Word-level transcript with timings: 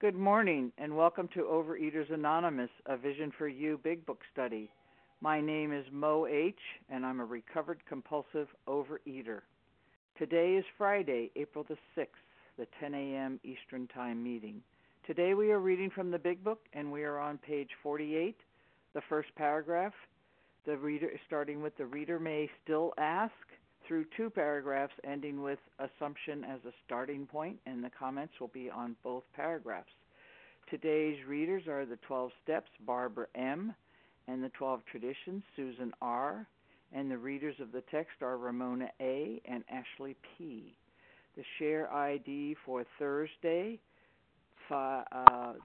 Good 0.00 0.16
morning, 0.16 0.72
and 0.78 0.96
welcome 0.96 1.28
to 1.34 1.40
Overeaters 1.40 2.10
Anonymous, 2.10 2.70
a 2.86 2.96
Vision 2.96 3.30
for 3.36 3.48
You 3.48 3.78
Big 3.84 4.06
Book 4.06 4.20
study. 4.32 4.70
My 5.20 5.42
name 5.42 5.74
is 5.74 5.84
Mo 5.92 6.26
H., 6.26 6.58
and 6.88 7.04
I'm 7.04 7.20
a 7.20 7.24
recovered 7.26 7.80
compulsive 7.86 8.48
overeater. 8.66 9.40
Today 10.16 10.54
is 10.54 10.64
Friday, 10.78 11.30
April 11.36 11.66
the 11.68 11.76
6th, 11.94 12.06
the 12.56 12.66
10 12.80 12.94
a.m. 12.94 13.40
Eastern 13.44 13.86
Time 13.88 14.24
meeting. 14.24 14.62
Today 15.06 15.34
we 15.34 15.50
are 15.52 15.60
reading 15.60 15.90
from 15.90 16.10
the 16.10 16.18
Big 16.18 16.42
Book, 16.42 16.60
and 16.72 16.90
we 16.90 17.02
are 17.02 17.18
on 17.18 17.36
page 17.36 17.68
48, 17.82 18.38
the 18.94 19.02
first 19.06 19.28
paragraph. 19.36 19.92
The 20.64 20.78
reader, 20.78 21.10
starting 21.26 21.60
with 21.60 21.76
the 21.76 21.84
reader 21.84 22.18
may 22.18 22.48
still 22.64 22.94
ask, 22.96 23.34
through 23.90 24.06
two 24.16 24.30
paragraphs 24.30 24.94
ending 25.02 25.42
with 25.42 25.58
assumption 25.80 26.44
as 26.44 26.60
a 26.64 26.70
starting 26.86 27.26
point, 27.26 27.58
and 27.66 27.82
the 27.82 27.90
comments 27.90 28.34
will 28.38 28.52
be 28.54 28.70
on 28.70 28.94
both 29.02 29.24
paragraphs. 29.34 29.90
Today's 30.70 31.16
readers 31.26 31.64
are 31.66 31.84
the 31.84 31.98
12 32.06 32.30
Steps, 32.44 32.70
Barbara 32.86 33.26
M., 33.34 33.74
and 34.28 34.44
the 34.44 34.50
12 34.50 34.82
Traditions, 34.88 35.42
Susan 35.56 35.92
R., 36.00 36.46
and 36.92 37.10
the 37.10 37.18
readers 37.18 37.56
of 37.60 37.72
the 37.72 37.82
text 37.90 38.22
are 38.22 38.38
Ramona 38.38 38.90
A. 39.00 39.42
and 39.44 39.64
Ashley 39.68 40.14
P. 40.38 40.76
The 41.36 41.42
share 41.58 41.92
ID 41.92 42.54
for 42.64 42.84
Thursday, 42.96 43.80
uh, 44.70 45.02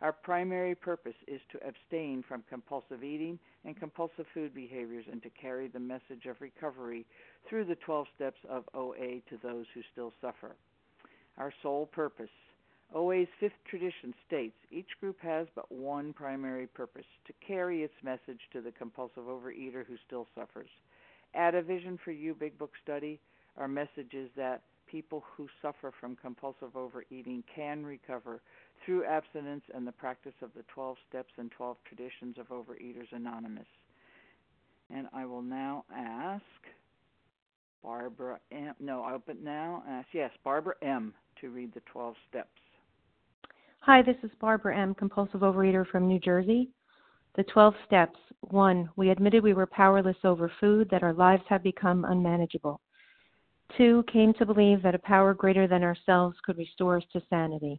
Our 0.00 0.12
primary 0.12 0.76
purpose 0.76 1.16
is 1.26 1.40
to 1.50 1.66
abstain 1.66 2.22
from 2.28 2.44
compulsive 2.48 3.02
eating 3.02 3.38
and 3.64 3.78
compulsive 3.78 4.26
food 4.32 4.54
behaviors 4.54 5.04
and 5.10 5.20
to 5.24 5.30
carry 5.30 5.66
the 5.66 5.80
message 5.80 6.26
of 6.28 6.40
recovery 6.40 7.04
through 7.48 7.64
the 7.64 7.74
12 7.74 8.06
steps 8.14 8.38
of 8.48 8.64
OA 8.74 9.20
to 9.28 9.38
those 9.42 9.66
who 9.74 9.80
still 9.92 10.12
suffer. 10.20 10.54
Our 11.36 11.52
sole 11.62 11.86
purpose. 11.86 12.30
OA's 12.94 13.28
fifth 13.38 13.58
tradition 13.68 14.14
states 14.26 14.56
each 14.70 14.88
group 15.00 15.20
has 15.20 15.46
but 15.54 15.70
one 15.70 16.12
primary 16.12 16.66
purpose 16.68 17.04
to 17.26 17.32
carry 17.46 17.82
its 17.82 17.92
message 18.02 18.40
to 18.52 18.60
the 18.60 18.72
compulsive 18.72 19.24
overeater 19.24 19.84
who 19.84 19.96
still 20.06 20.26
suffers. 20.34 20.70
At 21.34 21.54
a 21.54 21.62
Vision 21.62 21.98
for 22.02 22.12
You 22.12 22.34
Big 22.34 22.56
Book 22.56 22.72
study, 22.82 23.20
our 23.56 23.68
message 23.68 24.14
is 24.14 24.30
that 24.36 24.62
people 24.86 25.22
who 25.36 25.48
suffer 25.60 25.92
from 26.00 26.16
compulsive 26.16 26.76
overeating 26.76 27.44
can 27.54 27.84
recover 27.84 28.40
through 28.88 29.04
abstinence 29.04 29.64
and 29.74 29.86
the 29.86 29.92
practice 29.92 30.32
of 30.40 30.48
the 30.56 30.62
12 30.72 30.96
steps 31.10 31.28
and 31.36 31.50
12 31.50 31.76
traditions 31.84 32.36
of 32.38 32.48
Overeaters 32.48 33.12
Anonymous. 33.12 33.66
And 34.88 35.06
I 35.12 35.26
will 35.26 35.42
now 35.42 35.84
ask 35.94 36.42
Barbara 37.82 38.38
M. 38.50 38.72
No, 38.80 39.02
I'll 39.02 39.22
but 39.26 39.42
now 39.42 39.82
ask, 39.86 40.08
yes, 40.14 40.30
Barbara 40.42 40.72
M. 40.80 41.12
to 41.42 41.50
read 41.50 41.74
the 41.74 41.82
12 41.92 42.14
steps. 42.30 42.48
Hi, 43.80 44.00
this 44.00 44.16
is 44.22 44.30
Barbara 44.40 44.78
M., 44.78 44.94
compulsive 44.94 45.42
overeater 45.42 45.86
from 45.86 46.08
New 46.08 46.18
Jersey. 46.18 46.70
The 47.36 47.44
12 47.44 47.74
steps. 47.84 48.18
1. 48.40 48.88
We 48.96 49.10
admitted 49.10 49.42
we 49.42 49.52
were 49.52 49.66
powerless 49.66 50.16
over 50.24 50.50
food, 50.60 50.88
that 50.90 51.02
our 51.02 51.12
lives 51.12 51.42
had 51.46 51.62
become 51.62 52.06
unmanageable. 52.06 52.80
2. 53.76 54.04
Came 54.10 54.32
to 54.34 54.46
believe 54.46 54.82
that 54.82 54.94
a 54.94 55.00
power 55.00 55.34
greater 55.34 55.66
than 55.66 55.84
ourselves 55.84 56.38
could 56.42 56.56
restore 56.56 56.96
us 56.96 57.04
to 57.12 57.20
sanity. 57.28 57.78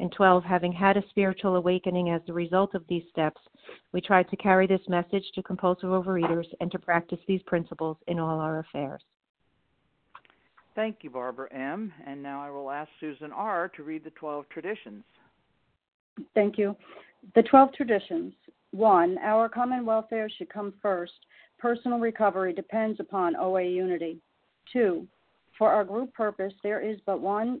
And 0.00 0.10
12, 0.10 0.42
having 0.42 0.72
had 0.72 0.96
a 0.96 1.08
spiritual 1.10 1.56
awakening 1.56 2.10
as 2.10 2.20
the 2.26 2.32
result 2.32 2.74
of 2.74 2.84
these 2.88 3.04
steps, 3.10 3.40
we 3.92 4.00
try 4.00 4.24
to 4.24 4.36
carry 4.36 4.66
this 4.66 4.80
message 4.88 5.24
to 5.34 5.42
compulsive 5.42 5.90
overeaters 5.90 6.46
and 6.60 6.70
to 6.72 6.78
practice 6.78 7.20
these 7.28 7.42
principles 7.42 7.96
in 8.08 8.18
all 8.18 8.40
our 8.40 8.58
affairs. 8.58 9.02
Thank 10.74 10.98
you, 11.02 11.10
Barbara 11.10 11.48
M. 11.52 11.92
And 12.04 12.20
now 12.20 12.42
I 12.42 12.50
will 12.50 12.70
ask 12.70 12.90
Susan 12.98 13.30
R. 13.32 13.68
to 13.76 13.84
read 13.84 14.02
the 14.02 14.10
12 14.10 14.48
traditions. 14.48 15.04
Thank 16.34 16.58
you. 16.58 16.76
The 17.36 17.42
12 17.42 17.72
traditions. 17.74 18.32
One, 18.72 19.16
our 19.18 19.48
common 19.48 19.86
welfare 19.86 20.28
should 20.28 20.52
come 20.52 20.74
first. 20.82 21.12
Personal 21.58 22.00
recovery 22.00 22.52
depends 22.52 22.98
upon 22.98 23.36
OA 23.36 23.62
unity. 23.62 24.18
Two, 24.72 25.06
for 25.56 25.70
our 25.70 25.84
group 25.84 26.12
purpose, 26.12 26.52
there 26.64 26.80
is 26.80 26.98
but 27.06 27.20
one 27.20 27.60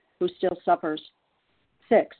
who 0.21 0.29
still 0.37 0.55
suffers. 0.63 1.01
Six, 1.89 2.15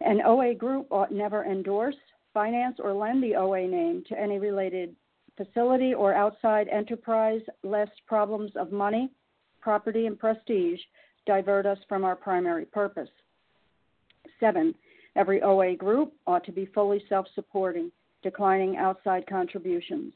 an 0.00 0.22
OA 0.24 0.54
group 0.54 0.86
ought 0.92 1.10
never 1.10 1.44
endorse, 1.44 1.96
finance, 2.32 2.78
or 2.78 2.92
lend 2.92 3.24
the 3.24 3.34
OA 3.34 3.66
name 3.66 4.04
to 4.08 4.18
any 4.18 4.38
related 4.38 4.94
facility 5.36 5.94
or 5.94 6.14
outside 6.14 6.68
enterprise, 6.68 7.40
lest 7.64 7.90
problems 8.06 8.52
of 8.54 8.70
money, 8.70 9.10
property, 9.60 10.06
and 10.06 10.16
prestige 10.16 10.78
divert 11.26 11.66
us 11.66 11.78
from 11.88 12.04
our 12.04 12.14
primary 12.14 12.66
purpose. 12.66 13.08
Seven, 14.38 14.72
every 15.16 15.42
OA 15.42 15.74
group 15.74 16.12
ought 16.28 16.44
to 16.44 16.52
be 16.52 16.66
fully 16.66 17.02
self 17.08 17.26
supporting, 17.34 17.90
declining 18.22 18.76
outside 18.76 19.26
contributions. 19.26 20.12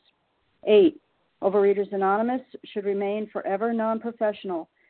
Eight, 0.68 1.00
Overeaters 1.42 1.92
Anonymous 1.92 2.42
should 2.66 2.84
remain 2.84 3.28
forever 3.32 3.72
non 3.72 3.98
professional, 3.98 4.68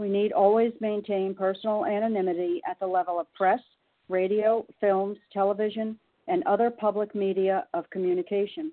We 0.00 0.08
need 0.08 0.32
always 0.32 0.72
maintain 0.80 1.34
personal 1.34 1.84
anonymity 1.84 2.62
at 2.66 2.80
the 2.80 2.86
level 2.86 3.20
of 3.20 3.30
press, 3.34 3.60
radio, 4.08 4.64
films, 4.80 5.18
television, 5.30 5.98
and 6.26 6.42
other 6.44 6.70
public 6.70 7.14
media 7.14 7.66
of 7.74 7.90
communication. 7.90 8.72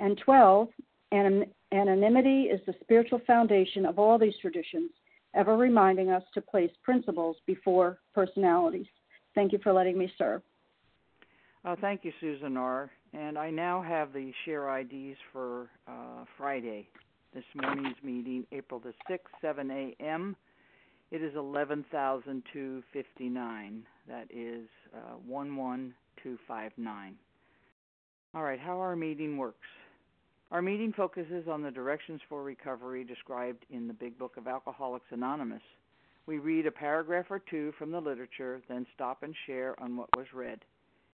And 0.00 0.18
12, 0.18 0.70
anonymity 1.12 2.42
is 2.46 2.60
the 2.66 2.74
spiritual 2.80 3.20
foundation 3.28 3.86
of 3.86 4.00
all 4.00 4.18
these 4.18 4.34
traditions, 4.40 4.90
ever 5.34 5.56
reminding 5.56 6.10
us 6.10 6.24
to 6.34 6.40
place 6.40 6.72
principles 6.82 7.36
before 7.46 7.98
personalities. 8.12 8.88
Thank 9.36 9.52
you 9.52 9.60
for 9.62 9.72
letting 9.72 9.96
me 9.96 10.12
serve. 10.18 10.42
Uh, 11.64 11.76
thank 11.80 12.04
you, 12.04 12.12
Susan 12.20 12.56
R. 12.56 12.90
And 13.12 13.38
I 13.38 13.50
now 13.50 13.82
have 13.82 14.12
the 14.12 14.32
share 14.44 14.80
IDs 14.80 15.16
for 15.32 15.70
uh, 15.86 16.24
Friday, 16.36 16.88
this 17.36 17.44
morning's 17.54 17.96
meeting, 18.02 18.44
April 18.50 18.80
the 18.80 18.92
6th, 19.10 19.18
7 19.42 19.70
a.m. 19.70 20.34
It 21.10 21.20
is 21.20 21.36
11,259. 21.36 23.86
That 24.08 24.26
is 24.30 24.66
uh, 24.96 25.16
11259. 25.28 27.14
All 28.34 28.42
right, 28.42 28.58
how 28.58 28.78
our 28.78 28.96
meeting 28.96 29.36
works. 29.36 29.68
Our 30.50 30.62
meeting 30.62 30.94
focuses 30.96 31.46
on 31.46 31.60
the 31.60 31.70
directions 31.70 32.22
for 32.26 32.42
recovery 32.42 33.04
described 33.04 33.66
in 33.68 33.86
the 33.86 33.92
Big 33.92 34.18
Book 34.18 34.38
of 34.38 34.48
Alcoholics 34.48 35.04
Anonymous. 35.10 35.60
We 36.24 36.38
read 36.38 36.66
a 36.66 36.70
paragraph 36.70 37.26
or 37.28 37.42
two 37.50 37.74
from 37.78 37.90
the 37.90 38.00
literature, 38.00 38.62
then 38.66 38.86
stop 38.94 39.22
and 39.22 39.34
share 39.46 39.78
on 39.78 39.98
what 39.98 40.08
was 40.16 40.24
read. 40.32 40.60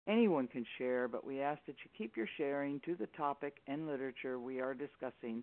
Anyone 0.08 0.48
can 0.48 0.64
share, 0.78 1.08
but 1.08 1.26
we 1.26 1.42
ask 1.42 1.60
that 1.66 1.76
you 1.84 1.90
keep 1.98 2.16
your 2.16 2.28
sharing 2.38 2.80
to 2.86 2.94
the 2.94 3.08
topic 3.18 3.56
and 3.66 3.86
literature 3.86 4.38
we 4.38 4.60
are 4.60 4.72
discussing 4.72 5.42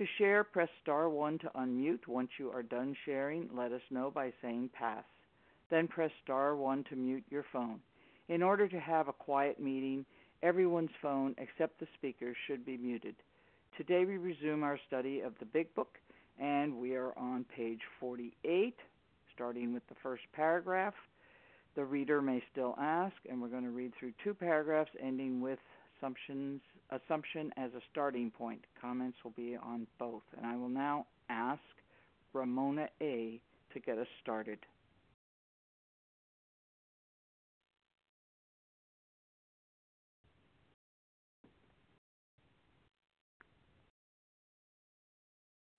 To 0.00 0.06
share, 0.16 0.44
press 0.44 0.70
star 0.80 1.10
1 1.10 1.40
to 1.40 1.50
unmute. 1.56 2.06
Once 2.08 2.30
you 2.38 2.50
are 2.50 2.62
done 2.62 2.96
sharing, 3.04 3.50
let 3.54 3.70
us 3.70 3.82
know 3.90 4.10
by 4.10 4.32
saying 4.40 4.70
pass. 4.72 5.04
Then 5.68 5.88
press 5.88 6.10
star 6.24 6.56
1 6.56 6.84
to 6.84 6.96
mute 6.96 7.24
your 7.28 7.44
phone. 7.52 7.80
In 8.30 8.42
order 8.42 8.66
to 8.66 8.80
have 8.80 9.08
a 9.08 9.12
quiet 9.12 9.60
meeting, 9.60 10.06
everyone's 10.42 10.88
phone 11.02 11.34
except 11.36 11.78
the 11.78 11.86
speaker 11.98 12.34
should 12.46 12.64
be 12.64 12.78
muted. 12.78 13.14
Today 13.76 14.06
we 14.06 14.16
resume 14.16 14.62
our 14.62 14.80
study 14.86 15.20
of 15.20 15.34
the 15.38 15.44
Big 15.44 15.74
Book, 15.74 15.98
and 16.38 16.78
we 16.78 16.94
are 16.94 17.12
on 17.18 17.44
page 17.54 17.82
48, 18.00 18.76
starting 19.34 19.74
with 19.74 19.86
the 19.90 19.96
first 20.02 20.22
paragraph. 20.32 20.94
The 21.76 21.84
reader 21.84 22.22
may 22.22 22.42
still 22.50 22.74
ask, 22.80 23.16
and 23.28 23.38
we're 23.38 23.48
going 23.48 23.64
to 23.64 23.68
read 23.68 23.92
through 24.00 24.14
two 24.24 24.32
paragraphs 24.32 24.92
ending 24.98 25.42
with 25.42 25.58
assumptions 25.98 26.62
assumption 26.90 27.52
as 27.56 27.70
a 27.74 27.80
starting 27.90 28.30
point. 28.30 28.64
Comments 28.80 29.16
will 29.24 29.32
be 29.36 29.56
on 29.62 29.86
both. 29.98 30.22
And 30.36 30.46
I 30.46 30.56
will 30.56 30.68
now 30.68 31.06
ask 31.28 31.60
Ramona 32.32 32.88
A 33.00 33.40
to 33.72 33.80
get 33.80 33.98
us 33.98 34.06
started. 34.22 34.58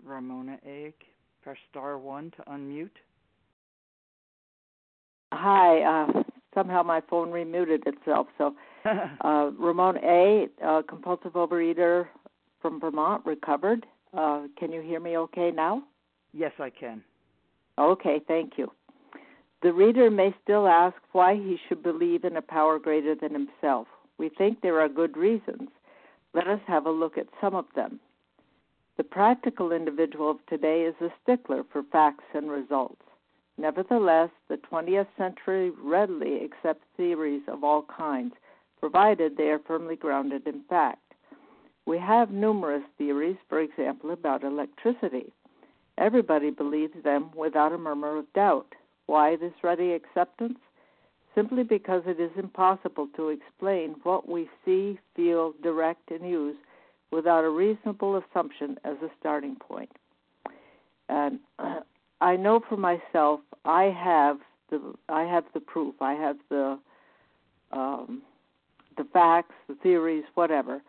Ramona 0.04 0.58
A, 0.66 0.94
press 1.44 1.58
star 1.70 1.98
one 1.98 2.32
to 2.32 2.44
unmute. 2.52 2.90
Hi, 5.32 5.82
uh, 5.82 6.24
somehow 6.54 6.84
my 6.84 7.02
phone 7.10 7.32
remuted 7.32 7.84
itself, 7.86 8.28
so 8.38 8.56
uh, 9.22 9.52
Ramona 9.58 10.00
A., 10.04 10.48
uh, 10.66 10.82
compulsive 10.88 11.34
overeater 11.34 12.08
from 12.62 12.80
Vermont, 12.80 13.26
recovered. 13.26 13.86
Uh, 14.14 14.44
can 14.58 14.72
you 14.72 14.82
hear 14.82 15.00
me 15.00 15.18
okay 15.18 15.52
now? 15.52 15.84
Yes, 16.34 16.52
I 16.60 16.70
can. 16.70 17.04
Okay, 17.78 18.22
thank 18.28 18.54
you. 18.58 18.72
The 19.62 19.74
reader 19.74 20.10
may 20.10 20.34
still 20.44 20.68
ask 20.68 20.96
why 21.12 21.36
he 21.36 21.58
should 21.68 21.84
believe 21.84 22.24
in 22.24 22.38
a 22.38 22.42
power 22.42 22.80
greater 22.80 23.16
than 23.16 23.34
himself. 23.34 23.88
We 24.18 24.30
think 24.30 24.62
there 24.62 24.80
are 24.82 24.90
good 24.90 25.16
reasons. 25.16 25.70
Let 26.34 26.48
us 26.48 26.60
have 26.68 26.86
a 26.86 26.92
look 26.92 27.18
at 27.18 27.28
some 27.40 27.56
of 27.56 27.66
them. 27.76 28.00
The 28.98 29.04
practical 29.04 29.72
individual 29.72 30.32
of 30.32 30.46
today 30.48 30.84
is 30.84 30.96
a 31.02 31.14
stickler 31.22 31.64
for 31.72 31.84
facts 31.92 32.24
and 32.34 32.50
results. 32.50 33.02
Nevertheless, 33.58 34.30
the 34.48 34.58
20th 34.58 35.08
century 35.18 35.72
readily 35.72 36.44
accepts 36.44 36.86
theories 36.98 37.44
of 37.48 37.64
all 37.64 37.84
kinds 37.84 38.34
provided 38.82 39.38
they 39.38 39.50
are 39.50 39.60
firmly 39.60 39.96
grounded 39.96 40.46
in 40.46 40.64
fact. 40.68 41.14
We 41.86 41.98
have 42.00 42.32
numerous 42.32 42.84
theories, 42.98 43.38
for 43.48 43.60
example, 43.60 44.12
about 44.12 44.44
electricity. 44.44 45.32
Everybody 45.98 46.52
believes 46.52 46.94
them 47.04 47.32
without 47.36 47.72
a 47.72 47.78
murmur 47.78 48.18
of 48.18 48.34
doubt. 48.34 48.74
Why 49.06 49.36
this 49.36 49.54
ready 49.64 49.94
acceptance? 49.94 50.60
Simply 51.34 51.64
because 51.64 52.04
it 52.06 52.20
is 52.20 52.32
impossible 52.38 53.08
to 53.16 53.30
explain 53.30 53.96
what 54.04 54.28
we 54.28 54.50
see, 54.66 55.00
feel, 55.16 55.54
direct, 55.64 56.12
and 56.12 56.30
use 56.30 56.58
without 57.12 57.44
a 57.44 57.50
reasonable 57.50 58.18
assumption 58.18 58.78
as 58.84 58.98
a 59.04 59.10
starting 59.20 59.56
point. 59.56 59.92
And 61.10 61.40
I 62.22 62.36
know 62.36 62.62
for 62.68 62.78
myself, 62.78 63.42
I 63.66 63.84
have 63.86 64.38
the 64.70 64.94
I 65.10 65.24
have 65.24 65.44
the 65.54 65.60
proof. 65.60 65.96
I 66.02 66.14
have 66.14 66.38
the 66.50 66.80
um, 67.72 68.22
the 68.98 69.06
facts, 69.12 69.54
the 69.68 69.76
theories, 69.76 70.24
whatever. 70.36 70.82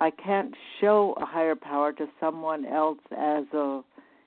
I 0.00 0.10
can't 0.10 0.54
show 0.80 1.14
a 1.20 1.24
higher 1.24 1.54
power 1.54 1.92
to 1.92 2.06
someone 2.20 2.66
else 2.66 2.98
as 3.12 3.44
a 3.52 3.82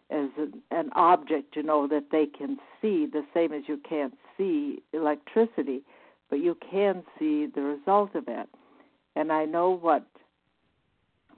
as 0.10 0.30
a, 0.40 0.48
an 0.74 0.90
object, 0.96 1.58
you 1.58 1.64
know, 1.64 1.86
that 1.86 2.06
they 2.14 2.26
can 2.26 2.58
see, 2.82 3.06
the 3.12 3.26
same 3.34 3.52
as 3.52 3.64
you 3.68 3.78
can't 3.78 4.14
see 4.38 4.82
electricity, 4.94 5.82
but 6.30 6.38
you 6.38 6.56
can 6.72 7.04
see 7.20 7.48
the 7.54 7.62
result 7.62 8.16
of 8.16 8.24
it. 8.30 8.48
And 9.18 9.34
I 9.34 9.44
know 9.44 9.70
what 9.70 10.06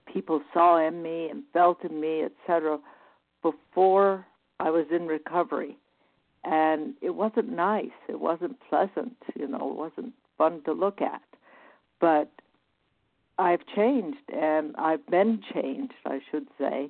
people 0.05 0.41
saw 0.53 0.85
in 0.85 1.01
me 1.01 1.29
and 1.29 1.41
felt 1.51 1.83
in 1.83 1.99
me, 1.99 2.23
etc., 2.23 2.77
before 3.41 4.23
I 4.59 4.69
was 4.69 4.85
in 4.91 5.07
recovery. 5.07 5.75
And 6.43 6.93
it 7.01 7.15
wasn't 7.15 7.49
nice. 7.49 7.89
It 8.07 8.19
wasn't 8.19 8.57
pleasant, 8.69 9.17
you 9.35 9.47
know, 9.47 9.71
it 9.71 9.77
wasn't 9.77 10.13
fun 10.37 10.61
to 10.65 10.73
look 10.73 11.01
at 11.01 11.23
but 11.99 12.29
I've 13.37 13.65
changed 13.75 14.29
and 14.33 14.75
I've 14.77 15.05
been 15.07 15.41
changed, 15.53 15.93
I 16.05 16.19
should 16.29 16.47
say. 16.57 16.89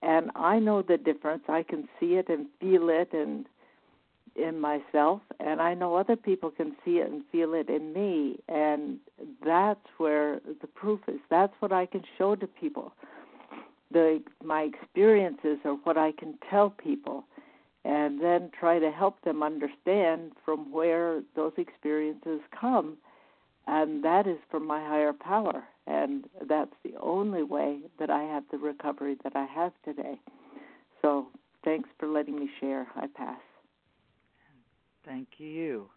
And 0.00 0.30
I 0.34 0.58
know 0.58 0.82
the 0.82 0.96
difference. 0.96 1.44
I 1.48 1.62
can 1.62 1.88
see 1.98 2.14
it 2.14 2.28
and 2.28 2.46
feel 2.60 2.88
it 2.88 3.12
and 3.12 3.46
in 4.34 4.58
myself 4.58 5.20
and 5.40 5.60
I 5.60 5.74
know 5.74 5.96
other 5.96 6.16
people 6.16 6.50
can 6.50 6.74
see 6.84 6.98
it 6.98 7.10
and 7.10 7.22
feel 7.30 7.52
it 7.52 7.68
in 7.68 7.92
me 7.92 8.38
and 8.48 8.98
that's 9.44 9.86
where 9.98 10.40
the 10.60 10.66
proof 10.66 11.00
is. 11.06 11.20
That's 11.28 11.52
what 11.60 11.72
I 11.72 11.86
can 11.86 12.02
show 12.16 12.34
to 12.36 12.46
people. 12.46 12.94
The 13.90 14.22
my 14.42 14.62
experiences 14.62 15.58
are 15.64 15.74
what 15.84 15.98
I 15.98 16.12
can 16.12 16.38
tell 16.48 16.70
people 16.70 17.24
and 17.84 18.22
then 18.22 18.50
try 18.58 18.78
to 18.78 18.90
help 18.90 19.20
them 19.22 19.42
understand 19.42 20.32
from 20.44 20.72
where 20.72 21.22
those 21.36 21.52
experiences 21.58 22.40
come 22.58 22.96
and 23.66 24.04
that 24.04 24.26
is 24.26 24.38
from 24.50 24.66
my 24.66 24.80
higher 24.80 25.12
power. 25.12 25.64
And 25.86 26.24
that's 26.48 26.74
the 26.84 26.94
only 27.00 27.42
way 27.42 27.80
that 27.98 28.10
I 28.10 28.22
have 28.22 28.44
the 28.50 28.58
recovery 28.58 29.16
that 29.24 29.34
I 29.34 29.46
have 29.46 29.72
today. 29.84 30.20
So 31.00 31.26
thanks 31.64 31.88
for 31.98 32.08
letting 32.08 32.38
me 32.38 32.48
share. 32.60 32.86
I 32.94 33.06
pass. 33.14 33.40
Thank 35.04 35.28
you. 35.38 35.90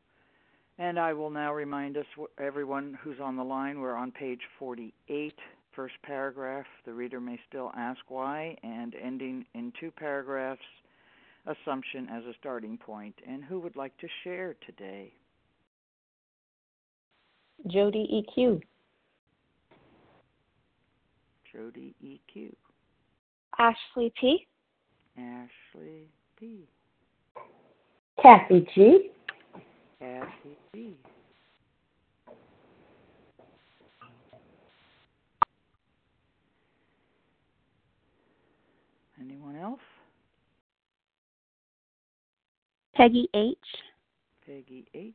And 0.78 1.00
I 1.00 1.14
will 1.14 1.30
now 1.30 1.54
remind 1.54 1.96
us, 1.96 2.06
everyone 2.40 2.98
who's 3.02 3.20
on 3.22 3.38
the 3.38 3.44
line, 3.44 3.80
we're 3.80 3.96
on 3.96 4.12
page 4.12 4.42
48, 4.60 5.34
first 5.74 5.94
paragraph. 6.04 6.66
The 6.86 6.94
reader 6.94 7.22
may 7.22 7.40
still 7.48 7.72
ask 7.78 8.00
why, 8.10 8.58
and 8.62 8.94
ending 9.02 9.46
in 9.54 9.72
two 9.80 9.92
paragraphs, 9.92 10.62
assumption 11.46 12.10
as 12.12 12.24
a 12.26 12.34
starting 12.40 12.78
point. 12.78 13.16
And 13.26 13.44
who 13.44 13.60
would 13.60 13.76
like 13.76 13.96
to 14.00 14.08
share 14.24 14.56
today? 14.66 15.14
Jody 17.68 18.26
EQ. 18.38 18.62
Jody 21.52 21.96
EQ. 22.04 22.52
Ashley 23.58 24.14
P. 24.20 24.48
Ashley 25.18 26.10
P. 26.38 26.68
Kathy 28.22 28.68
G. 28.76 29.12
Kathy 30.00 30.58
G. 30.74 30.94
Anyone 39.20 39.56
else? 39.56 39.80
Peggy 42.96 43.30
H. 43.34 43.58
Peggy 44.46 44.86
H. 44.94 45.14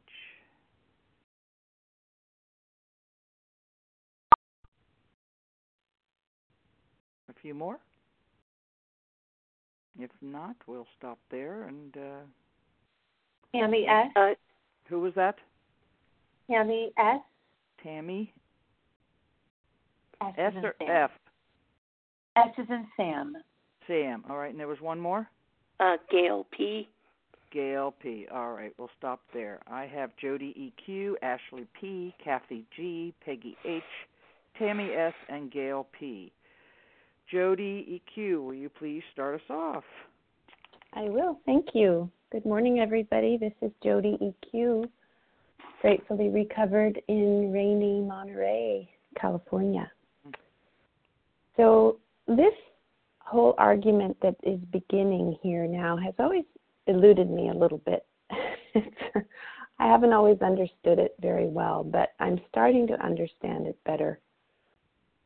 few 7.42 7.54
more? 7.54 7.78
If 9.98 10.10
not, 10.22 10.56
we'll 10.66 10.86
stop 10.98 11.18
there 11.30 11.64
and 11.64 11.96
uh 11.96 12.20
Tammy 13.54 13.86
S. 13.88 14.06
Uh, 14.16 14.34
who 14.88 15.00
was 15.00 15.12
that? 15.16 15.36
Tammy 16.48 16.92
S. 16.98 17.20
Tammy 17.82 18.32
S, 20.22 20.34
S 20.38 20.52
or 20.62 20.74
in 20.80 20.88
F? 20.88 21.10
Sam. 22.36 22.48
S 22.48 22.54
is 22.58 22.66
in 22.70 22.86
Sam. 22.96 23.36
Sam. 23.86 24.24
All 24.30 24.36
right, 24.36 24.50
and 24.50 24.60
there 24.60 24.68
was 24.68 24.80
one 24.80 25.00
more? 25.00 25.28
uh, 25.80 25.96
Gail 26.10 26.46
P. 26.50 26.88
Gail 27.52 27.94
P. 28.00 28.26
All 28.32 28.52
right, 28.52 28.72
we'll 28.78 28.90
stop 28.96 29.20
there. 29.34 29.58
I 29.68 29.86
have 29.86 30.10
Jody 30.20 30.72
EQ, 30.88 31.14
Ashley 31.22 31.66
P, 31.80 32.14
Kathy 32.22 32.64
G, 32.76 33.12
Peggy 33.24 33.56
H, 33.64 33.82
Tammy 34.58 34.90
S, 34.92 35.14
and 35.28 35.50
Gail 35.50 35.86
P. 35.98 36.32
Jody 37.30 38.02
EQ, 38.18 38.44
will 38.44 38.54
you 38.54 38.68
please 38.68 39.02
start 39.12 39.36
us 39.36 39.50
off? 39.50 39.84
I 40.94 41.02
will. 41.02 41.38
Thank 41.46 41.66
you. 41.74 42.10
Good 42.32 42.44
morning, 42.44 42.80
everybody. 42.80 43.38
This 43.38 43.52
is 43.62 43.70
Jody 43.84 44.18
EQ, 44.20 44.88
gratefully 45.80 46.28
recovered 46.28 47.00
in 47.06 47.52
rainy 47.52 48.00
Monterey, 48.00 48.88
California. 49.20 49.90
So, 51.56 51.98
this 52.26 52.54
whole 53.20 53.54
argument 53.58 54.16
that 54.22 54.34
is 54.42 54.58
beginning 54.72 55.36
here 55.40 55.68
now 55.68 55.96
has 55.96 56.14
always 56.18 56.44
eluded 56.88 57.30
me 57.30 57.50
a 57.50 57.54
little 57.54 57.78
bit. 57.78 58.06
I 59.78 59.86
haven't 59.86 60.12
always 60.12 60.40
understood 60.42 60.98
it 60.98 61.14
very 61.20 61.46
well, 61.46 61.84
but 61.84 62.10
I'm 62.18 62.40
starting 62.48 62.88
to 62.88 63.04
understand 63.04 63.68
it 63.68 63.78
better. 63.84 64.18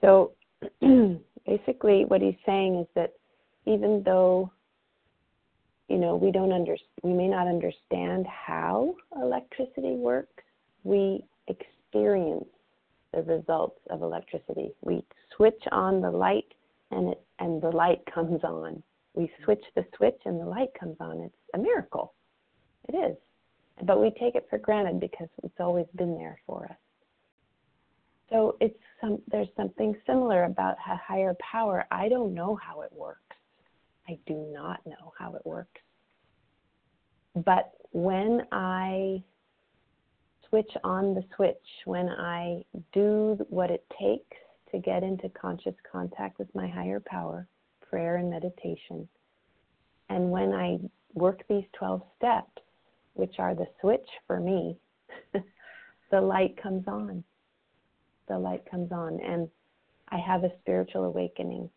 So, 0.02 0.32
basically, 1.46 2.04
what 2.06 2.20
he's 2.20 2.34
saying 2.46 2.76
is 2.80 2.86
that 2.94 3.14
even 3.66 4.02
though 4.04 4.50
you 5.88 5.98
know 5.98 6.16
we 6.16 6.30
don't 6.30 6.52
under 6.52 6.76
we 7.02 7.12
may 7.12 7.28
not 7.28 7.46
understand 7.46 8.26
how 8.26 8.94
electricity 9.20 9.96
works 9.96 10.42
we 10.82 11.24
experience 11.48 12.44
the 13.12 13.22
results 13.22 13.80
of 13.90 14.02
electricity. 14.02 14.70
We 14.82 15.04
switch 15.36 15.62
on 15.72 16.00
the 16.00 16.10
light 16.10 16.52
and 16.90 17.10
it 17.10 17.22
and 17.38 17.60
the 17.60 17.70
light 17.70 18.00
comes 18.14 18.42
on. 18.44 18.82
We 19.14 19.30
switch 19.44 19.64
the 19.74 19.84
switch 19.96 20.18
and 20.24 20.40
the 20.40 20.46
light 20.46 20.70
comes 20.78 20.96
on. 21.00 21.20
It's 21.20 21.34
a 21.54 21.58
miracle. 21.58 22.14
It 22.88 22.96
is. 22.96 23.16
But 23.84 24.00
we 24.00 24.10
take 24.10 24.34
it 24.34 24.46
for 24.50 24.58
granted 24.58 25.00
because 25.00 25.28
it's 25.42 25.58
always 25.58 25.86
been 25.96 26.14
there 26.16 26.38
for 26.46 26.66
us 26.66 26.76
so 28.30 28.56
it's 28.60 28.78
some 29.00 29.20
there's 29.30 29.48
something 29.56 29.94
similar 30.06 30.44
about 30.44 30.76
a 30.90 30.96
higher 30.96 31.34
power 31.52 31.84
i 31.90 32.08
don't 32.08 32.34
know 32.34 32.56
how 32.56 32.80
it 32.82 32.92
works 32.92 33.20
I 34.08 34.18
do 34.26 34.34
not 34.52 34.80
know 34.86 35.12
how 35.18 35.34
it 35.34 35.44
works. 35.44 35.80
But 37.44 37.72
when 37.92 38.42
I 38.52 39.22
switch 40.48 40.70
on 40.84 41.14
the 41.14 41.24
switch, 41.34 41.56
when 41.84 42.08
I 42.08 42.64
do 42.92 43.38
what 43.48 43.70
it 43.70 43.84
takes 44.00 44.36
to 44.70 44.78
get 44.78 45.02
into 45.02 45.28
conscious 45.30 45.74
contact 45.90 46.38
with 46.38 46.54
my 46.54 46.68
higher 46.68 47.00
power, 47.04 47.48
prayer 47.88 48.16
and 48.16 48.30
meditation, 48.30 49.08
and 50.10 50.30
when 50.30 50.52
I 50.52 50.78
work 51.14 51.42
these 51.48 51.64
12 51.78 52.02
steps, 52.16 52.62
which 53.14 53.36
are 53.38 53.54
the 53.54 53.66
switch 53.80 54.08
for 54.26 54.38
me, 54.38 54.76
the 56.10 56.20
light 56.20 56.60
comes 56.60 56.86
on. 56.86 57.24
The 58.28 58.38
light 58.38 58.68
comes 58.70 58.92
on, 58.92 59.20
and 59.20 59.48
I 60.08 60.18
have 60.18 60.44
a 60.44 60.52
spiritual 60.60 61.04
awakening 61.04 61.70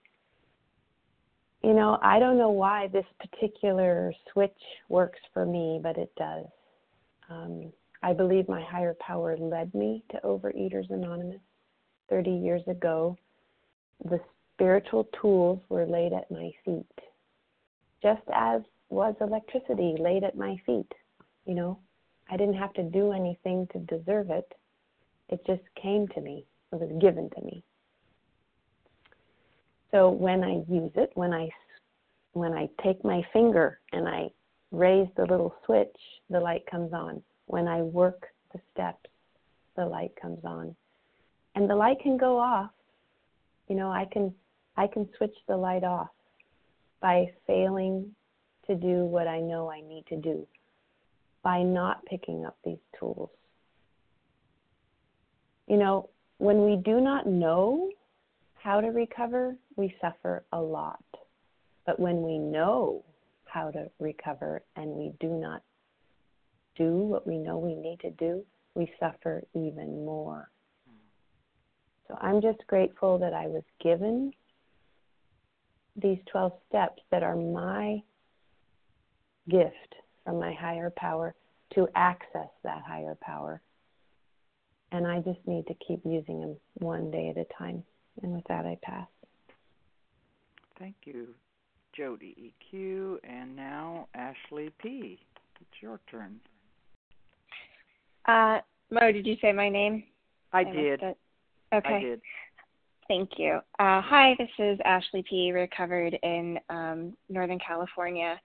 you 1.64 1.74
know, 1.74 1.98
I 2.02 2.20
don't 2.20 2.38
know 2.38 2.50
why 2.50 2.88
this 2.88 3.06
particular 3.20 4.14
switch 4.32 4.58
works 4.90 5.20
for 5.34 5.46
me, 5.46 5.80
but 5.82 5.98
it 5.98 6.12
does. 6.16 6.46
Um, 7.30 7.74
I 8.04 8.14
believe 8.14 8.48
my 8.48 8.64
higher 8.64 8.96
power 9.00 9.36
led 9.38 9.74
me 9.74 10.04
to 10.12 10.20
Overeaters 10.24 10.90
Anonymous 10.90 11.42
30 12.10 12.32
years 12.32 12.62
ago. 12.68 13.18
The 14.06 14.20
spiritual 14.54 15.10
tools 15.20 15.60
were 15.70 15.86
laid 15.86 16.14
at 16.14 16.30
my 16.32 16.52
feet, 16.64 16.86
just 18.02 18.22
as 18.34 18.62
was 18.90 19.16
electricity 19.20 19.96
laid 20.00 20.24
at 20.24 20.38
my 20.38 20.56
feet. 20.66 20.92
You 21.46 21.56
know, 21.56 21.80
I 22.30 22.38
didn't 22.38 22.56
have 22.56 22.74
to 22.76 22.84
do 22.84 23.12
anything 23.12 23.68
to 23.74 23.80
deserve 23.80 24.30
it, 24.30 24.54
it 25.30 25.46
just 25.46 25.64
came 25.82 26.08
to 26.10 26.22
me, 26.22 26.46
it 26.72 26.76
was 26.80 26.92
given 27.02 27.30
to 27.32 27.42
me. 27.42 27.64
So 29.92 30.10
when 30.10 30.44
I 30.44 30.64
use 30.70 30.92
it, 30.96 31.12
when 31.16 31.34
I 31.34 31.50
when 32.34 32.54
I 32.54 32.70
take 32.84 33.04
my 33.04 33.26
finger 33.34 33.80
and 33.94 34.08
I 34.08 34.30
raise 34.72 35.08
the 35.16 35.26
little 35.26 35.56
switch, 35.66 35.96
the 36.30 36.40
light 36.40 36.66
comes 36.70 36.94
on. 36.94 37.22
When 37.48 37.68
I 37.68 37.82
work 37.82 38.28
the 38.54 38.60
steps, 38.72 39.10
the 39.76 39.86
light 39.86 40.12
comes 40.22 40.44
on. 40.44 40.76
And 41.56 41.70
the 41.70 41.76
light 41.76 42.00
can 42.02 42.18
go 42.18 42.38
off. 42.38 42.70
You 43.68 43.76
know, 43.76 43.90
I 43.92 44.06
can 44.12 44.34
I 44.76 44.88
can 44.88 45.10
switch 45.18 45.36
the 45.48 45.58
light 45.58 45.84
off 45.84 46.10
by 47.02 47.32
failing 47.48 48.12
to 48.68 48.76
do 48.76 49.06
what 49.06 49.28
I 49.28 49.40
know 49.40 49.72
I 49.72 49.82
need 49.82 50.06
to 50.10 50.18
do, 50.18 50.46
by 51.42 51.64
not 51.64 52.06
picking 52.06 52.46
up 52.46 52.58
these 52.64 52.78
tools. 53.00 53.30
You 55.68 55.78
know, 55.78 56.10
when 56.38 56.64
we 56.64 56.78
do 56.84 57.02
not 57.02 57.28
know 57.28 57.90
how 58.56 58.82
to 58.82 58.88
recover, 58.88 59.56
we 59.76 59.94
suffer 60.02 60.46
a 60.52 60.60
lot. 60.60 61.04
But 61.86 62.00
when 62.00 62.22
we 62.22 62.38
know 62.38 63.04
how 63.46 63.72
to 63.72 63.90
recover 64.00 64.62
and 64.76 64.92
we 64.92 65.14
do 65.20 65.30
not 65.30 65.62
do 66.76 66.92
what 66.98 67.26
we 67.26 67.38
know 67.38 67.58
we 67.58 67.76
need 67.76 68.00
to 68.02 68.12
do, 68.12 68.44
we 68.76 68.92
suffer 69.00 69.44
even 69.54 70.06
more. 70.06 70.50
So 72.08 72.18
I'm 72.22 72.42
just 72.42 72.66
grateful 72.68 73.18
that 73.20 73.34
I 73.34 73.48
was 73.48 73.64
given 73.82 74.32
these 75.96 76.20
12 76.32 76.54
steps 76.70 77.02
that 77.12 77.24
are 77.24 77.36
my 77.36 78.02
gift 79.50 79.96
from 80.24 80.40
my 80.40 80.54
higher 80.54 80.92
power 80.96 81.34
to 81.74 81.88
access 81.96 82.50
that 82.64 82.84
higher 82.88 83.18
power. 83.22 83.62
And 84.92 85.06
I 85.06 85.20
just 85.20 85.40
need 85.46 85.68
to 85.68 85.76
keep 85.86 86.02
using 86.06 86.42
them 86.42 86.56
one 86.76 87.12
day 87.12 87.30
at 87.30 87.38
a 87.38 87.46
time. 87.58 87.84
And 88.24 88.34
with 88.34 88.46
that, 88.48 88.66
I 88.66 88.78
pass. 88.82 89.08
Thank 90.80 90.96
you, 91.06 91.28
Jody 91.96 92.54
EQ. 92.74 93.18
And 93.24 93.56
now 93.56 94.08
Ashley 94.16 94.72
P. 94.82 95.20
It's 95.60 95.82
your 95.82 96.00
turn. 96.10 96.40
Uh, 98.28 98.60
Mo, 98.92 99.12
did 99.12 99.26
you 99.26 99.36
say 99.42 99.52
my 99.52 99.70
name? 99.70 100.04
I, 100.54 100.64
missed 100.64 100.76
did. 100.76 101.04
Okay. 101.04 101.16
I 101.74 102.00
did. 102.00 102.22
Thank 103.08 103.32
you. 103.38 103.60
Uh, 103.80 104.02
hi, 104.02 104.36
this 104.38 104.50
is 104.60 104.80
Ashley 104.84 105.24
P. 105.30 105.52
Recovered 105.52 106.18
in 106.24 106.60
um, 106.70 107.14
Northern 107.30 107.60
California, 107.60 108.40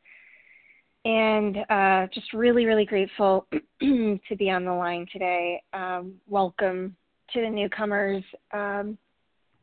and 1.04 1.58
uh, 1.68 2.06
just 2.12 2.32
really, 2.32 2.64
really 2.64 2.84
grateful 2.84 3.46
to 3.80 4.36
be 4.38 4.50
on 4.50 4.64
the 4.64 4.72
line 4.72 5.06
today. 5.12 5.62
Um, 5.72 6.14
welcome 6.28 6.96
to 7.32 7.40
the 7.40 7.50
newcomers, 7.50 8.22
um, 8.52 8.96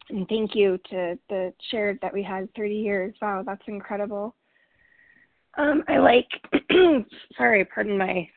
and 0.10 0.27
thank 0.27 0.55
you 0.55 0.79
to 0.89 1.17
the 1.29 1.53
share 1.72 1.98
that 2.01 2.13
we 2.13 2.24
had 2.24 2.53
30 2.55 2.75
years. 2.75 3.13
Wow, 3.22 3.43
that's 3.46 3.62
incredible. 3.67 4.36
Um, 5.58 5.84
I 5.88 5.98
like. 5.98 6.27
sorry, 7.38 7.65
pardon 7.65 7.98
my 7.98 8.27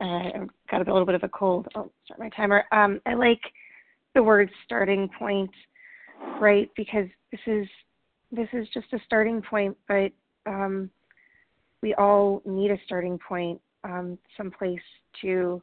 I've 0.00 0.48
got 0.70 0.86
a 0.86 0.92
little 0.92 1.06
bit 1.06 1.14
of 1.14 1.22
a 1.22 1.28
cold. 1.28 1.68
I'll 1.74 1.90
start 2.04 2.20
my 2.20 2.28
timer. 2.30 2.64
Um, 2.72 3.00
I 3.06 3.14
like 3.14 3.40
the 4.14 4.22
word 4.22 4.50
starting 4.64 5.08
point, 5.18 5.50
right? 6.40 6.70
Because 6.76 7.06
this 7.30 7.40
is 7.46 7.66
this 8.32 8.48
is 8.52 8.66
just 8.74 8.92
a 8.92 8.98
starting 9.06 9.40
point, 9.40 9.76
but 9.88 10.10
um, 10.46 10.90
we 11.86 11.94
all 11.94 12.42
need 12.44 12.72
a 12.72 12.78
starting 12.84 13.16
point, 13.16 13.60
um, 13.84 14.18
someplace 14.36 14.80
to 15.22 15.62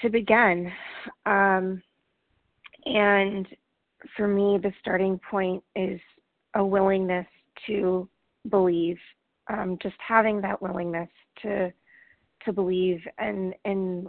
to 0.00 0.08
begin. 0.08 0.70
Um, 1.26 1.82
and 2.86 3.44
for 4.16 4.28
me, 4.28 4.56
the 4.62 4.72
starting 4.78 5.18
point 5.28 5.64
is 5.74 5.98
a 6.54 6.64
willingness 6.64 7.26
to 7.66 8.08
believe. 8.50 8.98
Um, 9.48 9.78
just 9.82 9.96
having 9.98 10.40
that 10.42 10.62
willingness 10.62 11.10
to 11.42 11.72
to 12.44 12.52
believe 12.52 13.00
and 13.18 13.54
and 13.64 14.06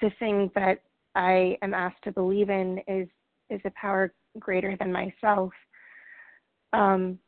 the 0.00 0.10
thing 0.18 0.50
that 0.56 0.82
I 1.14 1.56
am 1.62 1.74
asked 1.74 2.02
to 2.04 2.12
believe 2.12 2.50
in 2.50 2.80
is 2.88 3.06
is 3.50 3.60
a 3.64 3.70
power 3.80 4.12
greater 4.40 4.76
than 4.80 4.90
myself. 4.90 5.52
Um, 6.72 7.20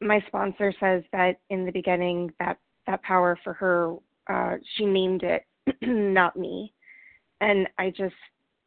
my 0.00 0.22
sponsor 0.26 0.72
says 0.78 1.02
that 1.12 1.40
in 1.50 1.64
the 1.64 1.72
beginning 1.72 2.32
that 2.38 2.58
that 2.86 3.02
power 3.02 3.38
for 3.42 3.52
her 3.54 3.96
uh, 4.30 4.56
she 4.76 4.84
named 4.84 5.22
it 5.22 5.44
not 5.82 6.36
me. 6.36 6.72
And 7.40 7.68
i 7.78 7.90
just 7.90 8.14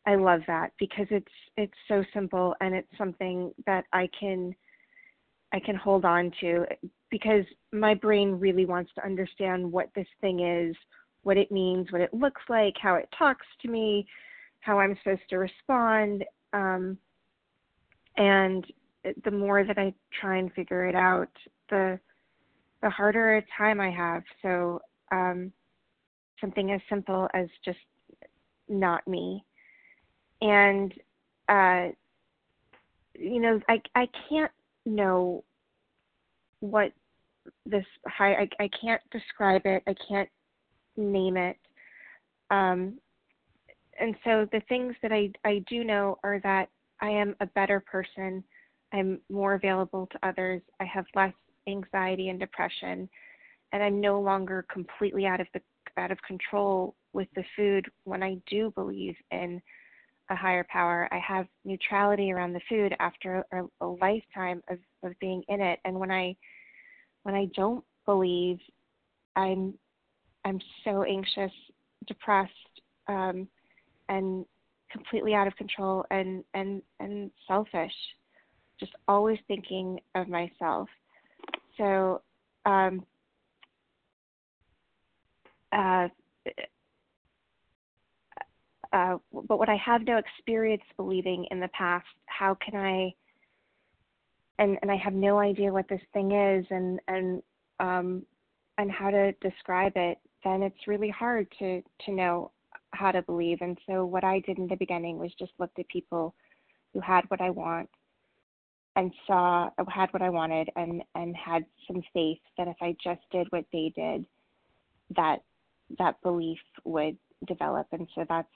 i 0.06 0.16
love 0.16 0.42
that 0.48 0.72
because 0.80 1.08
it's 1.10 1.32
it's 1.58 1.74
so 1.88 2.04
simple 2.14 2.56
and 2.62 2.74
it's 2.74 2.98
something 2.98 3.52
that 3.66 3.86
i 3.92 4.10
can 4.18 4.56
i 5.54 5.60
can 5.60 5.76
hold 5.76 6.06
on 6.06 6.32
to 6.40 6.66
because 7.10 7.44
my 7.74 7.94
brain 7.94 8.40
really 8.40 8.66
wants 8.66 8.92
to 8.96 9.06
understand 9.06 9.70
what 9.70 9.90
this 9.94 10.08
thing 10.22 10.40
is 10.40 10.76
what 11.24 11.38
it 11.38 11.52
means 11.52 11.92
what 11.92 12.02
it 12.02 12.14
looks 12.14 12.42
like 12.50 12.74
how 12.82 12.96
it 12.96 13.10
talks 13.18 13.46
to 13.62 13.68
me 13.68 14.08
how 14.62 14.80
i'm 14.80 14.98
supposed 15.04 15.22
to 15.30 15.38
respond 15.38 16.24
um, 16.54 16.98
and 18.18 18.66
the 19.24 19.32
more 19.32 19.64
that 19.64 19.78
I 19.78 19.94
try 20.20 20.38
and 20.38 20.52
figure 20.54 20.88
it 20.88 20.96
out, 20.96 21.30
the 21.70 22.00
the 22.82 22.90
harder 22.90 23.38
a 23.38 23.44
time 23.58 23.80
I 23.80 23.92
have. 23.92 24.24
So 24.42 24.82
um, 25.12 25.52
something 26.40 26.72
as 26.72 26.82
simple 26.90 27.28
as 27.34 27.48
just 27.64 27.80
not 28.68 29.08
me, 29.08 29.44
and 30.42 30.94
uh, 31.50 31.90
you 33.18 33.40
know, 33.40 33.60
I 33.68 33.82
I 33.96 34.08
can't 34.30 34.52
know 34.86 35.44
what 36.60 36.92
this 37.66 37.86
high. 38.08 38.34
I 38.34 38.50
I 38.64 38.70
can't 38.80 39.02
describe 39.12 39.62
it. 39.66 39.84
I 39.88 39.96
can't 40.08 40.30
name 40.98 41.38
it. 41.38 41.58
Um, 42.50 43.00
and 44.00 44.16
so 44.24 44.48
the 44.52 44.62
things 44.68 44.96
that 45.02 45.12
I 45.12 45.32
I 45.46 45.64
do 45.70 45.84
know 45.84 46.18
are 46.24 46.40
that 46.44 46.70
I 47.02 47.10
am 47.10 47.36
a 47.40 47.46
better 47.48 47.80
person 47.80 48.44
I'm 48.94 49.20
more 49.30 49.54
available 49.54 50.08
to 50.12 50.20
others. 50.28 50.62
I 50.80 50.86
have 50.86 51.06
less 51.16 51.34
anxiety 51.68 52.30
and 52.30 52.40
depression, 52.40 53.10
and 53.72 53.84
I'm 53.84 54.02
no 54.02 54.20
longer 54.20 54.66
completely 54.72 55.26
out 55.26 55.40
of 55.40 55.48
the 55.54 55.62
out 55.98 56.12
of 56.12 56.22
control 56.24 56.96
with 57.14 57.28
the 57.36 57.44
food 57.56 57.86
when 58.06 58.24
I 58.24 58.38
do 58.50 58.72
believe 58.72 59.16
in 59.32 59.62
a 60.30 60.36
higher 60.36 60.66
power. 60.70 61.10
I 61.12 61.20
have 61.20 61.48
neutrality 61.66 62.32
around 62.32 62.54
the 62.54 62.62
food 62.70 62.96
after 63.00 63.44
a, 63.52 63.64
a 63.82 63.86
lifetime 63.86 64.64
of, 64.70 64.80
of 65.04 65.18
being 65.20 65.44
in 65.50 65.60
it. 65.60 65.80
And 65.84 66.00
when 66.00 66.12
I 66.12 66.36
when 67.24 67.36
I 67.36 67.46
don't 67.56 67.84
believe, 68.06 68.60
I'm 69.36 69.74
I'm 70.46 70.60
so 70.84 71.04
anxious, 71.04 71.52
depressed, 72.08 72.52
um, 73.08 73.48
and 74.10 74.46
completely 74.92 75.34
out 75.34 75.48
of 75.48 75.56
control 75.56 76.06
and 76.10 76.44
and 76.54 76.82
and 77.00 77.32
selfish 77.48 77.94
just 78.82 78.94
always 79.08 79.38
thinking 79.48 80.00
of 80.16 80.28
myself. 80.28 80.90
So, 81.78 82.22
um, 82.66 83.06
uh, 85.72 86.10
uh, 88.92 89.18
but 89.32 89.58
what 89.58 89.70
I 89.70 89.78
have 89.78 90.02
no 90.06 90.18
experience 90.18 90.84
believing 90.98 91.46
in 91.52 91.62
the 91.62 91.70
past, 91.70 92.06
how 92.26 92.56
can 92.56 92.76
I? 92.76 93.14
And 94.60 94.78
and 94.82 94.92
I 94.92 94.98
have 94.98 95.14
no 95.14 95.40
idea 95.40 95.72
what 95.72 95.88
this 95.88 96.02
thing 96.12 96.32
is, 96.32 96.66
and 96.70 97.00
and 97.08 97.42
um, 97.80 98.24
and 98.78 98.92
how 98.92 99.12
to 99.12 99.32
describe 99.42 99.94
it. 99.96 100.18
Then 100.44 100.64
it's 100.64 100.88
really 100.88 101.10
hard 101.10 101.48
to 101.60 101.82
to 102.06 102.12
know 102.12 102.52
how 102.92 103.12
to 103.12 103.22
believe. 103.22 103.60
And 103.62 103.78
so 103.88 104.06
what 104.06 104.26
I 104.26 104.40
did 104.42 104.58
in 104.58 104.68
the 104.68 104.76
beginning 104.76 105.18
was 105.18 105.32
just 105.40 105.54
looked 105.60 105.80
at 105.80 105.88
people 105.88 106.36
who 106.94 107.00
had 107.00 107.22
what 107.30 107.40
I 107.40 107.50
want 107.50 107.90
and 108.96 109.12
saw 109.26 109.70
had 109.88 110.12
what 110.12 110.22
I 110.22 110.30
wanted 110.30 110.70
and 110.76 111.04
and 111.16 111.36
had 111.36 111.66
some 111.88 112.02
faith 112.14 112.40
that 112.58 112.68
if 112.68 112.76
I 112.82 112.96
just 113.04 113.22
did 113.32 113.48
what 113.52 113.66
they 113.72 113.92
did, 113.96 114.26
that 115.16 115.44
that 115.98 116.22
belief 116.22 116.60
would 116.84 117.18
develop. 117.48 117.88
And 117.92 118.08
so 118.16 118.26
that's 118.28 118.48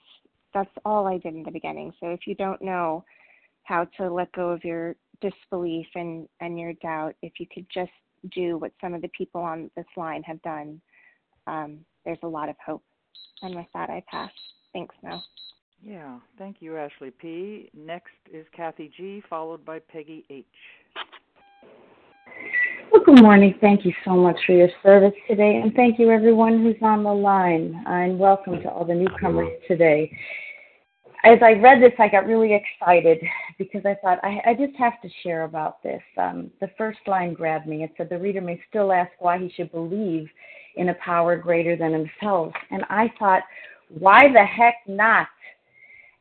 that's 0.54 0.70
all 0.84 1.06
I 1.06 1.18
did 1.18 1.34
in 1.34 1.42
the 1.42 1.50
beginning. 1.50 1.92
So 2.00 2.08
if 2.10 2.26
you 2.26 2.34
don't 2.34 2.62
know 2.62 3.04
how 3.64 3.86
to 3.98 4.12
let 4.12 4.30
go 4.32 4.50
of 4.50 4.64
your 4.64 4.96
disbelief 5.20 5.86
and 5.94 6.28
and 6.40 6.58
your 6.58 6.74
doubt, 6.74 7.14
if 7.22 7.34
you 7.38 7.46
could 7.52 7.66
just 7.72 7.90
do 8.32 8.58
what 8.58 8.72
some 8.80 8.94
of 8.94 9.02
the 9.02 9.10
people 9.16 9.40
on 9.40 9.70
this 9.76 9.86
line 9.96 10.22
have 10.22 10.40
done, 10.42 10.80
um, 11.46 11.78
there's 12.04 12.18
a 12.22 12.28
lot 12.28 12.48
of 12.48 12.56
hope. 12.64 12.82
And 13.42 13.54
with 13.54 13.66
that, 13.74 13.90
I 13.90 14.02
pass. 14.10 14.30
Thanks, 14.72 14.94
Mel. 15.02 15.22
Yeah, 15.82 16.18
thank 16.38 16.56
you, 16.60 16.76
Ashley 16.76 17.10
P. 17.10 17.70
Next 17.76 18.12
is 18.32 18.46
Kathy 18.56 18.90
G., 18.96 19.22
followed 19.28 19.64
by 19.64 19.78
Peggy 19.78 20.24
H. 20.30 20.44
Well, 22.92 23.02
good 23.04 23.22
morning. 23.22 23.54
Thank 23.60 23.84
you 23.84 23.92
so 24.04 24.12
much 24.12 24.38
for 24.46 24.52
your 24.52 24.68
service 24.82 25.14
today, 25.28 25.60
and 25.62 25.74
thank 25.74 25.98
you 25.98 26.10
everyone 26.10 26.62
who's 26.62 26.76
on 26.82 27.02
the 27.02 27.12
line, 27.12 27.82
and 27.86 28.18
welcome 28.18 28.60
to 28.62 28.70
all 28.70 28.84
the 28.84 28.94
newcomers 28.94 29.50
today. 29.68 30.10
As 31.24 31.38
I 31.42 31.52
read 31.52 31.82
this, 31.82 31.92
I 31.98 32.08
got 32.08 32.26
really 32.26 32.54
excited 32.54 33.18
because 33.58 33.82
I 33.84 33.96
thought 34.02 34.18
I, 34.22 34.40
I 34.46 34.54
just 34.54 34.76
have 34.76 35.00
to 35.02 35.08
share 35.22 35.44
about 35.44 35.82
this. 35.82 36.02
Um, 36.16 36.50
the 36.60 36.70
first 36.78 36.98
line 37.06 37.34
grabbed 37.34 37.66
me. 37.66 37.82
It 37.82 37.92
said 37.96 38.08
the 38.08 38.18
reader 38.18 38.40
may 38.40 38.60
still 38.68 38.92
ask 38.92 39.10
why 39.18 39.38
he 39.38 39.50
should 39.56 39.72
believe 39.72 40.28
in 40.76 40.90
a 40.90 40.94
power 40.94 41.36
greater 41.36 41.76
than 41.76 41.92
himself, 41.92 42.52
and 42.70 42.84
I 42.88 43.12
thought, 43.18 43.42
why 43.88 44.32
the 44.32 44.44
heck 44.44 44.76
not? 44.86 45.28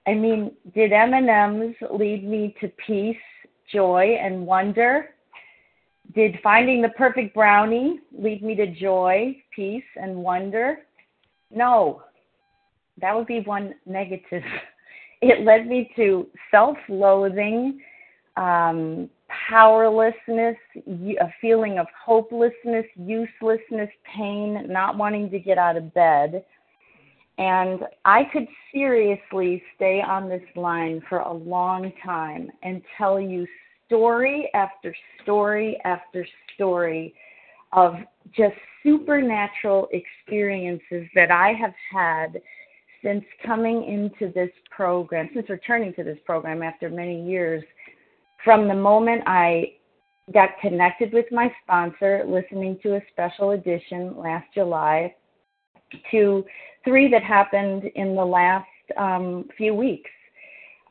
I 0.07 0.13
mean, 0.13 0.51
did 0.73 0.93
M&Ms 0.93 1.75
lead 1.91 2.27
me 2.27 2.55
to 2.61 2.67
peace, 2.85 3.17
joy, 3.71 4.17
and 4.21 4.45
wonder? 4.45 5.09
Did 6.13 6.37
finding 6.43 6.81
the 6.81 6.89
perfect 6.89 7.33
brownie 7.33 7.99
lead 8.11 8.43
me 8.43 8.55
to 8.55 8.67
joy, 8.67 9.35
peace, 9.55 9.83
and 9.95 10.15
wonder? 10.15 10.79
No. 11.49 12.03
That 13.01 13.15
would 13.15 13.27
be 13.27 13.41
one 13.41 13.75
negative. 13.85 14.43
It 15.21 15.43
led 15.43 15.65
me 15.65 15.89
to 15.95 16.27
self 16.51 16.77
loathing, 16.87 17.81
um, 18.35 19.09
powerlessness, 19.49 20.57
a 20.75 21.33
feeling 21.39 21.79
of 21.79 21.87
hopelessness, 22.05 22.85
uselessness, 22.95 23.89
pain, 24.03 24.67
not 24.67 24.97
wanting 24.97 25.31
to 25.31 25.39
get 25.39 25.57
out 25.57 25.77
of 25.77 25.91
bed 25.93 26.43
and 27.37 27.81
I 28.05 28.23
could 28.31 28.47
seriously 28.73 29.61
stay 29.75 30.01
on 30.01 30.29
this 30.29 30.43
line 30.55 31.01
for 31.09 31.19
a 31.19 31.33
long 31.33 31.91
time 32.03 32.49
and 32.63 32.81
tell 32.97 33.19
you 33.19 33.45
story 33.87 34.49
after 34.53 34.95
story 35.21 35.79
after 35.83 36.25
story 36.53 37.13
of 37.73 37.95
just 38.35 38.55
supernatural 38.83 39.89
experiences 39.91 41.07
that 41.13 41.29
I 41.29 41.53
have 41.53 41.73
had 41.91 42.41
since 43.03 43.23
coming 43.45 43.83
into 43.83 44.33
this 44.33 44.49
program, 44.71 45.29
since 45.33 45.49
returning 45.49 45.93
to 45.95 46.03
this 46.03 46.17
program 46.25 46.63
after 46.63 46.89
many 46.89 47.23
years. 47.27 47.63
From 48.43 48.67
the 48.67 48.73
moment 48.73 49.23
I 49.27 49.73
got 50.33 50.49
connected 50.61 51.13
with 51.13 51.25
my 51.31 51.53
sponsor, 51.63 52.23
listening 52.27 52.79
to 52.81 52.95
a 52.95 53.01
special 53.11 53.51
edition 53.51 54.17
last 54.17 54.47
July, 54.53 55.13
to 56.11 56.45
three 56.83 57.09
that 57.09 57.23
happened 57.23 57.83
in 57.95 58.15
the 58.15 58.25
last 58.25 58.67
um, 58.97 59.45
few 59.57 59.73
weeks 59.73 60.09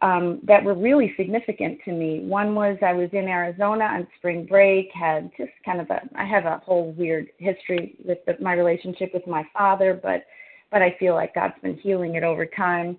um, 0.03 0.41
that 0.43 0.63
were 0.63 0.75
really 0.75 1.15
significant 1.17 1.79
to 1.85 1.93
me. 1.93 2.21
One 2.21 2.55
was 2.55 2.77
I 2.83 2.93
was 2.93 3.09
in 3.13 3.27
Arizona 3.27 3.85
on 3.85 4.07
spring 4.19 4.45
break, 4.45 4.91
had 4.93 5.31
just 5.39 5.53
kind 5.65 5.81
of 5.81 5.89
a 5.91 6.03
I 6.15 6.25
have 6.27 6.45
a 6.45 6.59
whole 6.59 6.93
weird 6.93 7.29
history 7.39 7.97
with 8.05 8.19
the, 8.27 8.37
my 8.39 8.53
relationship 8.53 9.13
with 9.15 9.27
my 9.27 9.45
father, 9.55 9.99
but 10.01 10.25
but 10.71 10.83
I 10.83 10.97
feel 10.99 11.15
like 11.15 11.35
God's 11.35 11.55
been 11.63 11.79
healing 11.79 12.17
it 12.17 12.23
over 12.23 12.45
time. 12.45 12.99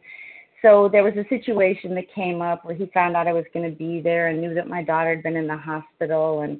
So 0.61 0.89
there 0.91 1.03
was 1.03 1.13
a 1.15 1.27
situation 1.29 1.93
that 1.93 2.11
came 2.15 2.41
up 2.41 2.65
where 2.65 2.73
he 2.73 2.89
found 2.91 3.15
out 3.15 3.27
I 3.27 3.33
was 3.33 3.45
going 3.53 3.69
to 3.69 3.77
be 3.77 4.01
there 4.01 4.29
and 4.29 4.41
knew 4.41 4.55
that 4.55 4.67
my 4.67 4.81
daughter 4.81 5.13
had 5.13 5.21
been 5.21 5.35
in 5.35 5.47
the 5.47 5.57
hospital 5.57 6.41
and 6.41 6.59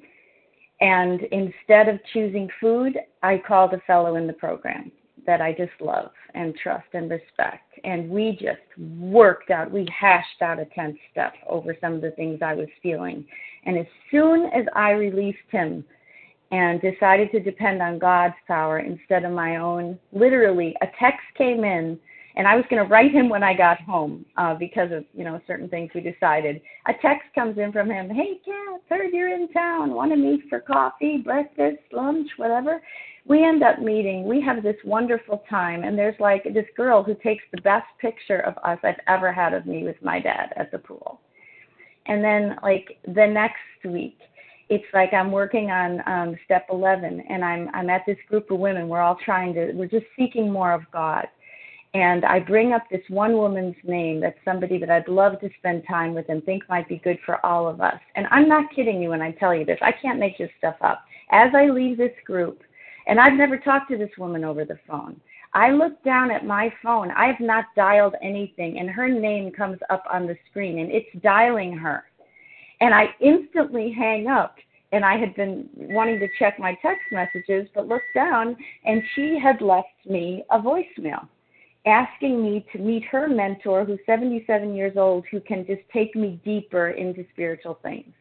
and 0.81 1.21
instead 1.31 1.87
of 1.87 1.99
choosing 2.11 2.49
food, 2.59 2.99
I 3.23 3.41
called 3.47 3.73
a 3.73 3.79
fellow 3.87 4.17
in 4.17 4.27
the 4.27 4.33
program 4.33 4.91
that 5.25 5.41
I 5.41 5.51
just 5.51 5.71
love 5.79 6.11
and 6.33 6.55
trust 6.55 6.87
and 6.93 7.09
respect. 7.09 7.79
And 7.83 8.09
we 8.09 8.37
just 8.39 8.61
worked 8.99 9.51
out, 9.51 9.71
we 9.71 9.87
hashed 9.97 10.41
out 10.41 10.59
a 10.59 10.65
10th 10.77 10.97
step 11.11 11.33
over 11.47 11.75
some 11.81 11.93
of 11.93 12.01
the 12.01 12.11
things 12.11 12.39
I 12.41 12.53
was 12.53 12.67
feeling. 12.81 13.25
And 13.65 13.77
as 13.77 13.85
soon 14.11 14.45
as 14.47 14.65
I 14.75 14.91
released 14.91 15.37
him 15.49 15.83
and 16.51 16.81
decided 16.81 17.31
to 17.31 17.39
depend 17.39 17.81
on 17.81 17.99
God's 17.99 18.35
power 18.47 18.79
instead 18.79 19.23
of 19.23 19.31
my 19.31 19.57
own, 19.57 19.99
literally, 20.11 20.75
a 20.81 20.87
text 20.99 21.25
came 21.37 21.63
in 21.63 21.99
and 22.37 22.47
I 22.47 22.55
was 22.55 22.65
going 22.69 22.83
to 22.83 22.89
write 22.89 23.11
him 23.11 23.29
when 23.29 23.43
I 23.43 23.55
got 23.55 23.79
home 23.81 24.25
uh, 24.37 24.55
because 24.55 24.91
of 24.91 25.05
you 25.13 25.23
know 25.23 25.39
certain 25.47 25.69
things 25.69 25.91
we 25.95 26.01
decided. 26.01 26.61
A 26.87 26.93
text 27.01 27.27
comes 27.33 27.57
in 27.57 27.71
from 27.71 27.89
him, 27.89 28.09
"Hey, 28.09 28.39
Kat, 28.43 28.81
heard 28.89 29.13
you're 29.13 29.33
in 29.33 29.47
town. 29.53 29.93
Want 29.93 30.11
to 30.11 30.17
meet 30.17 30.41
for 30.49 30.59
coffee, 30.59 31.17
breakfast, 31.17 31.79
lunch, 31.91 32.27
whatever." 32.37 32.81
We 33.27 33.43
end 33.43 33.63
up 33.63 33.79
meeting. 33.79 34.25
We 34.25 34.39
have 34.41 34.61
this 34.61 34.75
wonderful 34.85 35.43
time, 35.49 35.83
and 35.83 35.97
there's 35.97 36.19
like 36.19 36.43
this 36.43 36.65
girl 36.77 37.03
who 37.03 37.15
takes 37.15 37.43
the 37.51 37.61
best 37.61 37.87
picture 37.99 38.39
of 38.41 38.55
us 38.63 38.77
I've 38.83 38.99
ever 39.07 39.31
had 39.31 39.53
of 39.53 39.65
me 39.65 39.83
with 39.83 39.95
my 40.03 40.19
dad 40.19 40.53
at 40.57 40.71
the 40.71 40.77
pool. 40.77 41.19
And 42.05 42.23
then 42.23 42.57
like 42.61 42.99
the 43.07 43.25
next 43.25 43.83
week, 43.83 44.19
it's 44.69 44.85
like 44.93 45.13
I'm 45.13 45.31
working 45.31 45.71
on 45.71 46.01
um, 46.07 46.37
step 46.45 46.67
11, 46.71 47.23
and 47.29 47.43
I'm 47.43 47.69
I'm 47.73 47.89
at 47.89 48.01
this 48.05 48.17
group 48.29 48.51
of 48.51 48.59
women. 48.59 48.87
We're 48.87 49.01
all 49.01 49.17
trying 49.25 49.53
to. 49.55 49.71
We're 49.73 49.87
just 49.87 50.05
seeking 50.17 50.51
more 50.51 50.71
of 50.71 50.81
God 50.91 51.27
and 51.95 52.25
I 52.25 52.39
bring 52.39 52.73
up 52.73 52.83
this 52.91 53.03
one 53.07 53.37
woman's 53.37 53.77
name 53.85 54.19
that's 54.19 54.37
somebody 54.43 54.77
that 54.79 54.89
I'd 54.89 55.07
love 55.07 55.39
to 55.39 55.49
spend 55.57 55.83
time 55.87 56.13
with 56.13 56.27
and 56.27 56.43
think 56.43 56.63
might 56.67 56.89
be 56.89 56.97
good 56.97 57.17
for 57.25 57.43
all 57.45 57.69
of 57.69 57.79
us. 57.79 58.01
And 58.15 58.27
I'm 58.31 58.49
not 58.49 58.69
kidding 58.75 59.01
you 59.01 59.11
when 59.11 59.21
I 59.21 59.31
tell 59.31 59.55
you 59.55 59.63
this. 59.63 59.79
I 59.81 59.93
can't 59.93 60.19
make 60.19 60.37
this 60.37 60.49
stuff 60.57 60.75
up. 60.81 61.05
As 61.31 61.51
I 61.55 61.69
leave 61.69 61.95
this 61.97 62.11
group, 62.25 62.63
and 63.07 63.19
I've 63.19 63.33
never 63.33 63.57
talked 63.57 63.89
to 63.91 63.97
this 63.97 64.09
woman 64.17 64.43
over 64.43 64.65
the 64.65 64.79
phone, 64.87 65.19
I 65.53 65.71
look 65.71 66.03
down 66.03 66.31
at 66.31 66.45
my 66.45 66.73
phone. 66.83 67.11
I 67.11 67.27
have 67.27 67.39
not 67.39 67.65
dialed 67.75 68.15
anything, 68.21 68.79
and 68.79 68.89
her 68.89 69.07
name 69.07 69.51
comes 69.51 69.79
up 69.89 70.03
on 70.11 70.27
the 70.27 70.37
screen, 70.49 70.79
and 70.79 70.91
it's 70.91 71.07
dialing 71.23 71.77
her. 71.77 72.03
And 72.81 72.93
I 72.93 73.07
instantly 73.21 73.91
hang 73.91 74.27
up 74.27 74.55
and 74.91 75.03
I 75.03 75.17
had 75.17 75.35
been 75.35 75.67
wanting 75.75 76.19
to 76.19 76.27
check 76.39 76.59
my 76.59 76.77
text 76.81 77.03
messages, 77.11 77.67
but 77.73 77.87
looked 77.87 78.13
down 78.13 78.55
and 78.85 79.01
she 79.13 79.37
had 79.37 79.61
left 79.61 79.87
me 80.05 80.43
a 80.51 80.59
voicemail 80.59 81.27
asking 81.85 82.41
me 82.41 82.65
to 82.71 82.79
meet 82.79 83.03
her 83.05 83.27
mentor, 83.27 83.85
who's 83.85 83.99
77 84.05 84.73
years 84.73 84.97
old, 84.97 85.25
who 85.29 85.39
can 85.39 85.65
just 85.67 85.81
take 85.93 86.15
me 86.15 86.39
deeper 86.43 86.89
into 86.89 87.25
spiritual 87.31 87.77
things. 87.83 88.11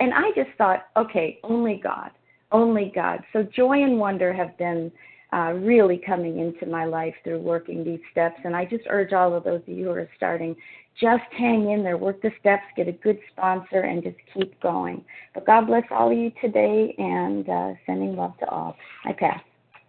And 0.00 0.12
I 0.12 0.30
just 0.34 0.50
thought, 0.58 0.86
okay, 0.96 1.38
only 1.44 1.80
God, 1.82 2.10
only 2.52 2.92
God. 2.94 3.20
So 3.32 3.42
joy 3.42 3.82
and 3.82 3.98
wonder 3.98 4.32
have 4.32 4.56
been 4.58 4.92
uh, 5.32 5.52
really 5.54 6.00
coming 6.04 6.38
into 6.38 6.66
my 6.66 6.84
life 6.84 7.14
through 7.24 7.40
working 7.40 7.82
these 7.82 8.00
steps. 8.10 8.36
And 8.44 8.54
I 8.54 8.64
just 8.64 8.84
urge 8.88 9.12
all 9.12 9.34
of 9.34 9.44
those 9.44 9.62
of 9.62 9.68
you 9.68 9.86
who 9.86 9.90
are 9.92 10.08
starting, 10.16 10.54
just 11.00 11.22
hang 11.36 11.70
in 11.70 11.82
there, 11.82 11.96
work 11.96 12.20
the 12.20 12.30
steps, 12.38 12.64
get 12.76 12.86
a 12.86 12.92
good 12.92 13.18
sponsor, 13.32 13.80
and 13.80 14.02
just 14.02 14.16
keep 14.34 14.60
going. 14.60 15.04
But 15.34 15.46
God 15.46 15.66
bless 15.66 15.84
all 15.90 16.10
of 16.12 16.16
you 16.16 16.30
today 16.40 16.94
and 16.98 17.48
uh, 17.48 17.72
sending 17.86 18.14
love 18.14 18.36
to 18.40 18.48
all. 18.48 18.76
I 19.04 19.12
pass. 19.12 19.40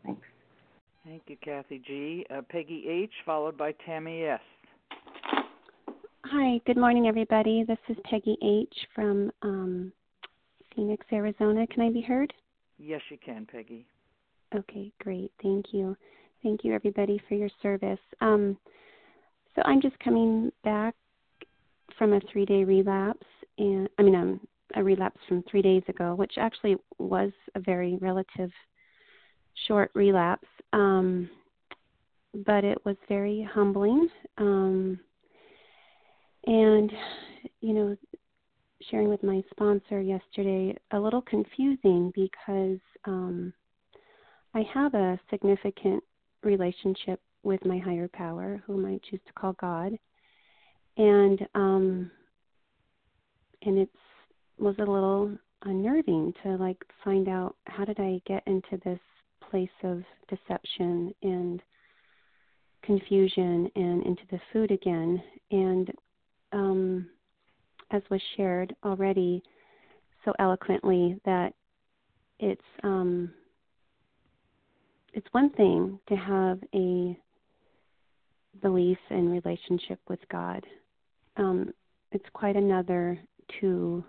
Thanks. 0.06 0.22
Thank 1.06 1.24
you, 1.28 1.36
Kathy 1.44 1.82
G. 1.86 2.26
Uh, 2.34 2.42
Peggy 2.48 2.86
H., 2.88 3.12
followed 3.26 3.58
by 3.58 3.74
Tammy 3.86 4.24
S. 4.24 4.40
Hi, 6.26 6.62
good 6.66 6.78
morning, 6.78 7.08
everybody. 7.08 7.66
This 7.68 7.78
is 7.90 7.98
Peggy 8.10 8.38
H. 8.42 8.74
from 8.96 9.30
um, 9.42 9.92
Phoenix, 10.74 11.06
Arizona. 11.12 11.68
Can 11.68 11.82
I 11.82 11.90
be 11.90 12.02
heard? 12.02 12.34
Yes, 12.86 13.02
you 13.10 13.18
can, 13.24 13.48
Peggy. 13.50 13.86
Okay, 14.54 14.92
great. 15.02 15.32
Thank 15.42 15.68
you. 15.72 15.96
Thank 16.44 16.66
you, 16.66 16.74
everybody, 16.74 17.22
for 17.30 17.36
your 17.36 17.50
service. 17.62 18.00
Um, 18.20 18.58
so 19.56 19.62
I'm 19.64 19.82
just 19.82 19.98
coming 20.00 20.52
back 20.66 20.94
from 21.98 22.12
a 22.12 22.20
three-day 22.32 22.66
relapse, 22.66 23.26
and 23.58 23.88
I 23.98 24.02
mean, 24.02 24.16
um, 24.16 24.42
a 24.76 24.84
relapse 24.84 25.20
from 25.30 25.44
three 25.50 25.62
days 25.62 25.84
ago, 25.88 26.14
which 26.16 26.34
actually 26.38 26.76
was 26.98 27.32
a 27.56 27.62
very 27.62 27.96
relative 28.02 28.52
short 29.66 29.90
relapse. 29.94 30.48
Um, 30.74 31.30
but 32.46 32.66
it 32.66 32.84
was 32.84 32.98
very 33.08 33.48
humbling. 33.54 34.10
Um, 34.38 35.00
and, 36.48 36.92
you 37.62 37.74
know, 37.74 37.98
sharing 38.90 39.10
with 39.10 39.24
my 39.24 39.44
sponsor 39.52 40.02
yesterday, 40.02 40.76
a 40.92 41.00
little 41.00 41.22
confusing 41.22 42.12
because 42.16 42.80
um, 43.06 43.54
I 44.54 44.64
have 44.74 44.94
a 44.94 45.20
significant 45.30 46.04
relationship 46.44 47.20
with 47.44 47.64
my 47.66 47.78
higher 47.78 48.08
power, 48.08 48.64
whom 48.66 48.86
I 48.86 49.00
choose 49.10 49.20
to 49.28 49.34
call 49.34 49.54
God, 49.54 49.98
and 50.98 51.48
um, 51.56 52.12
and 53.64 53.78
it 53.78 53.90
was 54.58 54.76
a 54.78 54.86
little 54.86 55.32
unnerving 55.64 56.34
to 56.44 56.56
like 56.58 56.78
find 57.04 57.28
out 57.28 57.56
how 57.66 57.86
did 57.86 58.00
I 58.00 58.22
get 58.26 58.44
into 58.46 58.78
this 58.84 59.00
place 59.50 59.70
of 59.84 60.04
deception 60.30 61.14
and 61.22 61.62
confusion 62.84 63.70
and 63.76 64.06
into 64.06 64.24
the 64.32 64.40
food 64.52 64.72
again. 64.72 65.22
And 65.52 65.92
um, 66.52 67.10
as 67.94 68.02
was 68.10 68.22
shared 68.36 68.76
already 68.84 69.42
so 70.26 70.34
eloquently, 70.40 71.20
that 71.26 71.54
it's 72.40 72.62
um, 72.84 73.32
it's 75.14 75.28
one 75.32 75.50
thing 75.52 76.00
to 76.10 76.16
have 76.16 76.60
a 76.74 77.18
belief 78.62 78.98
and 79.10 79.32
relationship 79.32 80.00
with 80.10 80.20
God. 80.32 80.66
Um, 81.38 81.72
it's 82.12 82.26
quite 82.34 82.56
another 82.56 83.20
to 83.62 84.04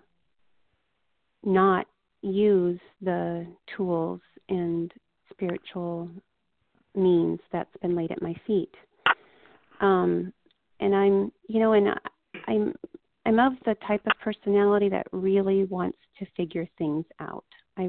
not 1.44 1.86
use 2.22 2.80
the 3.02 3.46
tools 3.76 4.20
and 4.48 4.92
spiritual 5.30 6.08
means 6.94 7.40
that's 7.52 7.76
been 7.82 7.94
laid 7.94 8.12
at 8.12 8.22
my 8.22 8.34
feet. 8.46 8.74
Um, 9.80 10.32
and 10.80 10.94
I'm, 10.94 11.32
you 11.48 11.60
know, 11.60 11.72
and 11.72 11.88
I'm, 12.46 12.74
I'm 13.26 13.38
of 13.38 13.54
the 13.64 13.76
type 13.87 14.02
of 14.06 14.12
personality 14.22 14.88
that 14.90 15.06
really 15.12 15.64
wants 15.64 15.98
to 16.18 16.26
figure 16.37 16.68
things 16.76 17.04
out. 17.20 17.44
I, 17.76 17.88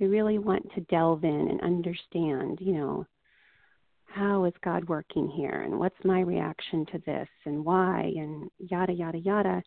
I 0.00 0.04
really 0.04 0.38
want 0.38 0.66
to 0.74 0.80
delve 0.82 1.24
in 1.24 1.48
and 1.48 1.60
understand, 1.60 2.58
you 2.60 2.74
know, 2.74 3.06
how 4.06 4.44
is 4.44 4.52
God 4.62 4.88
working 4.88 5.28
here 5.28 5.62
and 5.62 5.78
what's 5.78 6.04
my 6.04 6.20
reaction 6.20 6.86
to 6.92 6.98
this 7.06 7.28
and 7.46 7.64
why 7.64 8.12
and 8.16 8.50
yada 8.58 8.92
yada 8.92 9.18
yada. 9.18 9.62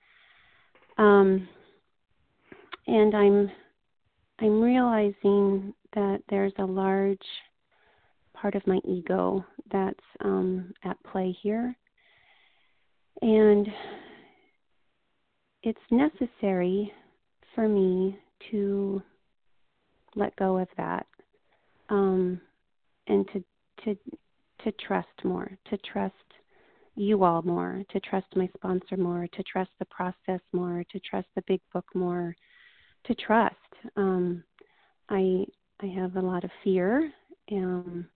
Um, 0.97 1.47
and 2.88 3.15
I'm 3.15 3.51
I'm 4.39 4.62
realizing 4.62 5.73
that 5.95 6.21
there's 6.29 6.53
a 6.60 6.65
large 6.65 7.17
part 8.34 8.55
of 8.55 8.67
my 8.67 8.79
ego 8.86 9.43
that's 9.71 9.97
um, 10.23 10.73
at 10.84 11.01
play 11.03 11.36
here. 11.41 11.75
And 13.21 13.67
it's 15.65 15.80
necessary 15.89 16.93
for 17.56 17.67
me 17.67 18.17
to 18.51 19.01
let 20.15 20.36
go 20.36 20.60
of 20.60 20.67
that 20.78 21.08
um, 21.89 22.39
and 23.08 23.28
to 23.34 23.43
to 23.84 23.97
to 24.63 24.71
trust 24.88 25.08
more, 25.23 25.49
to 25.69 25.78
trust 25.91 26.13
you 26.95 27.23
all 27.23 27.41
more, 27.41 27.84
to 27.91 27.99
trust 27.99 28.28
my 28.36 28.49
sponsor 28.56 28.95
more, 28.95 29.28
to 29.34 29.43
trust 29.43 29.71
the 29.80 29.86
process 29.86 30.39
more, 30.54 30.84
to 30.91 30.99
trust 30.99 31.28
the 31.36 31.43
big 31.45 31.60
book 31.73 31.86
more, 31.93 32.36
to 33.06 33.15
trust. 33.15 33.56
Um, 33.97 34.43
I 35.10 35.45
I 35.82 35.88
have 35.88 36.15
a 36.15 36.21
lot 36.21 36.43
of 36.43 36.51
fear, 36.63 37.12
um, 37.51 38.08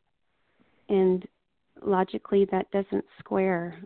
and 0.88 1.28
logically 1.82 2.48
that 2.52 2.70
doesn't 2.72 3.06
square. 3.18 3.80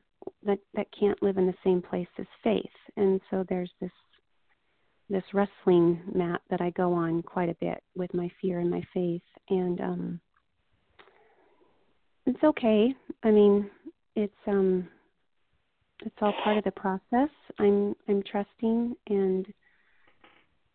That 0.46 0.60
that 0.74 0.88
can't 0.98 1.22
live 1.24 1.38
in 1.38 1.48
the 1.48 1.56
same 1.64 1.82
place 1.82 2.08
as 2.20 2.26
faith, 2.44 2.66
and 2.98 3.20
so 3.30 3.46
there's 3.48 3.72
this 3.82 3.92
this 5.10 5.24
wrestling 5.34 6.02
mat 6.16 6.42
that 6.50 6.62
I 6.62 6.70
go 6.72 6.94
on 6.94 7.22
quite 7.22 7.50
a 7.50 7.56
bit 7.60 7.84
with 7.96 8.14
my 8.14 8.32
fear 8.42 8.60
and 8.60 8.70
my 8.70 8.82
faith, 8.94 9.22
and 9.50 9.80
um, 9.82 10.20
it's 12.26 12.44
okay. 12.44 12.94
I 13.24 13.32
mean, 13.32 13.70
it's 14.16 14.34
um, 14.48 14.88
it's 16.06 16.16
all 16.22 16.34
part 16.44 16.58
of 16.58 16.64
the 16.64 16.72
process. 16.72 17.30
I'm 17.60 17.96
I'm 18.08 18.24
trusting, 18.24 18.96
and 19.10 19.46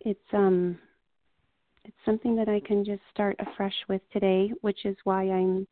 it's 0.00 0.20
um, 0.32 0.78
it's 1.84 1.96
something 2.04 2.36
that 2.36 2.48
I 2.48 2.60
can 2.60 2.84
just 2.84 3.02
start 3.12 3.36
afresh 3.38 3.74
with 3.88 4.02
today, 4.12 4.52
which 4.60 4.84
is 4.84 4.96
why 5.04 5.30
I'm 5.30 5.66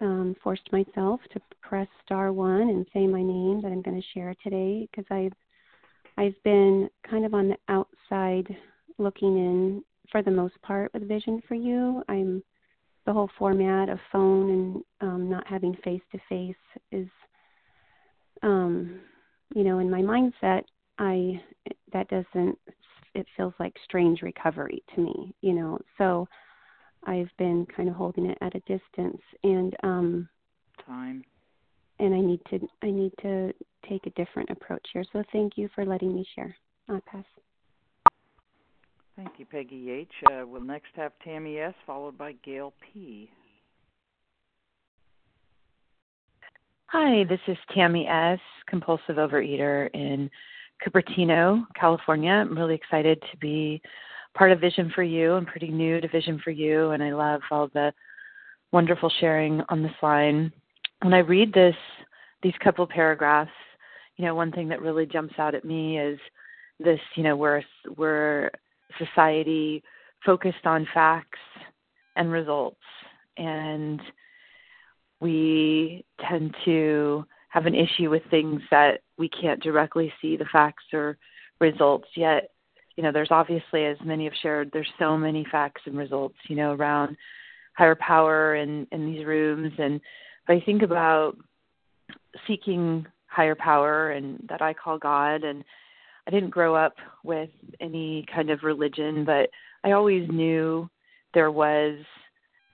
um, 0.00 0.36
forced 0.42 0.70
myself 0.72 1.20
to 1.32 1.40
press 1.62 1.88
star 2.04 2.32
one 2.32 2.62
and 2.62 2.86
say 2.92 3.06
my 3.06 3.22
name 3.22 3.60
that 3.62 3.72
I'm 3.72 3.82
going 3.82 4.00
to 4.00 4.08
share 4.12 4.34
today 4.42 4.88
because 4.90 5.06
I've 5.10 5.32
I've 6.16 6.40
been 6.44 6.88
kind 7.08 7.24
of 7.24 7.34
on 7.34 7.48
the 7.48 7.56
outside 7.68 8.56
looking 8.98 9.36
in 9.36 9.84
for 10.10 10.22
the 10.22 10.30
most 10.30 10.54
part 10.62 10.92
with 10.94 11.08
Vision 11.08 11.42
for 11.48 11.54
You. 11.54 12.02
I'm 12.08 12.42
the 13.06 13.12
whole 13.12 13.30
format 13.38 13.88
of 13.88 13.98
phone 14.12 14.50
and 14.50 14.84
um, 15.00 15.30
not 15.30 15.46
having 15.46 15.76
face 15.84 16.00
to 16.12 16.18
face 16.28 16.54
is, 16.92 17.08
um, 18.42 19.00
you 19.54 19.64
know, 19.64 19.78
in 19.78 19.90
my 19.90 20.00
mindset, 20.00 20.62
I 20.98 21.42
that 21.92 22.08
doesn't. 22.08 22.58
It 23.14 23.26
feels 23.36 23.54
like 23.60 23.74
strange 23.84 24.22
recovery 24.22 24.82
to 24.94 25.00
me, 25.00 25.34
you 25.40 25.52
know. 25.52 25.78
So 25.98 26.26
I've 27.06 27.30
been 27.38 27.66
kind 27.76 27.88
of 27.88 27.94
holding 27.94 28.26
it 28.26 28.38
at 28.40 28.54
a 28.54 28.60
distance, 28.60 29.20
and 29.42 29.76
um, 29.82 30.28
time. 30.84 31.24
And 31.98 32.14
I 32.14 32.20
need 32.20 32.40
to 32.50 32.60
I 32.82 32.90
need 32.90 33.12
to 33.22 33.52
take 33.88 34.06
a 34.06 34.10
different 34.10 34.50
approach 34.50 34.86
here. 34.92 35.04
So 35.12 35.22
thank 35.32 35.56
you 35.56 35.68
for 35.74 35.84
letting 35.84 36.14
me 36.14 36.26
share. 36.34 36.54
I'll 36.88 37.00
pass. 37.06 37.24
Thank 39.16 39.30
you, 39.38 39.46
Peggy 39.46 39.90
H. 39.90 40.08
Uh, 40.26 40.44
we'll 40.46 40.60
next 40.60 40.88
have 40.96 41.12
Tammy 41.24 41.58
S. 41.58 41.74
followed 41.86 42.18
by 42.18 42.32
Gail 42.44 42.72
P. 42.80 43.30
Hi, 46.88 47.24
this 47.28 47.40
is 47.48 47.56
Tammy 47.74 48.06
S., 48.06 48.38
compulsive 48.68 49.16
overeater 49.16 49.88
in 49.94 50.30
Cupertino, 50.84 51.64
California. 51.78 52.32
I'm 52.32 52.56
really 52.56 52.74
excited 52.74 53.22
to 53.30 53.36
be 53.38 53.80
part 54.36 54.52
of 54.52 54.60
Vision 54.60 54.92
for 54.94 55.02
You. 55.02 55.32
I'm 55.32 55.46
pretty 55.46 55.68
new 55.68 56.00
to 56.00 56.08
Vision 56.08 56.40
for 56.42 56.50
You, 56.50 56.90
and 56.90 57.02
I 57.02 57.12
love 57.12 57.40
all 57.50 57.68
the 57.68 57.92
wonderful 58.72 59.10
sharing 59.20 59.60
on 59.68 59.82
this 59.82 59.94
line. 60.02 60.52
When 61.02 61.14
I 61.14 61.18
read 61.18 61.52
this, 61.52 61.76
these 62.42 62.54
couple 62.62 62.86
paragraphs, 62.86 63.50
you 64.16 64.24
know, 64.24 64.34
one 64.34 64.52
thing 64.52 64.68
that 64.68 64.82
really 64.82 65.06
jumps 65.06 65.34
out 65.38 65.54
at 65.54 65.64
me 65.64 65.98
is 65.98 66.18
this, 66.78 67.00
you 67.16 67.22
know, 67.22 67.36
we're 67.36 67.62
we're 67.96 68.50
society 68.98 69.82
focused 70.24 70.64
on 70.64 70.86
facts 70.94 71.38
and 72.16 72.30
results, 72.30 72.80
and 73.36 74.00
we 75.20 76.04
tend 76.28 76.54
to 76.64 77.24
have 77.48 77.66
an 77.66 77.74
issue 77.74 78.10
with 78.10 78.22
things 78.30 78.60
that 78.70 79.00
we 79.18 79.28
can't 79.28 79.62
directly 79.62 80.12
see 80.20 80.36
the 80.36 80.46
facts 80.46 80.84
or 80.92 81.16
results. 81.60 82.08
Yet 82.16 82.50
you 82.96 83.02
know 83.02 83.12
there's 83.12 83.30
obviously 83.30 83.84
as 83.86 83.96
many 84.04 84.24
have 84.24 84.34
shared 84.40 84.70
there's 84.72 84.90
so 84.98 85.16
many 85.16 85.44
facts 85.50 85.82
and 85.86 85.96
results 85.96 86.36
you 86.48 86.56
know 86.56 86.72
around 86.72 87.16
higher 87.76 87.96
power 87.96 88.54
in 88.54 88.86
in 88.92 89.06
these 89.06 89.26
rooms. 89.26 89.72
And 89.78 89.96
if 89.96 90.48
i 90.48 90.60
think 90.64 90.82
about 90.82 91.36
seeking 92.46 93.06
higher 93.34 93.54
power 93.54 94.10
and 94.10 94.38
that 94.48 94.62
i 94.62 94.72
call 94.72 94.98
god. 94.98 95.44
And 95.44 95.64
i 96.26 96.30
didn't 96.30 96.50
grow 96.50 96.74
up 96.74 96.94
with 97.22 97.50
any 97.80 98.24
kind 98.32 98.50
of 98.50 98.62
religion 98.62 99.24
but 99.24 99.50
i 99.84 99.92
always 99.92 100.28
knew 100.30 100.88
there 101.34 101.50
was 101.50 101.98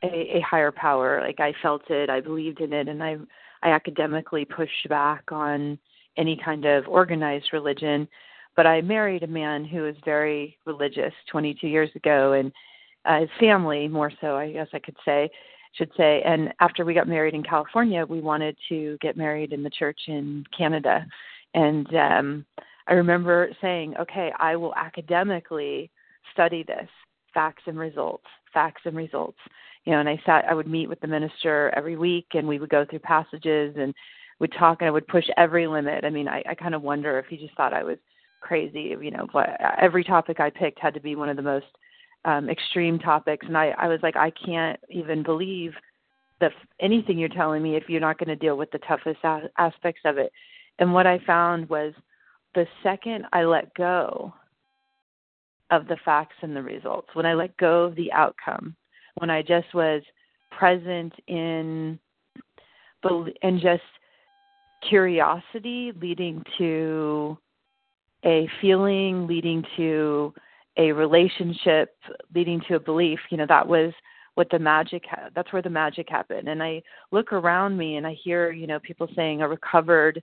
a, 0.03 0.39
a 0.39 0.41
higher 0.41 0.73
power. 0.73 1.21
Like 1.21 1.41
i 1.41 1.53
felt 1.63 1.91
it 1.91 2.11
i 2.11 2.21
believed 2.21 2.61
in 2.61 2.73
it 2.73 2.89
and 2.89 3.03
i 3.03 3.17
i 3.63 3.71
academically 3.71 4.45
pushed 4.45 4.89
back 4.89 5.25
on 5.33 5.79
any 6.17 6.39
kind 6.45 6.65
of 6.65 6.87
organized 6.87 7.51
religion. 7.53 8.07
But 8.57 8.67
I 8.67 8.81
married 8.83 9.23
a 9.23 9.29
man 9.29 9.65
who 9.65 9.83
was 9.83 9.95
very 10.05 10.57
religious 10.67 11.15
22 11.31 11.67
years 11.67 11.91
ago, 11.95 12.33
and 12.33 12.53
uh, 13.05 13.21
his 13.21 13.31
family 13.39 13.89
more 13.89 14.13
so, 14.21 14.37
I 14.37 14.53
guess 14.53 14.69
I 14.73 14.79
could 14.79 14.97
say, 15.05 15.31
should 15.73 15.91
say. 15.97 16.23
And 16.25 16.53
after 16.61 16.85
we 16.85 16.95
got 16.95 17.09
married 17.09 17.35
in 17.35 17.43
California, 17.43 18.05
we 18.05 18.21
wanted 18.21 18.57
to 18.69 18.99
get 19.01 19.17
married 19.17 19.53
in 19.53 19.63
the 19.63 19.71
church 19.71 20.01
in 20.09 20.45
Canada, 20.57 21.07
and 21.55 21.87
um, 21.95 22.47
I 22.87 22.95
remember 22.95 23.51
saying, 23.61 23.95
"Okay, 23.99 24.33
I 24.39 24.57
will 24.57 24.75
academically 24.75 25.91
study 26.33 26.63
this, 26.63 26.89
facts 27.33 27.63
and 27.67 27.79
results, 27.79 28.27
facts 28.53 28.83
and 28.85 28.97
results." 28.97 29.39
You 29.85 29.93
know, 29.93 30.01
and 30.01 30.09
I 30.09 30.21
sat, 30.27 30.45
I 30.45 30.55
would 30.55 30.67
meet 30.67 30.89
with 30.89 31.01
the 31.01 31.07
minister 31.07 31.73
every 31.75 31.97
week, 31.97 32.27
and 32.35 32.47
we 32.47 32.59
would 32.59 32.69
go 32.69 32.85
through 32.85 32.99
passages 32.99 33.75
and 33.79 33.95
would 34.39 34.53
talk, 34.59 34.79
and 34.81 34.89
I 34.89 34.91
would 34.91 35.07
push 35.07 35.25
every 35.37 35.67
limit. 35.67 36.05
I 36.05 36.11
mean, 36.11 36.29
I, 36.29 36.43
I 36.49 36.55
kind 36.55 36.75
of 36.75 36.83
wonder 36.83 37.19
if 37.19 37.27
he 37.27 37.37
just 37.37 37.57
thought 37.57 37.73
I 37.73 37.83
was 37.83 37.99
crazy. 38.41 38.95
You 39.01 39.11
know, 39.11 39.27
what 39.33 39.49
every 39.81 40.05
topic 40.05 40.41
I 40.41 40.51
picked 40.51 40.79
had 40.81 40.95
to 40.95 41.01
be 41.01 41.17
one 41.17 41.29
of 41.29 41.37
the 41.37 41.43
most 41.43 41.67
um, 42.25 42.49
extreme 42.49 42.99
topics, 42.99 43.47
and 43.47 43.57
I, 43.57 43.75
I 43.79 43.89
was 43.89 44.01
like, 44.03 44.17
I 44.17 44.31
can't 44.31 44.79
even 44.89 45.23
believe 45.23 45.73
that 46.41 46.53
anything 46.81 47.19
you're 47.19 47.29
telling 47.29 47.63
me 47.63 47.77
if 47.77 47.85
you're 47.89 48.01
not 48.01 48.19
going 48.19 48.29
to 48.29 48.37
deal 48.37 48.57
with 48.57 48.71
the 48.71 48.79
toughest 48.79 49.21
a- 49.25 49.51
aspects 49.59 50.03
of 50.05 50.19
it. 50.19 50.33
And 50.79 50.93
what 50.93 51.07
I 51.07 51.19
found 51.27 51.69
was 51.69 51.93
the 52.55 52.67
second 52.83 53.27
I 53.33 53.45
let 53.45 53.73
go 53.75 54.33
of 55.71 55.87
the 55.87 55.99
facts 56.05 56.37
and 56.43 56.57
the 56.57 56.63
results, 56.63 57.09
when 57.15 57.27
I 57.27 57.35
let 57.35 57.57
go 57.57 57.85
of 57.85 57.95
the 57.95 58.13
outcome, 58.13 58.75
when 59.19 59.31
I 59.31 59.43
just 59.43 59.73
was 59.75 60.03
present 60.51 61.13
in 61.29 61.99
and 63.43 63.61
just 63.61 63.83
curiosity 64.89 65.93
leading 66.01 66.43
to 66.59 67.39
a 68.25 68.49
feeling 68.61 69.27
leading 69.27 69.65
to 69.77 70.35
a 70.81 70.93
relationship 70.93 71.95
leading 72.35 72.61
to 72.67 72.75
a 72.77 72.81
belief 72.81 73.21
you 73.31 73.37
know 73.37 73.47
that 73.47 73.69
was 73.69 73.93
what 74.35 74.49
the 74.51 74.59
magic 74.59 75.05
ha- 75.11 75.29
that's 75.35 75.53
where 75.53 75.61
the 75.63 75.69
magic 75.69 76.09
happened. 76.09 76.49
And 76.49 76.63
i 76.63 76.83
look 77.13 77.33
around 77.33 77.77
me 77.77 77.97
and 77.97 78.07
i 78.07 78.15
hear 78.25 78.51
you 78.51 78.67
know 78.67 78.81
people 78.81 79.07
saying 79.15 79.43
a 79.43 79.49
recovered 79.49 80.23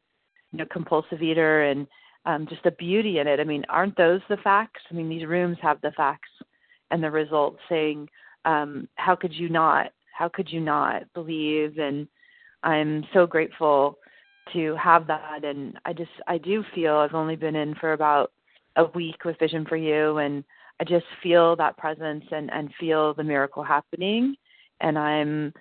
you 0.51 0.57
know 0.57 0.65
compulsive 0.71 1.21
eater 1.21 1.63
and 1.63 1.87
um, 2.25 2.45
just 2.49 2.63
the 2.63 2.71
beauty 2.71 3.19
in 3.19 3.27
it. 3.27 3.39
I 3.39 3.43
mean 3.43 3.63
aren't 3.69 3.95
those 3.95 4.21
the 4.27 4.37
facts? 4.37 4.81
I 4.89 4.95
mean 4.95 5.07
these 5.07 5.27
rooms 5.27 5.57
have 5.61 5.79
the 5.81 5.91
facts 5.91 6.29
and 6.89 7.03
the 7.03 7.11
results 7.11 7.59
saying 7.69 8.09
um, 8.45 8.87
how 8.95 9.15
could 9.15 9.33
you 9.33 9.49
not 9.49 9.91
how 10.17 10.27
could 10.27 10.51
you 10.51 10.59
not 10.59 11.03
believe? 11.13 11.77
And 11.77 12.07
i'm 12.63 13.05
so 13.13 13.27
grateful 13.27 13.99
to 14.53 14.75
have 14.75 15.05
that. 15.07 15.43
And 15.43 15.77
i 15.85 15.93
just 15.93 16.11
i 16.27 16.39
do 16.39 16.63
feel 16.73 16.95
i've 16.95 17.13
only 17.13 17.35
been 17.35 17.55
in 17.55 17.75
for 17.75 17.93
about 17.93 18.31
a 18.77 18.85
week 18.95 19.25
with 19.25 19.39
vision 19.39 19.65
for 19.65 19.75
you 19.77 20.17
and 20.19 20.43
i 20.79 20.83
just 20.83 21.05
feel 21.21 21.55
that 21.55 21.77
presence 21.77 22.23
and 22.31 22.51
and 22.51 22.73
feel 22.79 23.13
the 23.13 23.23
miracle 23.23 23.63
happening. 23.63 24.35
And 24.81 24.97
i'm 24.97 25.53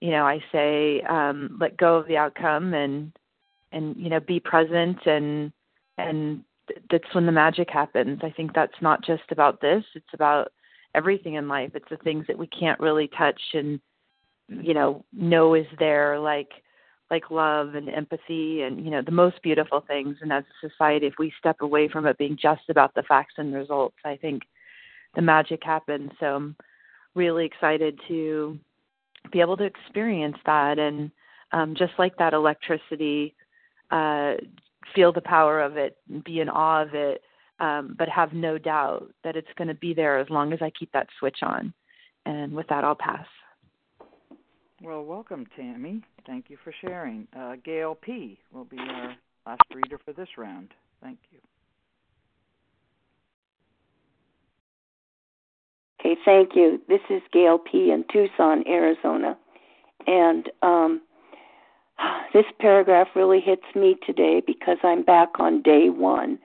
you 0.00 0.10
know 0.10 0.26
i 0.26 0.42
say 0.52 1.00
um 1.02 1.56
let 1.60 1.76
go 1.76 1.96
of 1.96 2.06
the 2.08 2.16
outcome 2.16 2.74
and 2.74 3.12
and 3.72 3.96
you 3.96 4.10
know 4.10 4.20
be 4.20 4.40
present 4.40 4.98
and 5.06 5.52
and 5.98 6.42
that's 6.90 7.14
when 7.14 7.26
the 7.26 7.32
magic 7.32 7.70
happens. 7.70 8.18
I 8.24 8.30
think 8.30 8.52
that's 8.52 8.82
not 8.82 9.04
just 9.04 9.22
about 9.30 9.60
this 9.60 9.84
it's 9.94 10.14
about 10.14 10.52
everything 10.94 11.34
in 11.34 11.46
life. 11.46 11.72
It's 11.74 11.88
the 11.90 11.96
things 11.98 12.26
that 12.26 12.38
we 12.38 12.46
can't 12.48 12.80
really 12.80 13.08
touch 13.16 13.40
and 13.54 13.80
you 14.48 14.74
know 14.74 15.04
know 15.12 15.54
is 15.54 15.66
there 15.78 16.18
like 16.18 16.50
like 17.10 17.30
love 17.30 17.74
and 17.74 17.88
empathy 17.88 18.62
and 18.62 18.84
you 18.84 18.90
know 18.90 19.02
the 19.02 19.10
most 19.10 19.40
beautiful 19.42 19.82
things. 19.86 20.16
And 20.20 20.32
as 20.32 20.44
a 20.44 20.68
society 20.68 21.06
if 21.06 21.14
we 21.18 21.32
step 21.38 21.56
away 21.60 21.88
from 21.88 22.06
it 22.06 22.18
being 22.18 22.36
just 22.40 22.62
about 22.68 22.94
the 22.94 23.02
facts 23.04 23.34
and 23.38 23.54
results 23.54 23.96
i 24.04 24.16
think 24.16 24.42
the 25.14 25.22
magic 25.22 25.62
happens. 25.62 26.10
So 26.20 26.26
i'm 26.26 26.56
really 27.14 27.44
excited 27.46 27.98
to 28.08 28.58
be 29.32 29.40
able 29.40 29.56
to 29.56 29.64
experience 29.64 30.36
that. 30.46 30.78
And 30.78 31.10
um, 31.52 31.74
just 31.76 31.92
like 31.98 32.16
that 32.18 32.34
electricity 32.34 33.34
uh, 33.90 34.34
feel 34.94 35.12
the 35.12 35.20
power 35.20 35.60
of 35.60 35.76
it 35.76 35.96
be 36.24 36.40
in 36.40 36.48
awe 36.48 36.82
of 36.82 36.94
it 36.94 37.22
um, 37.58 37.94
but 37.98 38.08
have 38.08 38.32
no 38.32 38.58
doubt 38.58 39.10
that 39.24 39.36
it's 39.36 39.48
going 39.56 39.68
to 39.68 39.74
be 39.74 39.94
there 39.94 40.18
as 40.18 40.28
long 40.28 40.52
as 40.52 40.60
i 40.60 40.70
keep 40.78 40.92
that 40.92 41.08
switch 41.18 41.38
on. 41.42 41.72
And 42.26 42.52
with 42.52 42.66
that 42.68 42.84
i'll 42.84 42.96
pass 42.96 43.26
well, 44.82 45.02
welcome, 45.02 45.46
Tammy. 45.56 46.02
Thank 46.26 46.50
you 46.50 46.58
for 46.62 46.72
sharing. 46.80 47.26
Uh, 47.36 47.56
Gail 47.64 47.94
P. 47.94 48.38
will 48.52 48.64
be 48.64 48.78
our 48.78 49.14
last 49.46 49.62
reader 49.74 49.98
for 50.04 50.12
this 50.12 50.28
round. 50.36 50.72
Thank 51.02 51.18
you. 51.32 51.38
Okay, 56.00 56.20
thank 56.24 56.50
you. 56.54 56.80
This 56.88 57.00
is 57.08 57.22
Gail 57.32 57.58
P. 57.58 57.90
in 57.90 58.04
Tucson, 58.12 58.64
Arizona. 58.68 59.36
And 60.06 60.50
um, 60.62 61.00
this 62.34 62.44
paragraph 62.60 63.08
really 63.14 63.40
hits 63.40 63.64
me 63.74 63.96
today 64.06 64.42
because 64.46 64.78
I'm 64.82 65.02
back 65.02 65.40
on 65.40 65.62
day 65.62 65.88
one. 65.88 66.38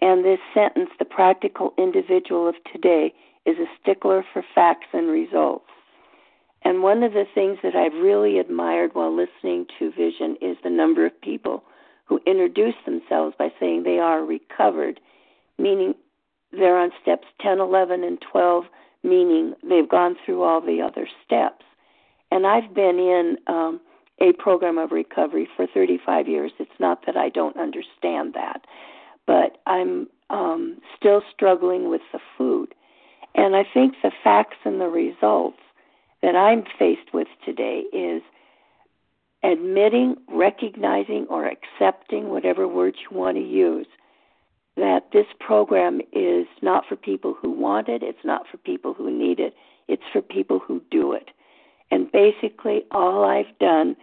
And 0.00 0.24
this 0.24 0.40
sentence, 0.52 0.90
the 0.98 1.04
practical 1.04 1.72
individual 1.78 2.48
of 2.48 2.56
today, 2.72 3.14
is 3.46 3.56
a 3.58 3.66
stickler 3.80 4.24
for 4.32 4.44
facts 4.54 4.88
and 4.92 5.08
results. 5.08 5.64
And 6.64 6.82
one 6.82 7.02
of 7.02 7.12
the 7.12 7.24
things 7.34 7.58
that 7.62 7.74
I've 7.74 7.94
really 7.94 8.38
admired 8.38 8.94
while 8.94 9.14
listening 9.14 9.66
to 9.78 9.90
Vision 9.90 10.36
is 10.40 10.56
the 10.62 10.70
number 10.70 11.04
of 11.06 11.20
people 11.20 11.64
who 12.04 12.20
introduce 12.26 12.74
themselves 12.84 13.34
by 13.38 13.48
saying 13.58 13.82
they 13.82 13.98
are 13.98 14.24
recovered, 14.24 15.00
meaning 15.58 15.94
they're 16.52 16.78
on 16.78 16.90
steps 17.00 17.26
10, 17.40 17.58
11, 17.58 18.04
and 18.04 18.22
12, 18.30 18.64
meaning 19.02 19.54
they've 19.68 19.88
gone 19.88 20.16
through 20.24 20.42
all 20.42 20.60
the 20.60 20.80
other 20.80 21.08
steps. 21.24 21.64
And 22.30 22.46
I've 22.46 22.74
been 22.74 22.98
in 22.98 23.36
um, 23.46 23.80
a 24.20 24.32
program 24.32 24.78
of 24.78 24.92
recovery 24.92 25.48
for 25.56 25.66
35 25.66 26.28
years. 26.28 26.52
It's 26.58 26.70
not 26.78 27.04
that 27.06 27.16
I 27.16 27.28
don't 27.28 27.56
understand 27.56 28.34
that, 28.34 28.64
but 29.26 29.58
I'm 29.66 30.08
um, 30.30 30.78
still 30.96 31.22
struggling 31.34 31.90
with 31.90 32.02
the 32.12 32.20
food. 32.38 32.74
And 33.34 33.56
I 33.56 33.64
think 33.72 33.94
the 34.02 34.12
facts 34.22 34.58
and 34.64 34.80
the 34.80 34.88
results 34.88 35.58
that 36.22 36.36
I'm 36.36 36.64
faced 36.78 37.12
with 37.12 37.28
today 37.44 37.82
is 37.92 38.22
admitting, 39.42 40.16
recognizing, 40.28 41.26
or 41.28 41.46
accepting, 41.46 42.28
whatever 42.28 42.68
words 42.68 42.96
you 43.10 43.16
want 43.16 43.36
to 43.36 43.42
use, 43.42 43.86
that 44.76 45.10
this 45.12 45.26
program 45.40 46.00
is 46.12 46.46
not 46.62 46.84
for 46.88 46.96
people 46.96 47.34
who 47.40 47.50
want 47.50 47.88
it, 47.88 48.02
it's 48.02 48.24
not 48.24 48.46
for 48.50 48.56
people 48.56 48.94
who 48.94 49.10
need 49.10 49.40
it, 49.40 49.54
it's 49.88 50.02
for 50.12 50.22
people 50.22 50.60
who 50.60 50.80
do 50.90 51.12
it. 51.12 51.30
And 51.90 52.10
basically, 52.10 52.84
all 52.90 53.24
I've 53.24 53.58
done 53.58 53.96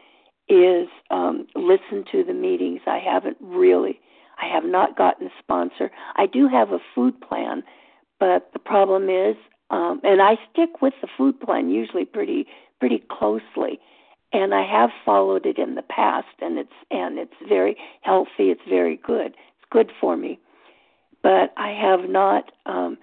is 0.47 0.87
um, 1.09 1.47
listen 1.55 2.03
to 2.11 2.23
the 2.23 2.33
meetings. 2.33 2.81
I 2.85 2.99
haven't 2.99 3.37
really, 3.39 3.99
I 4.41 4.53
have 4.53 4.65
not 4.65 4.97
gotten 4.97 5.27
a 5.27 5.31
sponsor. 5.39 5.89
I 6.15 6.25
do 6.25 6.47
have 6.47 6.71
a 6.71 6.79
food 6.93 7.19
plan, 7.21 7.63
but 8.19 8.49
the 8.53 8.59
problem 8.59 9.09
is, 9.09 9.35
um, 9.69 10.01
and 10.03 10.21
I 10.21 10.37
stick 10.51 10.81
with 10.81 10.93
the 11.01 11.07
food 11.17 11.39
plan 11.39 11.69
usually 11.69 12.05
pretty 12.05 12.47
pretty 12.79 13.03
closely 13.09 13.79
and 14.31 14.53
I 14.53 14.63
have 14.65 14.91
followed 15.05 15.45
it 15.45 15.57
in 15.57 15.75
the 15.75 15.81
past, 15.81 16.27
and 16.39 16.57
it's 16.57 16.73
and 16.91 17.17
it's 17.17 17.33
very 17.47 17.75
healthy. 18.01 18.49
It's 18.51 18.61
very 18.67 18.97
good. 18.97 19.27
It's 19.27 19.69
good 19.71 19.91
for 19.99 20.15
me, 20.15 20.39
but 21.23 21.53
I 21.57 21.69
have 21.69 22.09
not 22.09 22.51
um, 22.65 22.97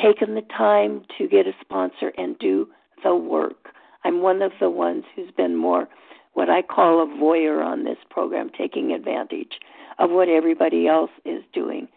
taken 0.00 0.34
the 0.34 0.42
time 0.42 1.02
to 1.18 1.28
get 1.28 1.46
a 1.46 1.52
sponsor 1.60 2.12
and 2.18 2.38
do 2.38 2.68
the 3.04 3.14
work. 3.14 3.68
I'm 4.04 4.20
one 4.20 4.42
of 4.42 4.52
the 4.58 4.70
ones 4.70 5.04
who's 5.14 5.30
been 5.30 5.56
more 5.56 5.88
what 6.34 6.48
I 6.48 6.62
call 6.62 7.02
a 7.02 7.06
voyeur 7.06 7.62
on 7.62 7.84
this 7.84 7.98
program, 8.10 8.50
taking 8.56 8.92
advantage 8.92 9.60
of 9.98 10.10
what 10.10 10.28
everybody 10.28 10.88
else 10.88 11.10
is 11.24 11.44
doing, 11.52 11.88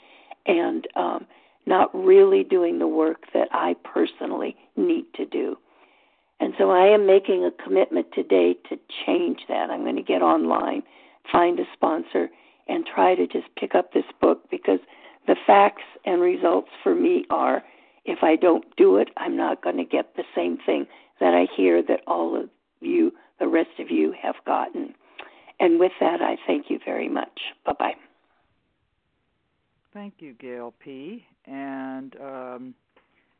and 0.45 0.87
um, 0.95 1.25
not 1.65 1.93
really 1.93 2.43
doing 2.43 2.79
the 2.79 2.87
work 2.87 3.23
that 3.33 3.47
I 3.51 3.75
personally 3.83 4.55
need 4.75 5.05
to 5.15 5.25
do. 5.25 5.57
And 6.39 6.53
so 6.57 6.69
I 6.69 6.87
am 6.87 7.07
making 7.07 7.45
a 7.45 7.63
commitment 7.63 8.07
today 8.13 8.55
to 8.69 8.77
change 9.05 9.39
that. 9.47 9.69
I'm 9.69 9.83
going 9.83 9.95
to 9.95 10.03
get 10.03 10.21
online, 10.21 10.83
find 11.31 11.59
a 11.59 11.63
sponsor, 11.73 12.29
and 12.67 12.85
try 12.85 13.15
to 13.15 13.25
just 13.27 13.47
pick 13.57 13.73
up 13.73 13.93
this 13.93 14.05
book 14.21 14.49
because 14.51 14.79
the 15.27 15.35
facts 15.47 15.83
and 16.05 16.21
results 16.21 16.69
for 16.83 16.93
me 16.93 17.25
are 17.29 17.63
if 18.05 18.19
I 18.21 18.35
don't 18.35 18.63
do 18.75 18.97
it, 18.97 19.09
I'm 19.17 19.35
not 19.35 19.63
going 19.63 19.77
to 19.77 19.85
get 19.85 20.15
the 20.15 20.23
same 20.35 20.57
thing 20.65 20.85
that 21.19 21.33
I 21.33 21.47
hear 21.55 21.81
that 21.83 22.01
all 22.05 22.39
of 22.39 22.49
you, 22.79 23.11
the 23.39 23.47
rest 23.47 23.79
of 23.79 23.89
you, 23.89 24.13
have 24.21 24.35
gotten. 24.45 24.93
And 25.59 25.79
with 25.79 25.93
that, 25.99 26.21
I 26.21 26.37
thank 26.45 26.69
you 26.69 26.79
very 26.83 27.09
much. 27.09 27.39
Bye 27.65 27.73
bye. 27.79 27.95
Thank 29.95 30.15
you, 30.19 30.33
Gail 30.33 30.73
P. 30.83 31.25
And 31.45 32.17
um, 32.21 32.75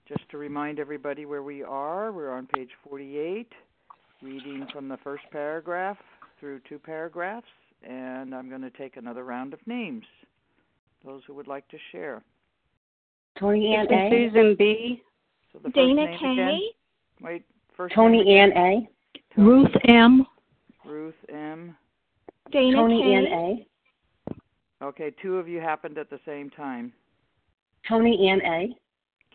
just 0.08 0.22
to 0.32 0.38
remind 0.38 0.80
everybody 0.80 1.26
where 1.26 1.44
we 1.44 1.64
are, 1.64 2.14
we're 2.14 2.32
on 2.32 2.48
page 2.48 2.70
48, 2.88 3.52
reading 4.22 4.66
from 4.72 4.88
the 4.88 4.96
first 5.04 5.24
paragraph 5.34 5.98
through 6.40 6.62
two 6.70 6.80
paragraphs, 6.80 7.46
and 7.84 8.34
I'm 8.34 8.48
going 8.48 8.62
to 8.62 8.70
take 8.70 8.96
another 8.96 9.26
round 9.26 9.54
of 9.54 9.60
names. 9.68 10.06
Those 11.04 11.24
who 11.28 11.34
would 11.34 11.48
like 11.48 11.68
to 11.68 11.78
share. 11.92 12.24
Tony 13.38 13.76
Ann 13.76 13.88
A. 13.92 14.10
Susan 14.10 14.56
B. 14.58 15.04
So 15.52 15.60
the 15.62 15.72
Dana 15.72 16.08
K. 16.08 16.32
again. 16.32 16.60
Wait, 17.20 17.46
first 17.76 17.94
Tony 17.94 18.24
name 18.24 18.54
Ann. 18.54 18.58
A. 18.58 18.90
Tony, 19.36 19.50
Ruth 19.50 19.76
M. 19.90 20.26
Ruth 20.86 21.16
M. 21.28 21.76
Dana 22.50 22.78
Tony 22.78 23.02
K. 23.02 23.14
Ann 23.14 23.26
A. 23.26 23.68
Okay, 24.82 25.14
two 25.22 25.38
of 25.38 25.48
you 25.48 25.60
happened 25.60 25.98
at 25.98 26.10
the 26.10 26.20
same 26.26 26.50
time. 26.50 26.92
Tony 27.88 28.30
Ann 28.30 28.42
A. 28.42 28.78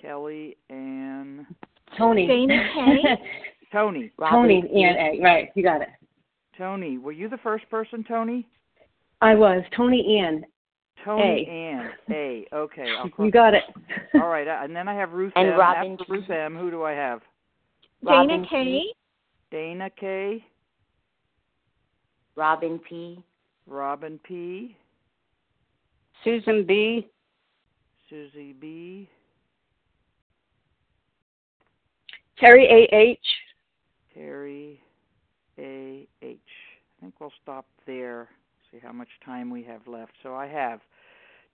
Kelly 0.01 0.57
and 0.69 1.47
Tony. 1.97 2.27
Dana 2.27 2.69
K. 2.75 3.19
Tony. 3.73 4.13
Tony 4.31 4.63
Ann 4.75 4.97
A. 4.97 5.21
Right, 5.23 5.49
you 5.55 5.63
got 5.63 5.83
it. 5.83 5.89
Tony, 6.59 6.99
were 6.99 7.13
you 7.13 7.29
the 7.29 7.39
first 7.39 7.69
person, 7.71 8.05
Tony? 8.07 8.47
I 9.21 9.35
was 9.35 9.63
Tony 9.77 10.21
Ann. 10.21 10.45
Tony 11.05 11.47
A. 11.49 11.51
Ann 11.51 11.91
A. 12.11 12.47
Okay, 12.53 12.89
I'll 12.99 13.11
You 13.25 13.31
got 13.31 13.55
it. 13.55 13.65
All 14.15 14.29
right, 14.29 14.47
uh, 14.47 14.61
and 14.63 14.75
then 14.75 14.89
I 14.89 14.95
have 14.95 15.13
Ruth 15.13 15.33
And 15.37 15.49
M. 15.49 15.59
Robin 15.59 15.97
After 15.99 16.13
Ruth 16.13 16.31
M, 16.31 16.57
who 16.57 16.71
do 16.71 16.83
I 16.83 16.93
have? 16.93 17.21
Dana 18.05 18.17
Robin 18.17 18.47
K. 18.49 18.65
P. 18.65 18.95
Dana 19.51 19.91
K. 19.99 20.45
Robin 22.37 22.79
P. 22.79 23.23
Robin 23.67 24.19
P. 24.25 24.77
Susan 26.25 26.65
B. 26.67 27.09
Susie 28.09 28.53
B. 28.53 29.09
Terry 32.39 32.67
A. 32.67 32.95
H. 32.95 33.19
Terry 34.15 34.81
A. 35.59 36.07
H. 36.23 36.39
I 36.99 37.01
think 37.01 37.15
we'll 37.21 37.33
stop 37.43 37.67
there. 37.87 38.29
See 38.71 38.79
how 38.83 38.93
much 38.93 39.09
time 39.25 39.51
we 39.51 39.63
have 39.65 39.87
left. 39.87 40.13
So 40.23 40.35
I 40.35 40.47
have 40.47 40.81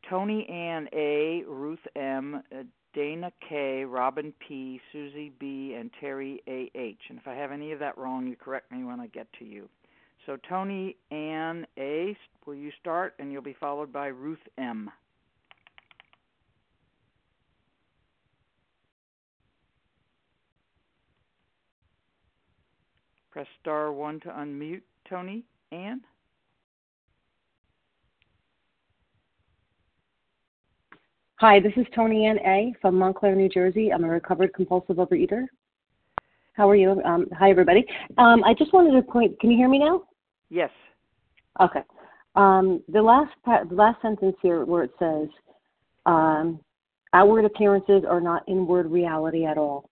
Tony 0.09 0.49
Ann 0.49 0.89
A. 0.93 1.43
Ruth 1.47 1.87
M. 1.95 2.43
Uh, 2.53 2.63
Dana 2.95 3.31
K. 3.47 3.85
Robin 3.85 4.33
P. 4.47 4.81
Susie 4.93 5.33
B. 5.39 5.77
and 5.79 5.91
Terry 6.01 6.43
A. 6.49 6.71
H. 6.75 7.01
And 7.11 7.19
if 7.19 7.29
I 7.29 7.35
have 7.35 7.53
any 7.53 7.73
of 7.73 7.79
that 7.81 7.99
wrong, 7.99 8.27
you 8.27 8.37
correct 8.37 8.73
me 8.73 8.85
when 8.85 9.01
I 9.01 9.07
get 9.09 9.27
to 9.39 9.45
you. 9.45 9.69
So 10.27 10.37
Tony 10.49 10.97
Ann 11.13 11.65
A. 11.79 12.17
Will 12.47 12.57
you 12.57 12.73
start? 12.81 13.15
And 13.21 13.31
you'll 13.31 13.43
be 13.43 13.57
followed 13.61 13.93
by 13.93 14.09
Ruth 14.09 14.41
M. 14.59 14.91
Press 23.31 23.47
star 23.61 23.93
one 23.93 24.19
to 24.21 24.29
unmute 24.31 24.83
Tony 25.09 25.45
Ann. 25.71 26.01
Hi, 31.37 31.61
this 31.61 31.73
is 31.77 31.87
Tony 31.95 32.27
Ann 32.27 32.39
A. 32.41 32.75
from 32.81 32.99
Montclair, 32.99 33.37
New 33.37 33.49
Jersey. 33.49 33.93
I'm 33.93 34.03
a 34.03 34.09
recovered 34.09 34.55
compulsive 34.55 34.97
overeater. 34.97 35.45
How 36.55 36.69
are 36.69 36.75
you? 36.75 37.01
Um, 37.05 37.27
hi, 37.39 37.51
everybody. 37.51 37.85
Um, 38.19 38.43
I 38.43 38.55
just 38.55 38.73
wanted 38.73 38.93
to 38.93 39.03
point. 39.03 39.39
Can 39.39 39.51
you 39.51 39.57
hear 39.57 39.69
me 39.69 39.79
now? 39.79 40.03
Yes. 40.51 40.71
Okay. 41.61 41.83
Um, 42.35 42.83
the 42.89 43.03
last 43.03 43.33
the 43.45 43.75
last 43.75 44.01
sentence 44.03 44.37
here, 44.43 44.65
where 44.65 44.85
it 44.85 44.93
says, 44.99 45.29
um, 46.05 46.61
"Outward 47.13 47.45
appearances 47.45 48.05
are 48.09 48.21
not 48.21 48.45
inward 48.47 48.91
reality 48.91 49.47
at 49.47 49.59
all." 49.59 49.89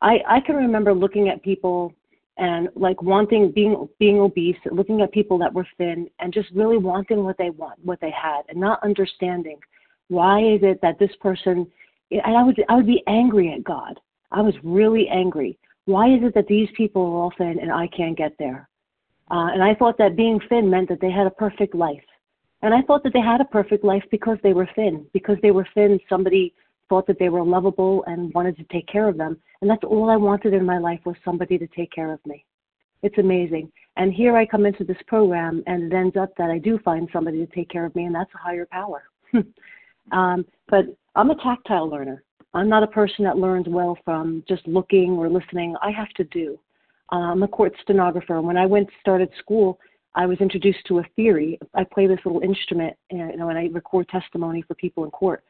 I 0.00 0.20
I 0.26 0.40
can 0.40 0.56
remember 0.56 0.94
looking 0.94 1.28
at 1.28 1.42
people 1.42 1.92
and 2.38 2.68
like 2.74 3.00
wanting 3.02 3.52
being 3.52 3.88
being 3.98 4.18
obese, 4.18 4.56
looking 4.70 5.02
at 5.02 5.12
people 5.12 5.38
that 5.38 5.52
were 5.52 5.66
thin, 5.76 6.08
and 6.20 6.32
just 6.32 6.50
really 6.52 6.78
wanting 6.78 7.24
what 7.24 7.36
they 7.38 7.50
want, 7.50 7.78
what 7.84 8.00
they 8.00 8.10
had, 8.10 8.42
and 8.48 8.58
not 8.58 8.82
understanding 8.82 9.58
why 10.08 10.40
is 10.40 10.60
it 10.62 10.80
that 10.82 10.98
this 10.98 11.14
person. 11.20 11.70
And 12.10 12.36
I 12.36 12.42
would 12.42 12.62
I 12.68 12.76
would 12.76 12.86
be 12.86 13.02
angry 13.06 13.52
at 13.52 13.64
God. 13.64 13.98
I 14.30 14.40
was 14.40 14.54
really 14.62 15.08
angry. 15.08 15.58
Why 15.86 16.08
is 16.08 16.22
it 16.22 16.34
that 16.34 16.46
these 16.46 16.68
people 16.76 17.02
are 17.02 17.22
all 17.22 17.32
thin 17.36 17.58
and 17.60 17.70
I 17.70 17.88
can't 17.88 18.16
get 18.16 18.32
there? 18.38 18.68
Uh, 19.30 19.48
and 19.52 19.62
I 19.62 19.74
thought 19.74 19.98
that 19.98 20.16
being 20.16 20.40
thin 20.48 20.68
meant 20.70 20.88
that 20.88 21.00
they 21.00 21.10
had 21.10 21.26
a 21.26 21.30
perfect 21.30 21.74
life. 21.74 22.04
And 22.62 22.74
I 22.74 22.82
thought 22.82 23.02
that 23.04 23.12
they 23.12 23.20
had 23.20 23.40
a 23.40 23.46
perfect 23.46 23.84
life 23.84 24.04
because 24.10 24.38
they 24.42 24.52
were 24.52 24.68
thin. 24.74 25.06
Because 25.12 25.36
they 25.42 25.50
were 25.50 25.66
thin, 25.74 25.98
somebody 26.08 26.54
thought 26.88 27.06
that 27.06 27.18
they 27.18 27.28
were 27.28 27.42
lovable 27.44 28.04
and 28.06 28.32
wanted 28.34 28.56
to 28.56 28.64
take 28.64 28.86
care 28.86 29.08
of 29.08 29.16
them. 29.16 29.36
And 29.60 29.70
that's 29.70 29.84
all 29.84 30.10
I 30.10 30.16
wanted 30.16 30.54
in 30.54 30.64
my 30.64 30.78
life 30.78 31.00
was 31.04 31.16
somebody 31.24 31.58
to 31.58 31.66
take 31.68 31.92
care 31.92 32.12
of 32.12 32.20
me. 32.26 32.44
It's 33.02 33.18
amazing. 33.18 33.70
And 33.96 34.12
here 34.12 34.36
I 34.36 34.46
come 34.46 34.66
into 34.66 34.82
this 34.82 34.96
program, 35.06 35.62
and 35.66 35.92
it 35.92 35.94
ends 35.94 36.16
up 36.16 36.34
that 36.36 36.50
I 36.50 36.58
do 36.58 36.78
find 36.84 37.08
somebody 37.12 37.44
to 37.44 37.54
take 37.54 37.68
care 37.68 37.84
of 37.84 37.94
me, 37.94 38.04
and 38.04 38.14
that's 38.14 38.32
a 38.34 38.38
higher 38.38 38.66
power. 38.66 39.04
um, 40.12 40.44
but 40.68 40.86
I'm 41.14 41.30
a 41.30 41.36
tactile 41.36 41.88
learner. 41.88 42.22
I'm 42.54 42.68
not 42.68 42.82
a 42.82 42.88
person 42.88 43.24
that 43.24 43.36
learns 43.36 43.66
well 43.68 43.98
from 44.04 44.42
just 44.48 44.66
looking 44.66 45.12
or 45.12 45.28
listening. 45.28 45.76
I 45.82 45.90
have 45.90 46.10
to 46.16 46.24
do. 46.24 46.58
Uh, 47.14 47.30
I'm 47.30 47.44
a 47.44 47.48
court 47.48 47.72
stenographer. 47.80 48.40
When 48.42 48.56
I 48.56 48.66
went 48.66 48.88
started 49.00 49.30
school, 49.38 49.78
I 50.16 50.26
was 50.26 50.38
introduced 50.40 50.80
to 50.88 50.98
a 50.98 51.04
theory. 51.14 51.60
I 51.72 51.84
play 51.84 52.08
this 52.08 52.18
little 52.24 52.40
instrument, 52.40 52.96
you 53.12 53.36
know, 53.36 53.50
and 53.50 53.58
I 53.58 53.68
record 53.72 54.08
testimony 54.08 54.62
for 54.62 54.74
people 54.74 55.04
in 55.04 55.12
court. 55.12 55.44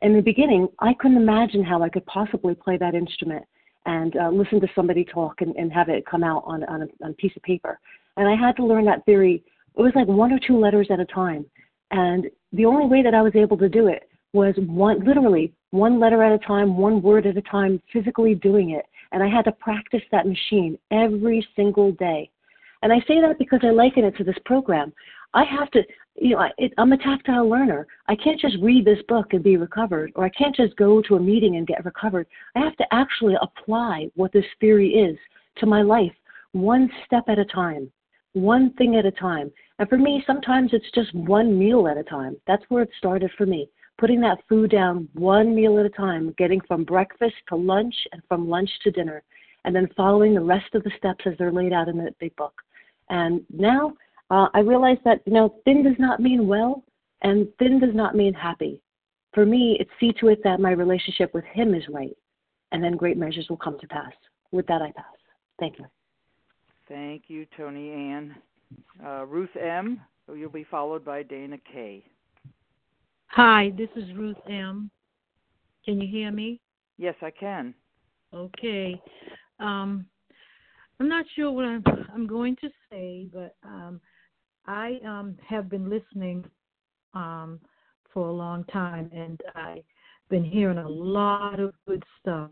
In 0.00 0.14
the 0.14 0.22
beginning, 0.22 0.68
I 0.78 0.94
couldn't 0.94 1.16
imagine 1.16 1.64
how 1.64 1.82
I 1.82 1.88
could 1.88 2.06
possibly 2.06 2.54
play 2.54 2.76
that 2.76 2.94
instrument 2.94 3.44
and 3.84 4.16
uh, 4.16 4.28
listen 4.28 4.60
to 4.60 4.68
somebody 4.76 5.04
talk 5.04 5.40
and, 5.40 5.56
and 5.56 5.72
have 5.72 5.88
it 5.88 6.06
come 6.06 6.22
out 6.22 6.44
on, 6.46 6.62
on, 6.64 6.82
a, 6.82 6.86
on 7.04 7.10
a 7.10 7.14
piece 7.14 7.32
of 7.34 7.42
paper. 7.42 7.80
And 8.16 8.28
I 8.28 8.36
had 8.36 8.54
to 8.56 8.64
learn 8.64 8.84
that 8.84 9.04
theory. 9.04 9.42
It 9.76 9.82
was 9.82 9.92
like 9.96 10.06
one 10.06 10.32
or 10.32 10.38
two 10.38 10.56
letters 10.56 10.86
at 10.92 11.00
a 11.00 11.06
time. 11.06 11.44
And 11.90 12.26
the 12.52 12.64
only 12.64 12.86
way 12.86 13.02
that 13.02 13.14
I 13.14 13.22
was 13.22 13.34
able 13.34 13.56
to 13.58 13.68
do 13.68 13.88
it 13.88 14.08
was 14.32 14.54
one, 14.56 15.04
literally 15.04 15.52
one 15.70 15.98
letter 15.98 16.22
at 16.22 16.32
a 16.32 16.46
time, 16.46 16.76
one 16.76 17.02
word 17.02 17.26
at 17.26 17.36
a 17.36 17.42
time, 17.42 17.82
physically 17.92 18.36
doing 18.36 18.70
it. 18.70 18.84
And 19.12 19.22
I 19.22 19.28
had 19.28 19.44
to 19.46 19.52
practice 19.52 20.02
that 20.12 20.26
machine 20.26 20.78
every 20.90 21.46
single 21.56 21.92
day. 21.92 22.30
And 22.82 22.92
I 22.92 23.00
say 23.08 23.20
that 23.20 23.38
because 23.38 23.60
I 23.62 23.70
liken 23.70 24.04
it 24.04 24.16
to 24.18 24.24
this 24.24 24.38
program. 24.44 24.92
I 25.34 25.44
have 25.44 25.70
to, 25.72 25.82
you 26.16 26.30
know, 26.30 26.38
I, 26.38 26.50
it, 26.58 26.72
I'm 26.78 26.92
a 26.92 26.98
tactile 26.98 27.48
learner. 27.48 27.86
I 28.06 28.16
can't 28.16 28.40
just 28.40 28.56
read 28.62 28.84
this 28.84 29.02
book 29.08 29.32
and 29.32 29.42
be 29.42 29.56
recovered, 29.56 30.12
or 30.14 30.24
I 30.24 30.30
can't 30.30 30.54
just 30.54 30.76
go 30.76 31.02
to 31.02 31.16
a 31.16 31.20
meeting 31.20 31.56
and 31.56 31.66
get 31.66 31.84
recovered. 31.84 32.26
I 32.54 32.60
have 32.60 32.76
to 32.76 32.86
actually 32.92 33.34
apply 33.40 34.10
what 34.14 34.32
this 34.32 34.44
theory 34.60 34.90
is 34.90 35.18
to 35.56 35.66
my 35.66 35.82
life 35.82 36.12
one 36.52 36.90
step 37.04 37.24
at 37.28 37.38
a 37.38 37.44
time, 37.44 37.90
one 38.32 38.72
thing 38.74 38.96
at 38.96 39.04
a 39.04 39.10
time. 39.10 39.50
And 39.78 39.88
for 39.88 39.98
me, 39.98 40.24
sometimes 40.26 40.70
it's 40.72 40.90
just 40.94 41.14
one 41.14 41.58
meal 41.58 41.86
at 41.88 41.98
a 41.98 42.02
time. 42.02 42.36
That's 42.46 42.64
where 42.68 42.82
it 42.82 42.90
started 42.96 43.30
for 43.36 43.46
me. 43.46 43.68
Putting 43.98 44.20
that 44.20 44.38
food 44.48 44.70
down 44.70 45.08
one 45.14 45.54
meal 45.54 45.78
at 45.78 45.86
a 45.86 45.90
time, 45.90 46.34
getting 46.38 46.60
from 46.68 46.84
breakfast 46.84 47.34
to 47.48 47.56
lunch 47.56 47.94
and 48.12 48.22
from 48.28 48.48
lunch 48.48 48.70
to 48.84 48.90
dinner, 48.90 49.22
and 49.64 49.74
then 49.74 49.88
following 49.96 50.34
the 50.34 50.40
rest 50.40 50.74
of 50.74 50.84
the 50.84 50.92
steps 50.96 51.24
as 51.26 51.34
they're 51.38 51.52
laid 51.52 51.72
out 51.72 51.88
in 51.88 51.98
the 51.98 52.14
big 52.20 52.34
book. 52.36 52.62
And 53.10 53.44
now 53.52 53.94
uh, 54.30 54.48
I 54.54 54.60
realize 54.60 54.98
that, 55.04 55.22
you 55.26 55.32
know, 55.32 55.56
thin 55.64 55.82
does 55.82 55.98
not 55.98 56.20
mean 56.20 56.46
well, 56.46 56.84
and 57.22 57.48
thin 57.58 57.80
does 57.80 57.94
not 57.94 58.14
mean 58.14 58.32
happy. 58.34 58.80
For 59.34 59.44
me, 59.44 59.76
it's 59.80 59.90
see 59.98 60.12
to 60.20 60.28
it 60.28 60.42
that 60.44 60.60
my 60.60 60.70
relationship 60.70 61.34
with 61.34 61.44
Him 61.44 61.74
is 61.74 61.82
right, 61.88 62.16
and 62.72 62.82
then 62.82 62.96
great 62.96 63.16
measures 63.16 63.46
will 63.48 63.56
come 63.56 63.78
to 63.80 63.86
pass. 63.88 64.12
With 64.52 64.66
that, 64.68 64.80
I 64.80 64.92
pass. 64.92 65.04
Thank 65.58 65.78
you. 65.78 65.86
Thank 66.88 67.24
you, 67.28 67.46
Tony 67.56 67.90
Ann. 67.90 68.34
Uh, 69.04 69.26
Ruth 69.26 69.54
M., 69.60 70.00
you'll 70.34 70.50
be 70.50 70.66
followed 70.70 71.04
by 71.04 71.22
Dana 71.22 71.58
K. 71.70 72.04
Hi, 73.30 73.72
this 73.76 73.90
is 73.94 74.04
Ruth 74.16 74.38
M. 74.48 74.90
Can 75.84 76.00
you 76.00 76.08
hear 76.08 76.32
me? 76.32 76.60
Yes, 76.96 77.14
I 77.22 77.30
can. 77.30 77.74
Okay. 78.34 79.00
Um, 79.60 80.06
I'm 80.98 81.08
not 81.08 81.26
sure 81.36 81.52
what 81.52 81.66
I'm, 81.66 81.84
I'm 82.12 82.26
going 82.26 82.56
to 82.56 82.68
say, 82.90 83.28
but 83.32 83.54
um, 83.62 84.00
I 84.66 84.98
um, 85.06 85.36
have 85.46 85.68
been 85.68 85.88
listening 85.90 86.44
um, 87.14 87.60
for 88.12 88.28
a 88.28 88.32
long 88.32 88.64
time, 88.64 89.10
and 89.14 89.40
I've 89.54 89.84
been 90.30 90.44
hearing 90.44 90.78
a 90.78 90.88
lot 90.88 91.60
of 91.60 91.74
good 91.86 92.02
stuff. 92.20 92.50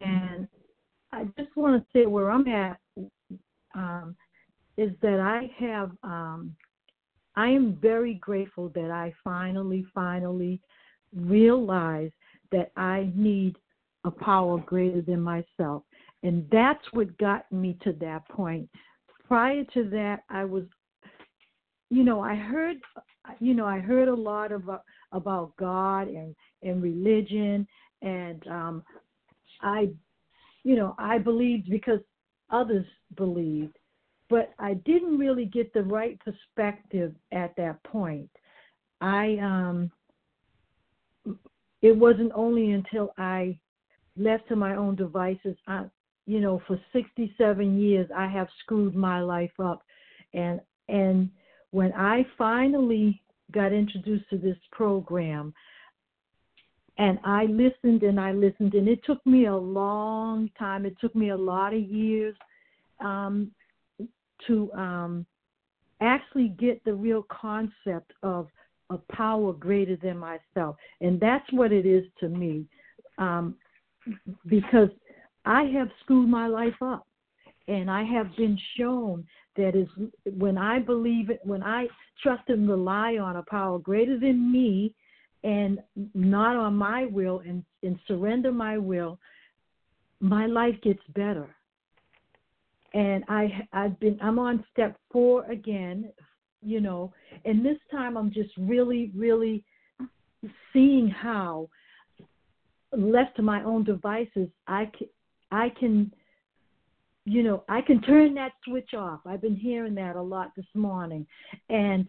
And 0.00 0.46
I 1.12 1.24
just 1.36 1.54
want 1.56 1.82
to 1.82 1.98
say 1.98 2.06
where 2.06 2.30
I'm 2.30 2.46
at 2.48 2.78
um, 3.74 4.16
is 4.76 4.92
that 5.02 5.20
I 5.20 5.50
have, 5.58 5.90
um, 6.04 6.54
I 7.36 7.48
am 7.48 7.78
very 7.80 8.14
grateful 8.14 8.70
that 8.70 8.90
I 8.90 9.12
finally, 9.22 9.86
finally 9.94 10.60
realized 11.14 12.14
that 12.52 12.72
I 12.76 13.10
need 13.14 13.56
a 14.04 14.10
power 14.10 14.58
greater 14.58 15.02
than 15.02 15.20
myself. 15.20 15.82
And 16.22 16.46
that's 16.50 16.84
what 16.92 17.16
got 17.18 17.50
me 17.52 17.76
to 17.82 17.92
that 18.00 18.28
point. 18.28 18.68
Prior 19.26 19.64
to 19.74 19.84
that, 19.90 20.22
I 20.30 20.44
was, 20.44 20.64
you 21.90 22.04
know, 22.04 22.20
I 22.20 22.34
heard, 22.34 22.78
you 23.40 23.54
know, 23.54 23.66
I 23.66 23.80
heard 23.80 24.08
a 24.08 24.14
lot 24.14 24.52
about 24.52 24.82
about 25.12 25.56
God 25.56 26.08
and 26.08 26.34
and 26.62 26.82
religion, 26.82 27.66
and 28.02 28.46
um, 28.48 28.82
I, 29.62 29.88
you 30.64 30.76
know, 30.76 30.94
I 30.98 31.18
believed 31.18 31.70
because 31.70 32.00
others 32.50 32.86
believed, 33.16 33.76
but 34.28 34.52
I 34.58 34.74
didn't 34.74 35.18
really 35.18 35.44
get 35.44 35.72
the 35.72 35.82
right 35.82 36.18
perspective 36.20 37.14
at 37.32 37.54
that 37.56 37.82
point. 37.84 38.30
I 39.00 39.36
um, 39.40 39.90
it 41.82 41.96
wasn't 41.96 42.32
only 42.34 42.72
until 42.72 43.12
I 43.18 43.58
left 44.16 44.48
to 44.48 44.56
my 44.56 44.76
own 44.76 44.94
devices, 44.94 45.56
I, 45.66 45.84
you 46.26 46.40
know, 46.40 46.60
for 46.66 46.80
67 46.92 47.78
years, 47.78 48.08
I 48.16 48.26
have 48.26 48.48
screwed 48.60 48.96
my 48.96 49.20
life 49.20 49.52
up, 49.62 49.82
and 50.34 50.60
and 50.88 51.30
when 51.70 51.92
I 51.92 52.26
finally 52.38 53.20
got 53.52 53.72
introduced 53.72 54.28
to 54.30 54.38
this 54.38 54.56
program, 54.72 55.54
and 56.98 57.18
I 57.24 57.44
listened 57.44 58.02
and 58.02 58.18
I 58.18 58.32
listened, 58.32 58.74
and 58.74 58.88
it 58.88 59.04
took 59.04 59.24
me 59.26 59.46
a 59.46 59.56
long 59.56 60.50
time. 60.58 60.86
It 60.86 60.96
took 61.00 61.14
me 61.14 61.30
a 61.30 61.36
lot 61.36 61.74
of 61.74 61.80
years 61.80 62.34
um, 63.00 63.50
to 64.46 64.72
um, 64.72 65.26
actually 66.00 66.48
get 66.48 66.84
the 66.84 66.94
real 66.94 67.24
concept 67.30 68.12
of 68.22 68.48
a 68.90 68.98
power 69.12 69.52
greater 69.52 69.96
than 69.96 70.18
myself, 70.18 70.76
and 71.00 71.18
that's 71.18 71.50
what 71.52 71.72
it 71.72 71.86
is 71.86 72.04
to 72.20 72.28
me. 72.28 72.64
Um, 73.18 73.56
because 74.46 74.90
I 75.44 75.64
have 75.64 75.88
screwed 76.02 76.28
my 76.28 76.46
life 76.46 76.80
up, 76.80 77.06
and 77.66 77.90
I 77.90 78.04
have 78.04 78.34
been 78.36 78.58
shown 78.76 79.26
that 79.56 79.74
is 79.74 79.88
when 80.36 80.58
I 80.58 80.78
believe 80.78 81.30
it, 81.30 81.40
when 81.42 81.62
I 81.62 81.88
trust 82.22 82.48
and 82.48 82.68
rely 82.68 83.16
on 83.16 83.36
a 83.36 83.42
power 83.42 83.78
greater 83.78 84.18
than 84.18 84.52
me, 84.52 84.94
and 85.42 85.80
not 86.14 86.56
on 86.56 86.74
my 86.74 87.06
will, 87.06 87.40
and, 87.40 87.64
and 87.82 87.98
surrender 88.06 88.52
my 88.52 88.78
will, 88.78 89.18
my 90.20 90.46
life 90.46 90.74
gets 90.82 91.02
better. 91.14 91.55
And 92.96 93.24
I 93.28 93.42
I've 93.72 94.00
been 94.00 94.18
I'm 94.22 94.38
on 94.38 94.64
step 94.72 94.96
four 95.12 95.44
again, 95.50 96.10
you 96.62 96.80
know, 96.80 97.12
and 97.44 97.64
this 97.64 97.76
time 97.90 98.16
I'm 98.16 98.32
just 98.32 98.50
really 98.56 99.12
really 99.14 99.62
seeing 100.72 101.08
how 101.08 101.68
left 102.96 103.36
to 103.36 103.42
my 103.42 103.62
own 103.64 103.84
devices, 103.84 104.48
I 104.66 104.90
can, 104.96 105.08
I 105.50 105.68
can, 105.78 106.12
you 107.24 107.42
know, 107.42 107.64
I 107.68 107.80
can 107.82 108.00
turn 108.00 108.34
that 108.34 108.52
switch 108.64 108.94
off. 108.94 109.20
I've 109.26 109.42
been 109.42 109.56
hearing 109.56 109.94
that 109.96 110.16
a 110.16 110.22
lot 110.22 110.52
this 110.56 110.72
morning, 110.74 111.26
and 111.68 112.06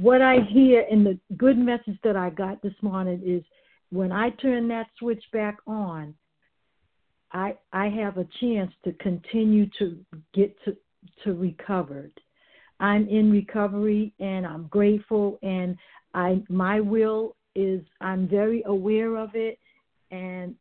what 0.00 0.22
I 0.22 0.38
hear 0.48 0.80
in 0.90 1.04
the 1.04 1.18
good 1.36 1.58
message 1.58 1.98
that 2.02 2.16
I 2.16 2.30
got 2.30 2.60
this 2.62 2.74
morning 2.82 3.22
is 3.24 3.44
when 3.90 4.10
I 4.10 4.30
turn 4.30 4.66
that 4.68 4.86
switch 4.98 5.22
back 5.32 5.58
on, 5.66 6.14
I 7.32 7.56
I 7.72 7.88
have 7.88 8.18
a 8.18 8.26
chance 8.40 8.72
to 8.84 8.92
continue 8.94 9.66
to 9.78 9.96
get 10.34 10.56
to 10.64 10.76
to 11.24 11.34
recovered. 11.34 12.12
I'm 12.78 13.08
in 13.08 13.30
recovery 13.30 14.12
and 14.20 14.46
I'm 14.46 14.66
grateful 14.68 15.38
and 15.42 15.76
I 16.14 16.42
my 16.48 16.80
will 16.80 17.36
is 17.54 17.82
I'm 18.00 18.28
very 18.28 18.62
aware 18.66 19.16
of 19.16 19.30
it, 19.34 19.58
and 20.10 20.54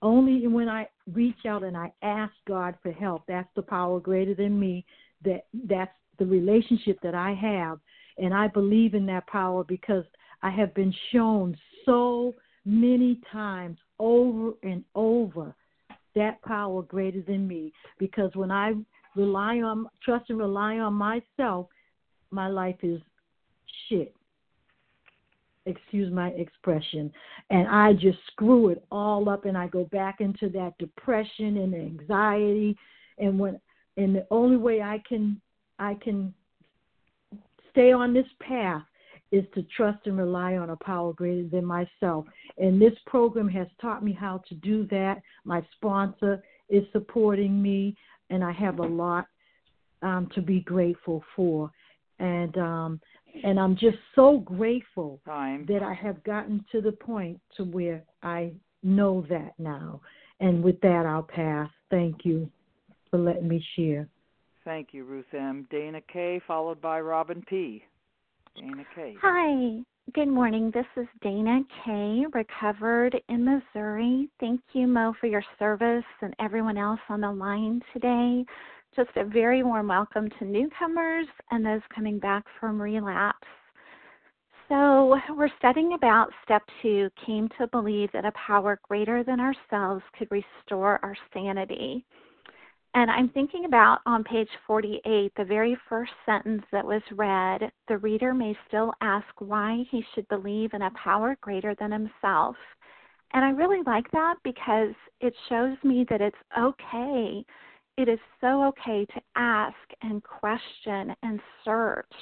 only 0.00 0.46
when 0.46 0.68
I 0.68 0.88
reach 1.12 1.46
out 1.46 1.62
and 1.62 1.76
I 1.76 1.92
ask 2.02 2.32
God 2.46 2.74
for 2.82 2.92
help, 2.92 3.22
that's 3.26 3.48
the 3.54 3.62
power 3.62 4.00
greater 4.00 4.34
than 4.34 4.58
me. 4.58 4.84
That 5.24 5.46
that's 5.68 5.92
the 6.18 6.26
relationship 6.26 6.98
that 7.02 7.14
I 7.14 7.32
have, 7.34 7.78
and 8.18 8.34
I 8.34 8.48
believe 8.48 8.94
in 8.94 9.06
that 9.06 9.26
power 9.26 9.64
because 9.64 10.04
I 10.42 10.50
have 10.50 10.74
been 10.74 10.94
shown 11.12 11.56
so 11.84 12.34
many 12.64 13.20
times 13.30 13.78
over 13.98 14.52
and 14.62 14.84
over 14.94 15.54
that 16.14 16.42
power 16.42 16.82
greater 16.82 17.22
than 17.22 17.46
me. 17.46 17.72
Because 17.98 18.30
when 18.34 18.50
I 18.50 18.74
rely 19.16 19.60
on, 19.60 19.88
trust 20.02 20.30
and 20.30 20.38
rely 20.38 20.78
on 20.78 20.94
myself, 20.94 21.68
my 22.30 22.48
life 22.48 22.76
is 22.82 23.00
shit. 23.88 24.14
Excuse 25.64 26.12
my 26.12 26.28
expression. 26.30 27.12
And 27.50 27.68
i 27.68 27.92
just 27.92 28.18
screw 28.32 28.68
it 28.70 28.84
all 28.90 29.28
up 29.28 29.44
and 29.44 29.56
i 29.56 29.68
go 29.68 29.84
back 29.92 30.20
into 30.20 30.48
that 30.50 30.76
depression 30.78 31.58
and 31.58 31.74
anxiety. 31.74 32.76
And 33.18 33.38
when 33.38 33.60
and 33.96 34.16
the 34.16 34.26
only 34.30 34.56
way 34.56 34.80
i 34.80 35.00
can 35.06 35.40
i 35.78 35.94
can 35.94 36.34
stay 37.70 37.92
on 37.92 38.12
this 38.12 38.26
path 38.40 38.82
is 39.32 39.44
to 39.54 39.64
trust 39.76 40.06
and 40.06 40.16
rely 40.16 40.56
on 40.56 40.70
a 40.70 40.76
power 40.76 41.12
greater 41.12 41.48
than 41.48 41.64
myself 41.64 42.24
and 42.58 42.80
this 42.80 42.92
program 43.06 43.48
has 43.48 43.66
taught 43.80 44.04
me 44.04 44.12
how 44.12 44.40
to 44.48 44.54
do 44.56 44.86
that 44.88 45.20
my 45.44 45.64
sponsor 45.76 46.42
is 46.68 46.84
supporting 46.92 47.60
me 47.60 47.96
and 48.30 48.44
i 48.44 48.52
have 48.52 48.78
a 48.78 48.86
lot 48.86 49.26
um, 50.02 50.28
to 50.34 50.40
be 50.40 50.60
grateful 50.60 51.24
for 51.34 51.70
and 52.18 52.56
um, 52.58 53.00
and 53.44 53.58
I'm 53.58 53.76
just 53.76 53.98
so 54.14 54.38
grateful 54.38 55.20
Time. 55.24 55.66
that 55.68 55.82
I 55.82 55.94
have 55.94 56.22
gotten 56.24 56.64
to 56.72 56.80
the 56.80 56.92
point 56.92 57.40
to 57.56 57.64
where 57.64 58.02
I 58.22 58.52
know 58.82 59.24
that 59.28 59.54
now. 59.58 60.00
And 60.40 60.62
with 60.62 60.80
that, 60.80 61.06
I'll 61.06 61.22
pass. 61.22 61.68
Thank 61.90 62.24
you 62.24 62.50
for 63.10 63.18
letting 63.18 63.48
me 63.48 63.64
share. 63.76 64.08
Thank 64.64 64.88
you, 64.92 65.04
Ruth 65.04 65.32
M. 65.32 65.66
Dana 65.70 66.00
K, 66.12 66.40
followed 66.46 66.80
by 66.80 67.00
Robin 67.00 67.42
P. 67.48 67.82
Dana 68.56 68.84
K. 68.94 69.16
Hi. 69.20 69.82
Good 70.14 70.28
morning. 70.28 70.70
This 70.74 70.86
is 70.96 71.06
Dana 71.22 71.60
K, 71.84 72.24
recovered 72.32 73.20
in 73.28 73.44
Missouri. 73.44 74.28
Thank 74.40 74.60
you, 74.72 74.86
Mo, 74.86 75.14
for 75.20 75.28
your 75.28 75.44
service 75.58 76.04
and 76.20 76.34
everyone 76.40 76.76
else 76.76 77.00
on 77.08 77.20
the 77.20 77.30
line 77.30 77.80
today 77.92 78.44
just 78.94 79.10
a 79.16 79.24
very 79.24 79.62
warm 79.62 79.88
welcome 79.88 80.28
to 80.38 80.44
newcomers 80.44 81.26
and 81.50 81.64
those 81.64 81.80
coming 81.94 82.18
back 82.18 82.44
from 82.60 82.80
relapse. 82.80 83.46
So, 84.68 85.18
we're 85.30 85.48
studying 85.58 85.94
about 85.94 86.28
step 86.44 86.62
two 86.82 87.08
came 87.24 87.48
to 87.58 87.66
believe 87.68 88.10
that 88.12 88.24
a 88.24 88.32
power 88.32 88.78
greater 88.82 89.24
than 89.24 89.40
ourselves 89.40 90.02
could 90.18 90.28
restore 90.30 91.00
our 91.02 91.16
sanity. 91.32 92.04
And 92.94 93.10
I'm 93.10 93.30
thinking 93.30 93.64
about 93.64 94.00
on 94.04 94.22
page 94.22 94.48
48, 94.66 95.32
the 95.34 95.44
very 95.44 95.78
first 95.88 96.12
sentence 96.26 96.62
that 96.72 96.84
was 96.84 97.00
read 97.12 97.72
the 97.88 97.96
reader 97.98 98.34
may 98.34 98.56
still 98.68 98.92
ask 99.00 99.26
why 99.38 99.84
he 99.90 100.04
should 100.14 100.28
believe 100.28 100.74
in 100.74 100.82
a 100.82 100.90
power 100.90 101.36
greater 101.40 101.74
than 101.74 101.90
himself. 101.90 102.56
And 103.32 103.44
I 103.44 103.50
really 103.50 103.82
like 103.86 104.10
that 104.10 104.34
because 104.44 104.94
it 105.20 105.34
shows 105.48 105.78
me 105.82 106.04
that 106.10 106.20
it's 106.20 106.36
okay. 106.58 107.42
It 107.96 108.08
is 108.08 108.18
so 108.42 108.64
okay 108.64 109.06
to 109.06 109.20
ask 109.36 109.76
and 110.02 110.22
question 110.22 111.14
and 111.22 111.40
search 111.64 112.12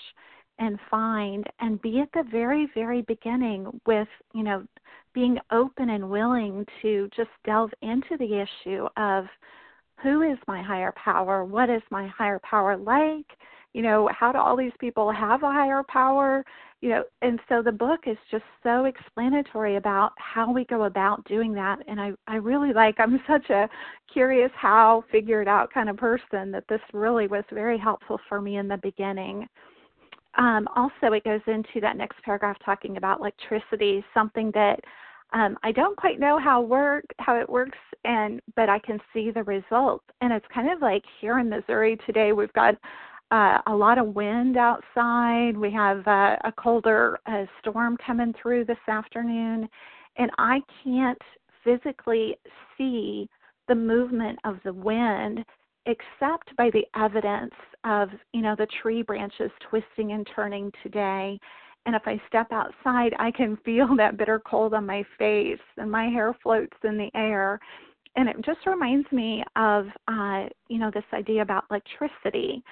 and 0.61 0.79
find 0.89 1.45
and 1.59 1.83
be 1.83 2.01
at 2.01 2.13
the 2.13 2.29
very, 2.31 2.69
very 2.75 3.03
beginning 3.03 3.81
with, 3.87 4.09
you 4.35 4.45
know, 4.45 4.65
being 5.15 5.39
open 5.51 5.91
and 5.91 6.11
willing 6.11 6.65
to 6.83 7.09
just 7.17 7.31
delve 7.45 7.73
into 7.83 8.17
the 8.19 8.47
issue 8.47 8.87
of 8.97 9.25
who 10.03 10.23
is 10.23 10.39
my 10.47 10.63
higher 10.63 10.93
power? 10.93 11.45
What 11.45 11.71
is 11.71 11.83
my 11.91 12.07
higher 12.09 12.41
power 12.41 12.77
like? 12.77 13.27
You 13.73 13.83
know, 13.83 14.09
how 14.13 14.33
do 14.33 14.39
all 14.39 14.57
these 14.57 14.73
people 14.81 15.13
have 15.13 15.43
a 15.43 15.53
higher 15.53 15.83
power? 15.89 16.45
You 16.81 16.89
know, 16.89 17.05
and 17.23 17.39
so 17.49 17.63
the 17.63 17.73
book 17.73 18.01
is 18.07 18.17
just 18.31 18.45
so 18.63 18.87
explanatory 18.87 19.77
about 19.77 20.13
how 20.17 20.51
we 20.51 20.65
go 20.65 20.85
about 20.85 21.25
doing 21.27 21.53
that. 21.55 21.79
And 21.87 22.01
I, 22.01 22.13
I 22.27 22.37
really 22.37 22.73
like, 22.73 22.97
I'm 22.99 23.21
such 23.29 23.51
a 23.51 23.69
curious 24.13 24.51
how, 24.57 25.05
figured 25.13 25.47
out 25.47 25.73
kind 25.73 25.89
of 25.89 25.97
person 25.97 26.51
that 26.51 26.65
this 26.69 26.81
really 26.93 27.27
was 27.27 27.45
very 27.53 27.79
helpful 27.79 28.19
for 28.29 28.41
me 28.41 28.57
in 28.57 28.67
the 28.67 28.79
beginning. 28.79 29.47
Um, 30.37 30.69
also, 30.75 31.13
it 31.13 31.25
goes 31.25 31.41
into 31.47 31.81
that 31.81 31.97
next 31.97 32.23
paragraph 32.23 32.57
talking 32.65 32.97
about 32.97 33.21
electricity, 33.21 34.05
something 34.15 34.51
that 34.55 34.81
um, 35.33 35.57
I 35.63 35.73
don't 35.73 35.97
quite 35.97 36.19
know 36.19 36.39
how 36.39 36.61
work 36.61 37.05
how 37.19 37.39
it 37.39 37.49
works, 37.49 37.79
and 38.05 38.41
but 38.57 38.69
I 38.69 38.79
can 38.81 38.99
see 39.13 39.31
the 39.31 39.45
results. 39.45 40.05
And 40.21 40.33
it's 40.33 40.47
kind 40.53 40.71
of 40.71 40.83
like 40.83 41.03
here 41.21 41.39
in 41.39 41.49
Missouri 41.49 41.99
today, 42.07 42.33
we've 42.33 42.53
got 42.53 42.75
uh, 43.31 43.59
a 43.67 43.75
lot 43.75 43.99
of 43.99 44.15
wind 44.15 44.57
outside. 44.57 45.57
We 45.57 45.71
have 45.73 46.07
uh, 46.07 46.37
a 46.45 46.53
colder 46.59 47.19
uh, 47.27 47.45
storm 47.61 47.97
coming 48.05 48.35
through 48.41 48.65
this 48.65 48.79
afternoon, 48.89 49.69
and 50.17 50.31
I 50.39 50.61
can't 50.83 51.21
physically 51.63 52.37
see 52.77 53.29
the 53.69 53.75
movement 53.75 54.39
of 54.45 54.59
the 54.65 54.73
wind 54.73 55.45
except 55.87 56.55
by 56.57 56.71
the 56.73 56.85
evidence 56.95 57.55
of 57.85 58.09
you 58.33 58.43
know 58.43 58.55
the 58.59 58.67
tree 58.83 59.03
branches 59.03 59.51
twisting 59.69 60.13
and 60.13 60.29
turning 60.35 60.71
today 60.83 61.39
and 61.87 61.95
if 61.97 62.03
I 62.07 62.21
step 62.29 62.49
outside, 62.53 63.15
I 63.19 63.31
can 63.31 63.57
feel 63.65 63.89
that 63.97 64.17
bitter 64.17 64.41
cold 64.41 64.75
on 64.75 64.87
my 64.87 65.05
face 65.19 65.59
and 65.77 65.91
my 65.91 66.09
hair 66.09 66.37
floats 66.43 66.77
in 66.85 66.97
the 66.97 67.11
air. 67.15 67.59
And 68.17 68.29
it 68.29 68.37
just 68.45 68.67
reminds 68.67 69.11
me 69.13 69.45
of, 69.57 69.87
uh, 70.09 70.47
you 70.69 70.79
know, 70.79 70.91
this 70.93 71.05
idea 71.13 71.43
about 71.43 71.65
electricity. 71.71 72.63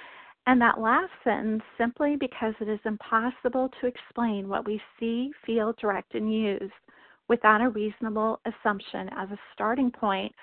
And 0.47 0.61
that 0.61 0.81
last 0.81 1.13
sentence, 1.25 1.63
simply 1.77 2.17
because 2.17 2.55
it 2.61 2.69
is 2.69 2.81
impossible 2.85 3.71
to 3.81 3.87
explain 3.87 4.49
what 4.49 4.67
we 4.67 4.81
see, 4.99 5.31
feel, 5.45 5.75
direct, 5.81 6.15
and 6.15 6.33
use 6.33 6.71
without 7.29 7.61
a 7.61 7.69
reasonable 7.69 8.41
assumption 8.47 9.11
as 9.17 9.31
a 9.31 9.39
starting 9.53 9.91
point. 9.91 10.35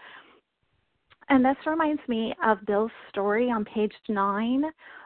And 1.30 1.44
this 1.44 1.58
reminds 1.66 2.02
me 2.08 2.34
of 2.46 2.66
Bill's 2.66 2.92
story 3.10 3.50
on 3.50 3.66
page 3.66 3.94
nine, 4.08 4.64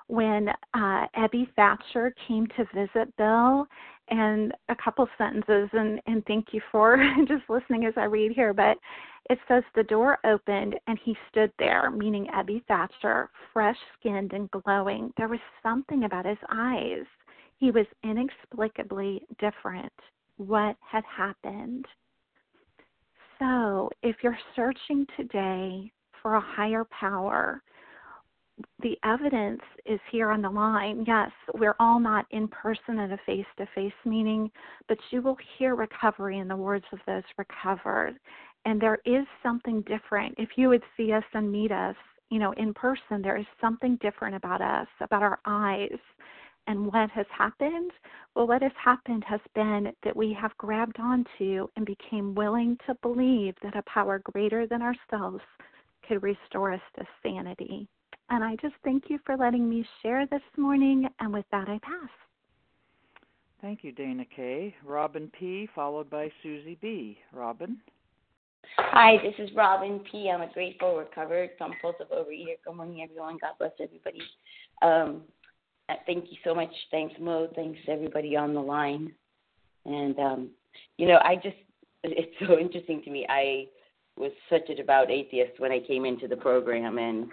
when 0.08 0.50
uh, 0.74 1.06
Ebby 1.16 1.48
Thatcher 1.56 2.14
came 2.28 2.48
to 2.58 2.66
visit 2.74 3.16
Bill, 3.16 3.66
and 4.10 4.52
a 4.70 4.76
couple 4.76 5.08
sentences, 5.18 5.70
and, 5.72 6.02
and 6.08 6.26
thank 6.26 6.48
you 6.52 6.62
for 6.72 6.98
just 7.28 7.44
listening 7.48 7.86
as 7.86 7.94
I 7.96 8.06
read 8.06 8.32
here, 8.32 8.54
but 8.54 8.78
it 9.30 9.38
says 9.48 9.64
the 9.76 9.84
door 9.84 10.18
opened 10.26 10.76
and 10.88 10.98
he 11.04 11.16
stood 11.30 11.52
there, 11.60 11.92
meaning 11.92 12.28
Ebby 12.36 12.66
Thatcher, 12.66 13.30
fresh 13.54 13.78
skinned 14.00 14.34
and 14.34 14.50
glowing. 14.50 15.14
There 15.18 15.28
was 15.28 15.40
something 15.62 16.06
about 16.06 16.26
his 16.26 16.38
eyes. 16.52 17.06
He 17.58 17.70
was 17.70 17.86
inexplicably 18.04 19.22
different. 19.40 19.94
What 20.38 20.76
had 20.80 21.04
happened? 21.06 21.86
So, 23.38 23.90
if 24.02 24.18
you're 24.24 24.40
searching 24.56 25.06
today 25.16 25.92
for 26.22 26.36
a 26.36 26.42
higher 26.42 26.86
power, 26.86 27.62
the 28.82 28.98
evidence 29.04 29.62
is 29.86 30.00
here 30.12 30.30
on 30.30 30.42
the 30.42 30.50
line. 30.50 31.04
Yes, 31.08 31.32
we're 31.54 31.76
all 31.80 32.00
not 32.00 32.26
in 32.32 32.48
person 32.48 33.00
at 33.00 33.12
a 33.12 33.20
face 33.26 33.46
to 33.58 33.66
face 33.74 33.94
meeting, 34.06 34.52
but 34.88 34.98
you 35.12 35.22
will 35.22 35.38
hear 35.58 35.76
recovery 35.76 36.40
in 36.40 36.48
the 36.48 36.56
words 36.56 36.86
of 36.92 37.00
those 37.06 37.24
recovered. 37.38 38.16
And 38.66 38.82
there 38.82 39.00
is 39.06 39.26
something 39.42 39.82
different. 39.84 40.36
If 40.38 40.50
you 40.58 40.70
would 40.70 40.84
see 40.98 41.14
us 41.14 41.24
and 41.34 41.52
meet 41.52 41.72
us, 41.72 41.96
you 42.30 42.40
know, 42.40 42.52
in 42.54 42.74
person, 42.74 43.22
there 43.22 43.38
is 43.38 43.46
something 43.62 43.98
different 44.02 44.36
about 44.36 44.62
us, 44.62 44.88
about 45.02 45.24
our 45.24 45.40
eyes. 45.46 45.98
And 46.68 46.86
what 46.86 47.10
has 47.12 47.26
happened? 47.36 47.92
Well, 48.36 48.46
what 48.46 48.62
has 48.62 48.74
happened 48.84 49.24
has 49.28 49.40
been 49.56 49.92
that 50.04 50.16
we 50.16 50.38
have 50.40 50.56
grabbed 50.58 51.00
onto 51.00 51.68
and 51.76 51.86
became 51.86 52.36
willing 52.36 52.78
to 52.86 52.96
believe 53.02 53.56
that 53.64 53.76
a 53.76 53.84
power 53.84 54.20
greater 54.20 54.68
than 54.68 54.82
ourselves 54.82 55.42
could 56.10 56.24
restore 56.24 56.74
us 56.74 56.82
to 56.98 57.06
sanity. 57.24 57.88
And 58.30 58.44
I 58.44 58.56
just 58.62 58.74
thank 58.84 59.06
you 59.10 59.20
for 59.26 59.38
letting 59.38 59.70
me 59.70 59.86
share 60.02 60.26
this 60.26 60.42
morning. 60.58 61.08
And 61.20 61.32
with 61.32 61.46
that, 61.52 61.70
I 61.70 61.80
pass. 61.84 62.10
Thank 63.62 63.84
you, 63.84 63.92
Dana 63.92 64.26
K. 64.36 64.74
Robin 64.86 65.32
P., 65.38 65.70
followed 65.76 66.10
by 66.10 66.32
Susie 66.42 66.78
B. 66.82 67.20
Robin. 67.32 67.78
Hi, 68.78 69.18
this 69.22 69.36
is 69.38 69.56
Robin 69.56 70.02
P. 70.12 70.30
I'm 70.30 70.42
a 70.42 70.52
grateful, 70.52 70.98
recovered, 70.98 71.52
compulsive 71.58 72.08
overeater. 72.12 72.56
Good 72.66 72.76
morning, 72.76 73.02
everyone. 73.04 73.38
God 73.40 73.52
bless 73.60 73.72
everybody. 73.82 74.22
Um, 74.82 75.22
thank 76.06 76.26
you 76.32 76.38
so 76.44 76.56
much. 76.56 76.72
Thanks, 76.90 77.14
Mo. 77.20 77.50
Thanks, 77.56 77.80
everybody 77.88 78.36
on 78.36 78.54
the 78.54 78.62
line. 78.62 79.12
And, 79.86 80.18
um, 80.20 80.50
you 80.98 81.08
know, 81.08 81.20
I 81.24 81.36
just, 81.36 81.58
it's 82.04 82.34
so 82.48 82.58
interesting 82.58 83.02
to 83.04 83.12
me. 83.12 83.26
I 83.30 83.66
was 84.20 84.32
such 84.50 84.70
a 84.70 84.76
devout 84.76 85.10
atheist 85.10 85.60
when 85.60 85.72
I 85.72 85.80
came 85.80 86.06
into 86.06 86.28
the 86.28 86.36
program, 86.36 86.98
and 86.98 87.30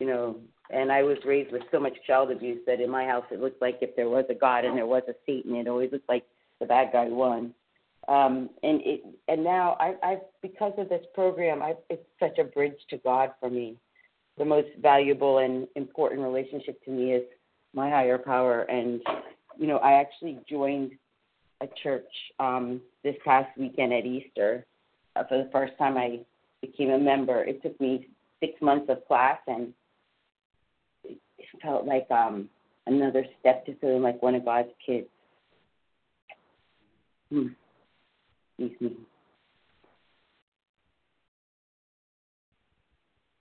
you 0.00 0.06
know, 0.06 0.36
and 0.70 0.90
I 0.90 1.02
was 1.02 1.18
raised 1.24 1.52
with 1.52 1.62
so 1.70 1.78
much 1.78 1.94
child 2.06 2.30
abuse 2.30 2.60
that 2.66 2.80
in 2.80 2.90
my 2.90 3.04
house 3.04 3.24
it 3.30 3.40
looked 3.40 3.60
like 3.60 3.78
if 3.80 3.94
there 3.94 4.08
was 4.08 4.24
a 4.30 4.34
God 4.34 4.64
and 4.64 4.76
there 4.76 4.86
was 4.86 5.02
a 5.08 5.14
Satan, 5.26 5.54
it 5.56 5.68
always 5.68 5.92
looked 5.92 6.08
like 6.08 6.24
the 6.60 6.66
bad 6.66 6.90
guy 6.92 7.06
won. 7.08 7.54
Um, 8.08 8.50
and 8.62 8.80
it, 8.82 9.02
and 9.28 9.42
now 9.42 9.76
I, 9.80 9.94
I, 10.02 10.16
because 10.42 10.72
of 10.76 10.88
this 10.88 11.04
program, 11.14 11.62
I, 11.62 11.74
it's 11.88 12.04
such 12.20 12.38
a 12.38 12.44
bridge 12.44 12.76
to 12.90 12.98
God 12.98 13.30
for 13.40 13.48
me. 13.48 13.76
The 14.36 14.44
most 14.44 14.68
valuable 14.80 15.38
and 15.38 15.68
important 15.76 16.20
relationship 16.20 16.82
to 16.84 16.90
me 16.90 17.12
is 17.12 17.22
my 17.72 17.88
higher 17.88 18.18
power. 18.18 18.62
And 18.62 19.00
you 19.58 19.66
know, 19.66 19.78
I 19.78 19.92
actually 19.92 20.38
joined 20.48 20.92
a 21.60 21.68
church 21.82 22.10
um, 22.40 22.80
this 23.02 23.14
past 23.24 23.56
weekend 23.56 23.92
at 23.92 24.04
Easter. 24.04 24.66
Uh, 25.16 25.24
for 25.28 25.38
the 25.38 25.50
first 25.52 25.72
time, 25.78 25.96
I 25.96 26.20
became 26.60 26.90
a 26.90 26.98
member. 26.98 27.42
It 27.44 27.62
took 27.62 27.80
me 27.80 28.08
six 28.40 28.60
months 28.60 28.86
of 28.88 29.06
class 29.06 29.38
and 29.46 29.72
it 31.04 31.18
felt 31.62 31.86
like 31.86 32.06
um 32.10 32.48
another 32.86 33.24
step 33.40 33.64
to 33.66 33.74
feeling 33.76 34.02
like 34.02 34.22
one 34.22 34.34
of 34.34 34.44
God's 34.44 34.68
kids. 34.84 35.06
Hmm. 37.30 37.48
Excuse 38.58 38.80
me. 38.80 38.96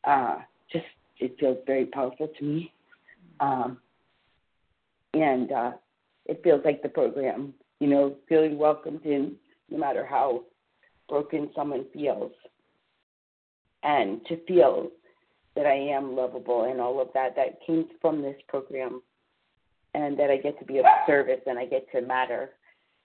Uh, 0.03 0.37
just 0.71 0.85
it 1.19 1.35
feels 1.39 1.57
very 1.65 1.85
powerful 1.85 2.29
to 2.39 2.43
me. 2.43 2.73
Um, 3.39 3.77
and 5.13 5.51
uh, 5.51 5.71
it 6.25 6.41
feels 6.43 6.61
like 6.65 6.81
the 6.81 6.89
program, 6.89 7.53
you 7.79 7.87
know, 7.87 8.15
feeling 8.27 8.57
welcomed 8.57 9.05
in 9.05 9.35
no 9.69 9.77
matter 9.77 10.05
how 10.05 10.43
broken 11.09 11.49
someone 11.55 11.85
feels. 11.93 12.31
And 13.83 14.25
to 14.27 14.37
feel 14.45 14.89
that 15.55 15.65
I 15.65 15.75
am 15.75 16.15
lovable 16.15 16.63
and 16.63 16.79
all 16.79 17.01
of 17.01 17.09
that 17.13 17.35
that 17.35 17.59
came 17.65 17.87
from 18.01 18.21
this 18.21 18.37
program, 18.47 19.01
and 19.93 20.17
that 20.17 20.31
I 20.31 20.37
get 20.37 20.57
to 20.59 20.65
be 20.65 20.79
of 20.79 20.85
service 21.05 21.41
and 21.45 21.59
I 21.59 21.65
get 21.65 21.85
to 21.91 22.01
matter. 22.01 22.51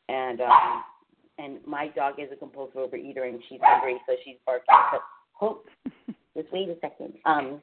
And 0.09 0.41
um, 0.41 0.85
and 1.39 1.59
my 1.67 1.89
dog 1.89 2.15
is 2.19 2.29
a 2.33 2.37
compulsive 2.37 2.77
overeater 2.77 3.29
and 3.29 3.41
she's 3.49 3.61
hungry, 3.63 3.97
so 4.07 4.15
she's 4.25 4.37
barking. 4.47 4.75
So, 4.93 4.99
hope. 5.35 5.67
Just 6.37 6.53
wait 6.53 6.69
a 6.69 6.77
second. 6.81 7.15
Um, 7.25 7.61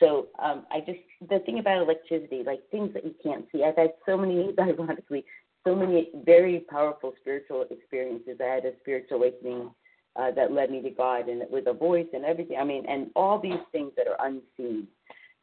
so 0.00 0.28
um, 0.38 0.66
I 0.70 0.80
just 0.80 0.98
the 1.28 1.40
thing 1.40 1.58
about 1.58 1.82
electricity, 1.82 2.42
like 2.46 2.60
things 2.70 2.92
that 2.94 3.04
you 3.04 3.14
can't 3.22 3.46
see. 3.50 3.64
I've 3.64 3.76
had 3.76 3.94
so 4.06 4.16
many, 4.16 4.54
ironically, 4.58 5.24
so 5.64 5.74
many 5.74 6.10
very 6.24 6.60
powerful 6.70 7.14
spiritual 7.20 7.66
experiences. 7.70 8.38
I 8.40 8.54
had 8.54 8.64
a 8.64 8.72
spiritual 8.80 9.18
awakening 9.18 9.70
uh, 10.16 10.30
that 10.32 10.52
led 10.52 10.70
me 10.70 10.82
to 10.82 10.90
God 10.90 11.28
and 11.28 11.42
with 11.50 11.66
a 11.66 11.72
voice 11.72 12.06
and 12.12 12.24
everything. 12.24 12.56
I 12.58 12.64
mean, 12.64 12.84
and 12.88 13.10
all 13.14 13.40
these 13.40 13.60
things 13.72 13.92
that 13.96 14.06
are 14.08 14.26
unseen. 14.26 14.88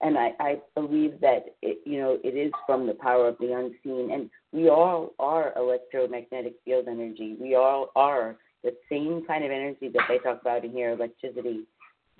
And 0.01 0.17
I, 0.17 0.31
I 0.39 0.57
believe 0.75 1.21
that 1.21 1.55
it, 1.61 1.79
you 1.85 1.99
know 1.99 2.17
it 2.21 2.35
is 2.35 2.51
from 2.65 2.85
the 2.85 2.95
power 2.95 3.29
of 3.29 3.37
the 3.39 3.53
unseen, 3.53 4.11
and 4.11 4.29
we 4.51 4.69
all 4.69 5.13
are 5.19 5.53
electromagnetic 5.55 6.55
field 6.65 6.87
energy. 6.89 7.37
We 7.39 7.55
all 7.55 7.91
are 7.95 8.35
the 8.61 8.75
same 8.89 9.23
kind 9.25 9.45
of 9.45 9.51
energy 9.51 9.87
that 9.93 10.03
they 10.09 10.17
talk 10.17 10.41
about 10.41 10.65
in 10.65 10.71
here, 10.71 10.91
electricity. 10.91 11.61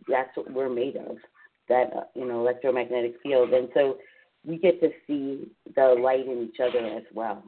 That's 0.07 0.29
what 0.35 0.51
we're 0.53 0.69
made 0.69 0.95
of. 0.95 1.17
That 1.67 1.91
uh, 1.93 2.03
you 2.13 2.25
know 2.25 2.39
electromagnetic 2.39 3.15
field, 3.21 3.51
and 3.51 3.67
so 3.73 3.97
we 4.45 4.57
get 4.57 4.79
to 4.79 4.89
see 5.05 5.49
the 5.75 5.95
light 6.01 6.27
in 6.27 6.43
each 6.43 6.61
other 6.61 6.85
as 6.85 7.03
well. 7.13 7.43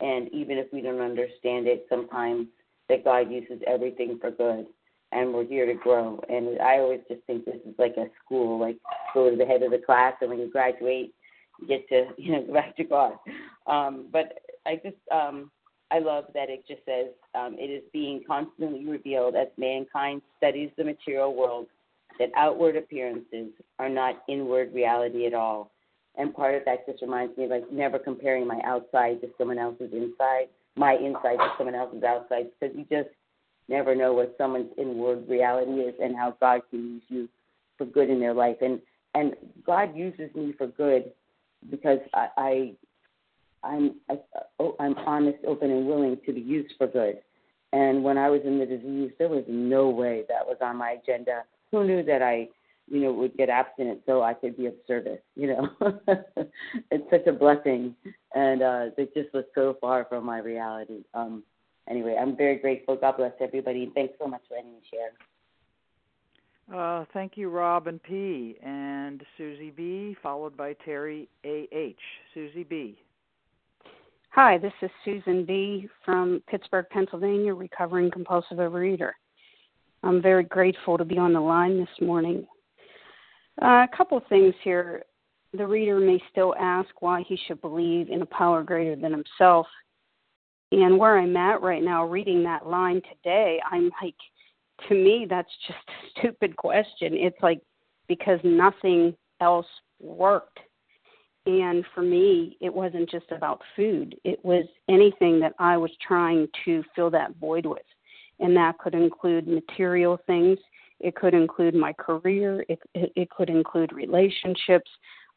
And 0.00 0.28
even 0.32 0.58
if 0.58 0.66
we 0.72 0.80
don't 0.80 1.00
understand 1.00 1.66
it, 1.66 1.86
sometimes 1.88 2.48
that 2.88 3.04
God 3.04 3.30
uses 3.30 3.60
everything 3.66 4.18
for 4.20 4.30
good 4.30 4.66
and 5.12 5.32
we're 5.32 5.44
here 5.44 5.66
to 5.66 5.74
grow. 5.74 6.20
And 6.28 6.60
I 6.60 6.78
always 6.78 7.00
just 7.08 7.22
think 7.26 7.44
this 7.44 7.56
is 7.66 7.74
like 7.78 7.96
a 7.96 8.06
school, 8.24 8.58
like 8.58 8.76
go 9.14 9.30
to 9.30 9.36
the 9.36 9.46
head 9.46 9.62
of 9.62 9.70
the 9.70 9.78
class, 9.78 10.14
and 10.20 10.30
when 10.30 10.38
you 10.38 10.50
graduate, 10.50 11.14
you 11.60 11.68
get 11.68 11.88
to 11.88 12.08
you 12.18 12.32
know 12.32 12.42
go 12.42 12.54
back 12.54 12.76
to 12.76 12.84
God. 12.84 13.12
Um, 13.66 14.06
but 14.12 14.38
I 14.66 14.76
just 14.76 14.96
um, 15.12 15.50
I 15.90 16.00
love 16.00 16.24
that 16.34 16.50
it 16.50 16.64
just 16.66 16.84
says 16.84 17.06
um, 17.34 17.56
it 17.58 17.70
is 17.70 17.82
being 17.92 18.22
constantly 18.26 18.84
revealed 18.84 19.36
as 19.36 19.48
mankind 19.56 20.22
studies 20.36 20.70
the 20.76 20.84
material 20.84 21.34
world 21.34 21.66
that 22.18 22.30
outward 22.36 22.76
appearances 22.76 23.48
are 23.78 23.88
not 23.88 24.22
inward 24.28 24.72
reality 24.74 25.26
at 25.26 25.34
all. 25.34 25.70
And 26.16 26.34
part 26.34 26.54
of 26.54 26.64
that 26.64 26.86
just 26.86 27.02
reminds 27.02 27.36
me 27.36 27.44
of 27.44 27.50
like 27.50 27.70
never 27.70 27.98
comparing 27.98 28.46
my 28.46 28.60
outside 28.64 29.20
to 29.20 29.28
someone 29.36 29.58
else's 29.58 29.92
inside, 29.92 30.48
my 30.76 30.94
inside 30.94 31.36
to 31.36 31.50
someone 31.58 31.74
else's 31.74 32.02
outside, 32.02 32.46
because 32.58 32.74
you 32.76 32.86
just 32.90 33.10
never 33.68 33.94
know 33.94 34.14
what 34.14 34.34
someone's 34.38 34.70
inward 34.78 35.28
reality 35.28 35.72
is 35.72 35.94
and 36.02 36.16
how 36.16 36.36
God 36.40 36.62
can 36.70 36.80
use 36.80 37.02
you 37.08 37.28
for 37.76 37.84
good 37.84 38.08
in 38.08 38.20
their 38.20 38.34
life. 38.34 38.56
And 38.60 38.80
and 39.14 39.34
God 39.64 39.96
uses 39.96 40.34
me 40.34 40.54
for 40.56 40.66
good 40.66 41.12
because 41.70 41.98
I, 42.14 42.28
I 42.36 42.72
I'm 43.62 43.96
I, 44.08 44.18
oh, 44.58 44.76
I'm 44.78 44.94
honest, 44.98 45.38
open, 45.46 45.70
and 45.70 45.86
willing 45.86 46.16
to 46.24 46.32
be 46.32 46.40
used 46.40 46.74
for 46.78 46.86
good. 46.86 47.18
And 47.72 48.02
when 48.04 48.16
I 48.16 48.30
was 48.30 48.40
in 48.44 48.58
the 48.58 48.66
disease, 48.66 49.10
there 49.18 49.28
was 49.28 49.44
no 49.48 49.88
way 49.88 50.24
that 50.28 50.46
was 50.46 50.56
on 50.62 50.76
my 50.76 50.96
agenda. 51.02 51.42
Who 51.72 51.84
knew 51.84 52.02
that 52.04 52.22
I, 52.22 52.48
you 52.88 53.00
know, 53.00 53.12
would 53.12 53.36
get 53.36 53.48
abstinent 53.48 54.00
so 54.06 54.22
I 54.22 54.34
could 54.34 54.56
be 54.56 54.66
of 54.66 54.74
service? 54.86 55.20
You 55.34 55.48
know, 55.48 55.68
it's 56.90 57.10
such 57.10 57.26
a 57.26 57.32
blessing, 57.32 57.94
and 58.34 58.62
uh, 58.62 58.86
it 58.96 59.12
just 59.14 59.32
was 59.34 59.44
so 59.54 59.76
far 59.80 60.06
from 60.08 60.24
my 60.24 60.38
reality. 60.38 61.02
Um, 61.14 61.42
anyway, 61.88 62.16
I'm 62.20 62.36
very 62.36 62.56
grateful. 62.58 62.96
God 62.96 63.16
bless 63.16 63.32
everybody. 63.40 63.90
Thanks 63.94 64.14
so 64.20 64.28
much 64.28 64.42
for 64.48 64.56
letting 64.56 64.72
me 64.72 64.80
share. 64.90 65.10
Uh, 66.72 67.04
thank 67.12 67.36
you, 67.36 67.48
Robin 67.48 68.00
P. 68.00 68.56
and 68.62 69.22
Susie 69.38 69.70
B., 69.70 70.16
followed 70.20 70.56
by 70.56 70.74
Terry 70.84 71.28
A.H. 71.44 71.98
Susie 72.34 72.64
B. 72.64 72.98
Hi, 74.30 74.58
this 74.58 74.72
is 74.82 74.90
Susan 75.04 75.44
B. 75.44 75.88
from 76.04 76.42
Pittsburgh, 76.48 76.86
Pennsylvania, 76.90 77.54
recovering 77.54 78.10
compulsive 78.10 78.58
overeater. 78.58 79.12
I'm 80.02 80.20
very 80.20 80.44
grateful 80.44 80.98
to 80.98 81.04
be 81.04 81.18
on 81.18 81.32
the 81.32 81.40
line 81.40 81.78
this 81.78 82.06
morning. 82.06 82.46
Uh, 83.62 83.86
a 83.90 83.96
couple 83.96 84.20
things 84.28 84.54
here. 84.62 85.02
The 85.52 85.66
reader 85.66 85.98
may 85.98 86.22
still 86.30 86.54
ask 86.58 86.88
why 87.00 87.22
he 87.26 87.38
should 87.46 87.60
believe 87.60 88.10
in 88.10 88.20
a 88.20 88.26
power 88.26 88.62
greater 88.62 88.96
than 88.96 89.12
himself 89.12 89.66
and 90.72 90.98
where 90.98 91.18
I'm 91.18 91.36
at 91.36 91.62
right 91.62 91.82
now, 91.82 92.04
reading 92.04 92.42
that 92.44 92.66
line 92.66 93.00
today, 93.02 93.60
I'm 93.70 93.90
like, 94.02 94.14
to 94.88 94.94
me, 94.94 95.26
that's 95.28 95.48
just 95.66 95.78
a 95.88 96.20
stupid 96.20 96.56
question. 96.56 97.14
It's 97.14 97.40
like, 97.42 97.60
because 98.08 98.40
nothing 98.44 99.14
else 99.40 99.66
worked. 100.00 100.58
And 101.46 101.84
for 101.94 102.02
me, 102.02 102.56
it 102.60 102.72
wasn't 102.72 103.08
just 103.08 103.30
about 103.30 103.62
food, 103.76 104.16
it 104.24 104.44
was 104.44 104.64
anything 104.88 105.38
that 105.40 105.52
I 105.60 105.76
was 105.76 105.92
trying 106.06 106.48
to 106.64 106.82
fill 106.94 107.10
that 107.10 107.36
void 107.40 107.66
with. 107.66 107.78
And 108.40 108.56
that 108.56 108.78
could 108.78 108.94
include 108.94 109.46
material 109.46 110.18
things, 110.26 110.58
it 111.00 111.14
could 111.14 111.34
include 111.34 111.74
my 111.74 111.92
career, 111.92 112.64
it, 112.68 112.78
it, 112.94 113.12
it 113.16 113.30
could 113.30 113.50
include 113.50 113.92
relationships. 113.92 114.90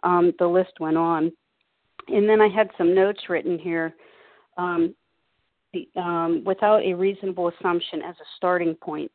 Um, 0.04 0.34
the 0.40 0.48
list 0.48 0.74
went 0.80 0.98
on. 0.98 1.32
And 2.08 2.28
then 2.28 2.42
I 2.42 2.48
had 2.48 2.70
some 2.78 2.96
notes 2.96 3.20
written 3.30 3.60
here. 3.60 3.94
Um, 4.58 4.96
um, 5.96 6.44
without 6.46 6.84
a 6.84 6.94
reasonable 6.94 7.50
assumption 7.50 8.02
as 8.02 8.16
a 8.16 8.26
starting 8.38 8.76
point. 8.76 9.12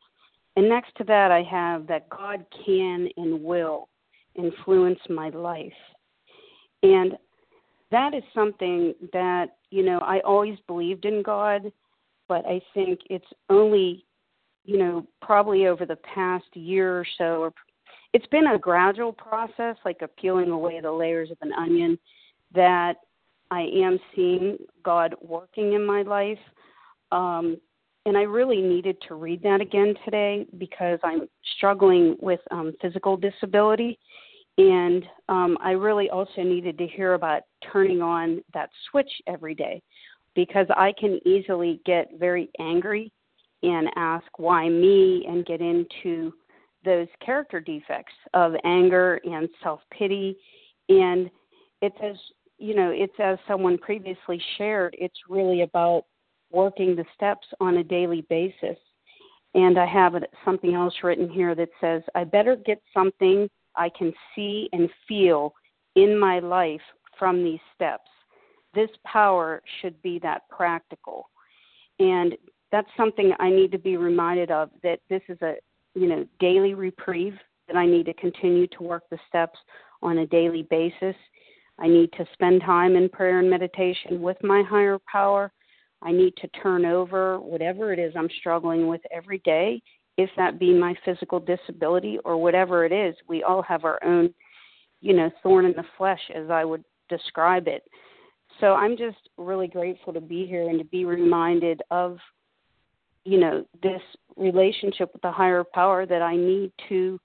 And 0.55 0.69
next 0.69 0.95
to 0.97 1.03
that, 1.05 1.31
I 1.31 1.43
have 1.43 1.85
that 1.87 2.09
God 2.09 2.45
can 2.65 3.09
and 3.17 3.43
will 3.43 3.89
influence 4.35 4.99
my 5.09 5.29
life. 5.29 5.73
And 6.83 7.17
that 7.91 8.13
is 8.13 8.23
something 8.33 8.93
that, 9.11 9.57
you 9.69 9.83
know, 9.83 9.99
I 9.99 10.19
always 10.21 10.57
believed 10.67 11.05
in 11.05 11.21
God, 11.21 11.71
but 12.27 12.45
I 12.45 12.61
think 12.73 13.01
it's 13.09 13.25
only, 13.49 14.04
you 14.65 14.77
know, 14.77 15.05
probably 15.21 15.67
over 15.67 15.85
the 15.85 15.97
past 15.97 16.45
year 16.53 16.99
or 16.99 17.05
so, 17.17 17.41
or 17.41 17.53
it's 18.13 18.25
been 18.27 18.47
a 18.47 18.57
gradual 18.57 19.13
process, 19.13 19.75
like 19.85 20.01
a 20.01 20.07
peeling 20.07 20.49
away 20.49 20.79
the 20.81 20.91
layers 20.91 21.31
of 21.31 21.37
an 21.41 21.53
onion, 21.53 21.97
that 22.53 22.95
I 23.51 23.61
am 23.61 23.99
seeing 24.15 24.57
God 24.83 25.15
working 25.21 25.73
in 25.73 25.85
my 25.85 26.01
life. 26.01 26.39
Um, 27.11 27.57
and 28.05 28.17
I 28.17 28.21
really 28.21 28.61
needed 28.61 28.97
to 29.07 29.15
read 29.15 29.41
that 29.43 29.61
again 29.61 29.95
today 30.03 30.45
because 30.57 30.99
I'm 31.03 31.27
struggling 31.57 32.15
with 32.21 32.39
um, 32.51 32.73
physical 32.81 33.17
disability. 33.17 33.97
And 34.57 35.03
um, 35.27 35.57
I 35.61 35.71
really 35.71 36.09
also 36.09 36.41
needed 36.43 36.77
to 36.77 36.87
hear 36.87 37.13
about 37.13 37.41
turning 37.71 38.01
on 38.01 38.41
that 38.53 38.69
switch 38.89 39.11
every 39.27 39.55
day 39.55 39.81
because 40.35 40.67
I 40.75 40.93
can 40.97 41.19
easily 41.25 41.81
get 41.85 42.09
very 42.19 42.49
angry 42.59 43.11
and 43.63 43.89
ask 43.95 44.25
why 44.37 44.69
me 44.69 45.25
and 45.27 45.45
get 45.45 45.61
into 45.61 46.33
those 46.83 47.07
character 47.23 47.59
defects 47.59 48.13
of 48.33 48.53
anger 48.63 49.19
and 49.23 49.49
self 49.63 49.81
pity. 49.91 50.37
And 50.89 51.29
it's 51.81 51.97
as 52.03 52.15
you 52.57 52.75
know, 52.75 52.91
it's 52.91 53.19
as 53.19 53.37
someone 53.47 53.77
previously 53.77 54.41
shared, 54.57 54.95
it's 54.97 55.19
really 55.29 55.61
about 55.61 56.05
working 56.51 56.95
the 56.95 57.05
steps 57.13 57.47
on 57.59 57.77
a 57.77 57.83
daily 57.83 58.21
basis. 58.29 58.77
And 59.55 59.77
I 59.77 59.85
have 59.85 60.13
something 60.43 60.73
else 60.73 60.93
written 61.03 61.29
here 61.29 61.55
that 61.55 61.69
says, 61.81 62.01
I 62.13 62.23
better 62.23 62.55
get 62.55 62.81
something 62.93 63.49
I 63.75 63.89
can 63.89 64.13
see 64.35 64.69
and 64.73 64.89
feel 65.07 65.53
in 65.95 66.17
my 66.17 66.39
life 66.39 66.81
from 67.17 67.43
these 67.43 67.59
steps. 67.73 68.09
This 68.73 68.89
power 69.05 69.61
should 69.81 70.01
be 70.01 70.19
that 70.19 70.47
practical. 70.49 71.29
And 71.99 72.35
that's 72.75 72.89
something 72.97 73.31
I 73.39 73.49
need 73.49 73.71
to 73.71 73.79
be 73.79 73.95
reminded 73.95 74.51
of 74.51 74.69
that 74.83 74.99
this 75.09 75.21
is 75.29 75.41
a 75.41 75.55
you 75.93 76.07
know 76.07 76.25
daily 76.39 76.73
reprieve 76.73 77.37
that 77.67 77.77
I 77.77 77.85
need 77.85 78.05
to 78.07 78.13
continue 78.15 78.67
to 78.67 78.83
work 78.83 79.03
the 79.09 79.17
steps 79.29 79.57
on 80.01 80.19
a 80.19 80.27
daily 80.27 80.63
basis 80.69 81.15
I 81.79 81.87
need 81.87 82.11
to 82.13 82.25
spend 82.33 82.61
time 82.61 82.95
in 82.95 83.09
prayer 83.09 83.39
and 83.39 83.49
meditation 83.49 84.21
with 84.21 84.37
my 84.43 84.63
higher 84.63 84.97
power. 85.11 85.51
I 86.01 86.11
need 86.11 86.35
to 86.37 86.47
turn 86.61 86.85
over 86.85 87.39
whatever 87.39 87.91
it 87.91 87.99
is 87.99 88.13
I'm 88.15 88.29
struggling 88.39 88.87
with 88.87 89.01
every 89.11 89.39
day, 89.39 89.81
if 90.17 90.29
that 90.37 90.59
be 90.59 90.73
my 90.73 90.95
physical 91.03 91.39
disability 91.39 92.19
or 92.23 92.37
whatever 92.37 92.85
it 92.85 92.91
is. 92.91 93.15
We 93.27 93.43
all 93.43 93.61
have 93.63 93.83
our 93.83 93.99
own, 94.03 94.33
you 95.01 95.13
know, 95.13 95.29
thorn 95.43 95.65
in 95.65 95.73
the 95.73 95.85
flesh, 95.97 96.21
as 96.33 96.49
I 96.49 96.63
would 96.63 96.83
describe 97.09 97.67
it. 97.67 97.83
So 98.61 98.73
I'm 98.73 98.95
just 98.95 99.17
really 99.37 99.67
grateful 99.67 100.13
to 100.13 100.21
be 100.21 100.45
here 100.45 100.69
and 100.69 100.79
to 100.79 100.85
be 100.85 101.03
reminded 101.03 101.81
of, 101.91 102.17
you 103.25 103.39
know, 103.39 103.65
this 103.81 104.01
relationship 104.37 105.11
with 105.11 105.21
the 105.21 105.31
higher 105.31 105.63
power 105.63 106.05
that 106.05 106.21
I 106.21 106.35
need 106.35 106.71
to 106.89 107.19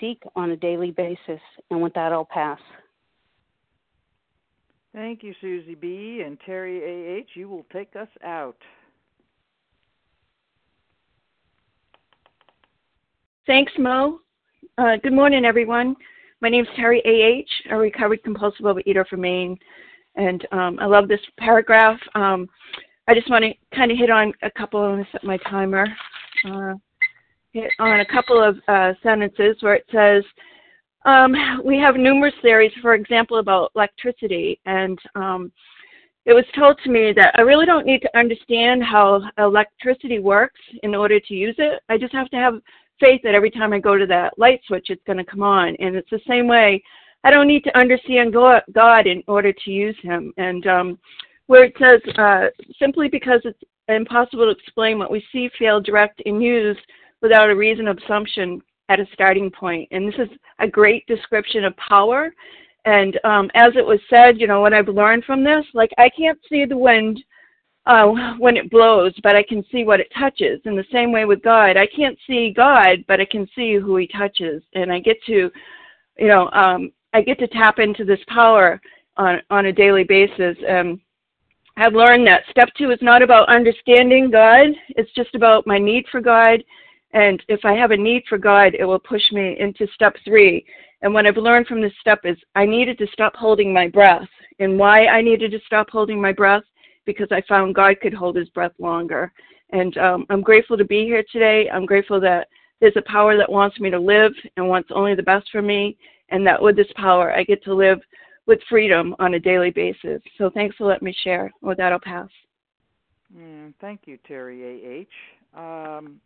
seek 0.00 0.22
on 0.34 0.50
a 0.50 0.56
daily 0.56 0.90
basis. 0.90 1.40
And 1.70 1.82
with 1.82 1.92
that, 1.94 2.12
I'll 2.12 2.24
pass. 2.24 2.58
Thank 4.94 5.22
you, 5.22 5.34
Susie 5.40 5.74
B. 5.74 6.22
And 6.24 6.38
Terry 6.44 6.82
A.H., 6.82 7.30
you 7.34 7.48
will 7.48 7.66
take 7.72 7.94
us 7.94 8.08
out. 8.24 8.56
Thanks, 13.46 13.72
Mo. 13.78 14.20
Uh, 14.76 14.96
good 15.02 15.12
morning, 15.12 15.44
everyone. 15.44 15.94
My 16.40 16.48
name 16.48 16.64
is 16.64 16.70
Terry 16.76 17.02
A.H., 17.04 17.48
a 17.70 17.76
recovered 17.76 18.22
compulsive 18.22 18.64
overeater 18.64 19.06
from 19.06 19.20
Maine. 19.20 19.58
And 20.16 20.46
um, 20.52 20.78
I 20.80 20.86
love 20.86 21.08
this 21.08 21.20
paragraph. 21.38 21.98
Um, 22.14 22.48
I 23.06 23.14
just 23.14 23.30
want 23.30 23.44
to 23.44 23.52
kind 23.78 23.92
of 23.92 23.98
hit 23.98 24.10
on 24.10 24.32
a 24.42 24.50
couple, 24.50 24.80
going 24.80 25.04
to 25.04 25.10
set 25.12 25.22
my 25.22 25.36
timer, 25.48 25.86
uh, 26.50 26.74
hit 27.52 27.70
on 27.78 28.00
a 28.00 28.06
couple 28.06 28.42
of 28.42 28.58
uh, 28.66 28.92
sentences 29.02 29.56
where 29.60 29.74
it 29.74 29.86
says, 29.92 30.24
um, 31.04 31.32
we 31.64 31.78
have 31.78 31.94
numerous 31.94 32.34
theories, 32.42 32.72
for 32.82 32.94
example, 32.94 33.38
about 33.38 33.70
electricity, 33.76 34.60
and 34.66 34.98
um, 35.14 35.52
it 36.26 36.34
was 36.34 36.44
told 36.56 36.78
to 36.82 36.90
me 36.90 37.12
that 37.14 37.34
I 37.38 37.42
really 37.42 37.66
don't 37.66 37.86
need 37.86 38.00
to 38.00 38.18
understand 38.18 38.82
how 38.82 39.22
electricity 39.38 40.18
works 40.18 40.60
in 40.82 40.94
order 40.94 41.20
to 41.20 41.34
use 41.34 41.54
it. 41.58 41.80
I 41.88 41.96
just 41.96 42.12
have 42.12 42.28
to 42.30 42.36
have 42.36 42.54
faith 43.00 43.20
that 43.22 43.34
every 43.34 43.50
time 43.50 43.72
I 43.72 43.78
go 43.78 43.96
to 43.96 44.06
that 44.06 44.36
light 44.38 44.60
switch, 44.66 44.90
it's 44.90 45.02
going 45.06 45.18
to 45.18 45.24
come 45.24 45.42
on. 45.42 45.76
And 45.78 45.94
it's 45.94 46.10
the 46.10 46.20
same 46.28 46.48
way. 46.48 46.82
I 47.22 47.30
don't 47.30 47.48
need 47.48 47.64
to 47.64 47.78
understand 47.78 48.34
God 48.34 49.06
in 49.06 49.22
order 49.28 49.52
to 49.52 49.70
use 49.70 49.96
Him. 50.02 50.34
And 50.36 50.66
um, 50.66 50.98
where 51.48 51.64
it 51.64 51.74
says, 51.80 52.00
uh, 52.16 52.46
simply 52.78 53.08
because 53.08 53.40
it's 53.44 53.58
impossible 53.88 54.44
to 54.44 54.50
explain 54.50 54.98
what 54.98 55.10
we 55.10 55.24
see, 55.32 55.50
feel, 55.58 55.80
direct, 55.80 56.22
and 56.24 56.42
use 56.42 56.76
without 57.20 57.50
a 57.50 57.56
reason 57.56 57.88
assumption 57.88 58.60
at 58.90 59.00
a 59.00 59.06
starting 59.12 59.50
point. 59.50 59.88
And 59.90 60.06
this 60.06 60.18
is 60.20 60.28
a 60.60 60.68
great 60.68 61.06
description 61.06 61.64
of 61.64 61.74
power. 61.76 62.32
And 62.84 63.18
um, 63.24 63.50
as 63.54 63.72
it 63.76 63.84
was 63.84 63.98
said, 64.08 64.38
you 64.38 64.46
know, 64.46 64.60
what 64.60 64.74
I've 64.74 64.88
learned 64.88 65.24
from 65.24 65.42
this, 65.42 65.64
like 65.74 65.90
I 65.98 66.10
can't 66.10 66.38
see 66.48 66.64
the 66.64 66.76
wind 66.76 67.22
uh, 67.86 68.12
when 68.38 68.56
it 68.58 68.70
blows, 68.70 69.14
but 69.22 69.34
I 69.34 69.42
can 69.42 69.64
see 69.72 69.84
what 69.84 70.00
it 70.00 70.12
touches. 70.18 70.60
In 70.66 70.76
the 70.76 70.84
same 70.92 71.12
way 71.12 71.24
with 71.24 71.42
God, 71.42 71.76
I 71.78 71.86
can't 71.86 72.18
see 72.26 72.52
God, 72.54 73.04
but 73.08 73.20
I 73.20 73.24
can 73.24 73.48
see 73.56 73.76
who 73.76 73.96
He 73.96 74.06
touches, 74.06 74.62
and 74.74 74.92
I 74.92 75.00
get 75.00 75.16
to, 75.26 75.50
you 76.18 76.28
know, 76.28 76.50
um, 76.50 76.92
I 77.14 77.22
get 77.22 77.38
to 77.38 77.48
tap 77.48 77.78
into 77.78 78.04
this 78.04 78.20
power 78.28 78.80
on 79.16 79.40
on 79.48 79.66
a 79.66 79.72
daily 79.72 80.04
basis. 80.04 80.56
Um, 80.68 81.00
I've 81.80 81.94
learned 81.94 82.26
that 82.26 82.42
step 82.50 82.70
two 82.76 82.90
is 82.90 82.98
not 83.00 83.22
about 83.22 83.48
understanding 83.48 84.32
God; 84.32 84.66
it's 84.88 85.12
just 85.12 85.32
about 85.36 85.64
my 85.64 85.78
need 85.78 86.06
for 86.10 86.20
God. 86.20 86.64
And 87.12 87.40
if 87.46 87.64
I 87.64 87.72
have 87.74 87.92
a 87.92 87.96
need 87.96 88.24
for 88.28 88.36
God, 88.36 88.74
it 88.74 88.84
will 88.84 88.98
push 88.98 89.22
me 89.30 89.56
into 89.60 89.86
step 89.94 90.16
three. 90.24 90.66
And 91.02 91.14
what 91.14 91.24
I've 91.24 91.36
learned 91.36 91.68
from 91.68 91.80
this 91.80 91.92
step 92.00 92.20
is 92.24 92.36
I 92.56 92.66
needed 92.66 92.98
to 92.98 93.06
stop 93.12 93.36
holding 93.36 93.72
my 93.72 93.86
breath. 93.86 94.28
And 94.58 94.76
why 94.76 95.06
I 95.06 95.22
needed 95.22 95.52
to 95.52 95.60
stop 95.66 95.88
holding 95.88 96.20
my 96.20 96.32
breath 96.32 96.64
because 97.06 97.28
I 97.30 97.42
found 97.48 97.76
God 97.76 98.00
could 98.02 98.12
hold 98.12 98.34
his 98.34 98.48
breath 98.48 98.72
longer. 98.80 99.32
And 99.70 99.96
um, 99.98 100.26
I'm 100.30 100.42
grateful 100.42 100.76
to 100.76 100.84
be 100.84 101.04
here 101.04 101.22
today. 101.30 101.70
I'm 101.72 101.86
grateful 101.86 102.20
that 102.22 102.48
there's 102.80 102.96
a 102.96 103.02
power 103.02 103.36
that 103.36 103.50
wants 103.50 103.78
me 103.78 103.88
to 103.90 104.00
live 104.00 104.32
and 104.56 104.68
wants 104.68 104.90
only 104.92 105.14
the 105.14 105.22
best 105.22 105.48
for 105.52 105.62
me, 105.62 105.96
and 106.30 106.44
that 106.44 106.60
with 106.60 106.74
this 106.74 106.92
power, 106.96 107.32
I 107.32 107.44
get 107.44 107.62
to 107.64 107.74
live 107.74 108.00
with 108.48 108.58
freedom 108.68 109.14
on 109.20 109.34
a 109.34 109.38
daily 109.38 109.70
basis. 109.70 110.20
So 110.38 110.50
thanks 110.52 110.74
for 110.76 110.88
letting 110.88 111.06
me 111.06 111.14
share. 111.22 111.52
With 111.60 111.78
that, 111.78 111.92
I'll 111.92 112.00
pass. 112.00 112.26
Mm, 113.36 113.74
thank 113.80 114.00
you, 114.06 114.18
Terry 114.26 114.64
A.H. 114.64 115.08
Um, 115.54 116.20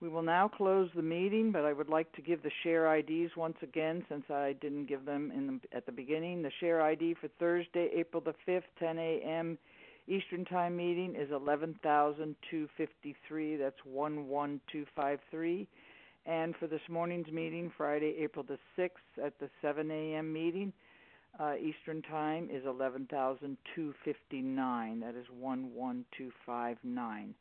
we 0.00 0.08
will 0.08 0.22
now 0.22 0.48
close 0.48 0.88
the 0.96 1.02
meeting, 1.02 1.52
but 1.52 1.64
I 1.64 1.72
would 1.72 1.88
like 1.88 2.10
to 2.12 2.22
give 2.22 2.42
the 2.42 2.50
share 2.62 2.96
IDs 2.96 3.36
once 3.36 3.56
again 3.62 4.04
since 4.08 4.24
I 4.30 4.54
didn't 4.60 4.86
give 4.86 5.04
them 5.04 5.32
in 5.34 5.46
the, 5.46 5.60
at 5.76 5.86
the 5.86 5.92
beginning. 5.92 6.42
The 6.42 6.50
share 6.60 6.82
ID 6.82 7.14
for 7.20 7.28
Thursday, 7.38 7.90
April 7.94 8.20
the 8.22 8.34
5th, 8.50 8.64
10 8.78 8.98
a.m. 8.98 9.56
Eastern 10.08 10.44
Time 10.44 10.76
meeting 10.76 11.14
is 11.16 11.30
11,253. 11.30 13.56
That's 13.56 13.80
11253. 13.84 15.68
And 16.26 16.54
for 16.56 16.66
this 16.66 16.80
morning's 16.88 17.28
meeting, 17.28 17.72
Friday, 17.76 18.16
April 18.18 18.44
the 18.46 18.58
6th, 18.78 19.24
at 19.24 19.38
the 19.38 19.48
7 19.62 19.90
a.m. 19.90 20.30
meeting, 20.32 20.72
uh, 21.38 21.54
Eastern 21.56 22.00
Time 22.02 22.48
is 22.50 22.64
11,259. 22.66 25.00
That 25.00 25.14
is 25.14 25.26
11259. 25.40 27.34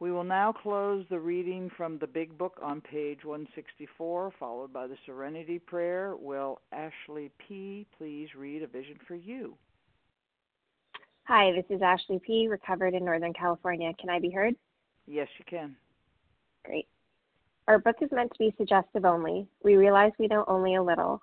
We 0.00 0.10
will 0.10 0.24
now 0.24 0.52
close 0.52 1.06
the 1.10 1.20
reading 1.20 1.70
from 1.76 1.98
the 1.98 2.06
Big 2.08 2.36
Book 2.36 2.58
on 2.60 2.80
page 2.80 3.24
164, 3.24 4.32
followed 4.38 4.72
by 4.72 4.88
the 4.88 4.96
Serenity 5.06 5.60
Prayer. 5.60 6.16
Will 6.16 6.60
Ashley 6.72 7.30
P. 7.38 7.86
please 7.96 8.34
read 8.36 8.64
A 8.64 8.66
Vision 8.66 8.98
for 9.06 9.14
You? 9.14 9.56
Hi, 11.24 11.52
this 11.52 11.64
is 11.70 11.82
Ashley 11.82 12.18
P., 12.26 12.48
recovered 12.48 12.94
in 12.94 13.04
Northern 13.04 13.32
California. 13.32 13.92
Can 14.00 14.10
I 14.10 14.18
be 14.18 14.30
heard? 14.30 14.56
Yes, 15.06 15.28
you 15.38 15.44
can. 15.48 15.76
Great. 16.64 16.88
Our 17.68 17.78
book 17.78 17.94
is 18.00 18.10
meant 18.10 18.32
to 18.32 18.38
be 18.38 18.52
suggestive 18.58 19.04
only. 19.04 19.46
We 19.62 19.76
realize 19.76 20.10
we 20.18 20.26
know 20.26 20.44
only 20.48 20.74
a 20.74 20.82
little. 20.82 21.22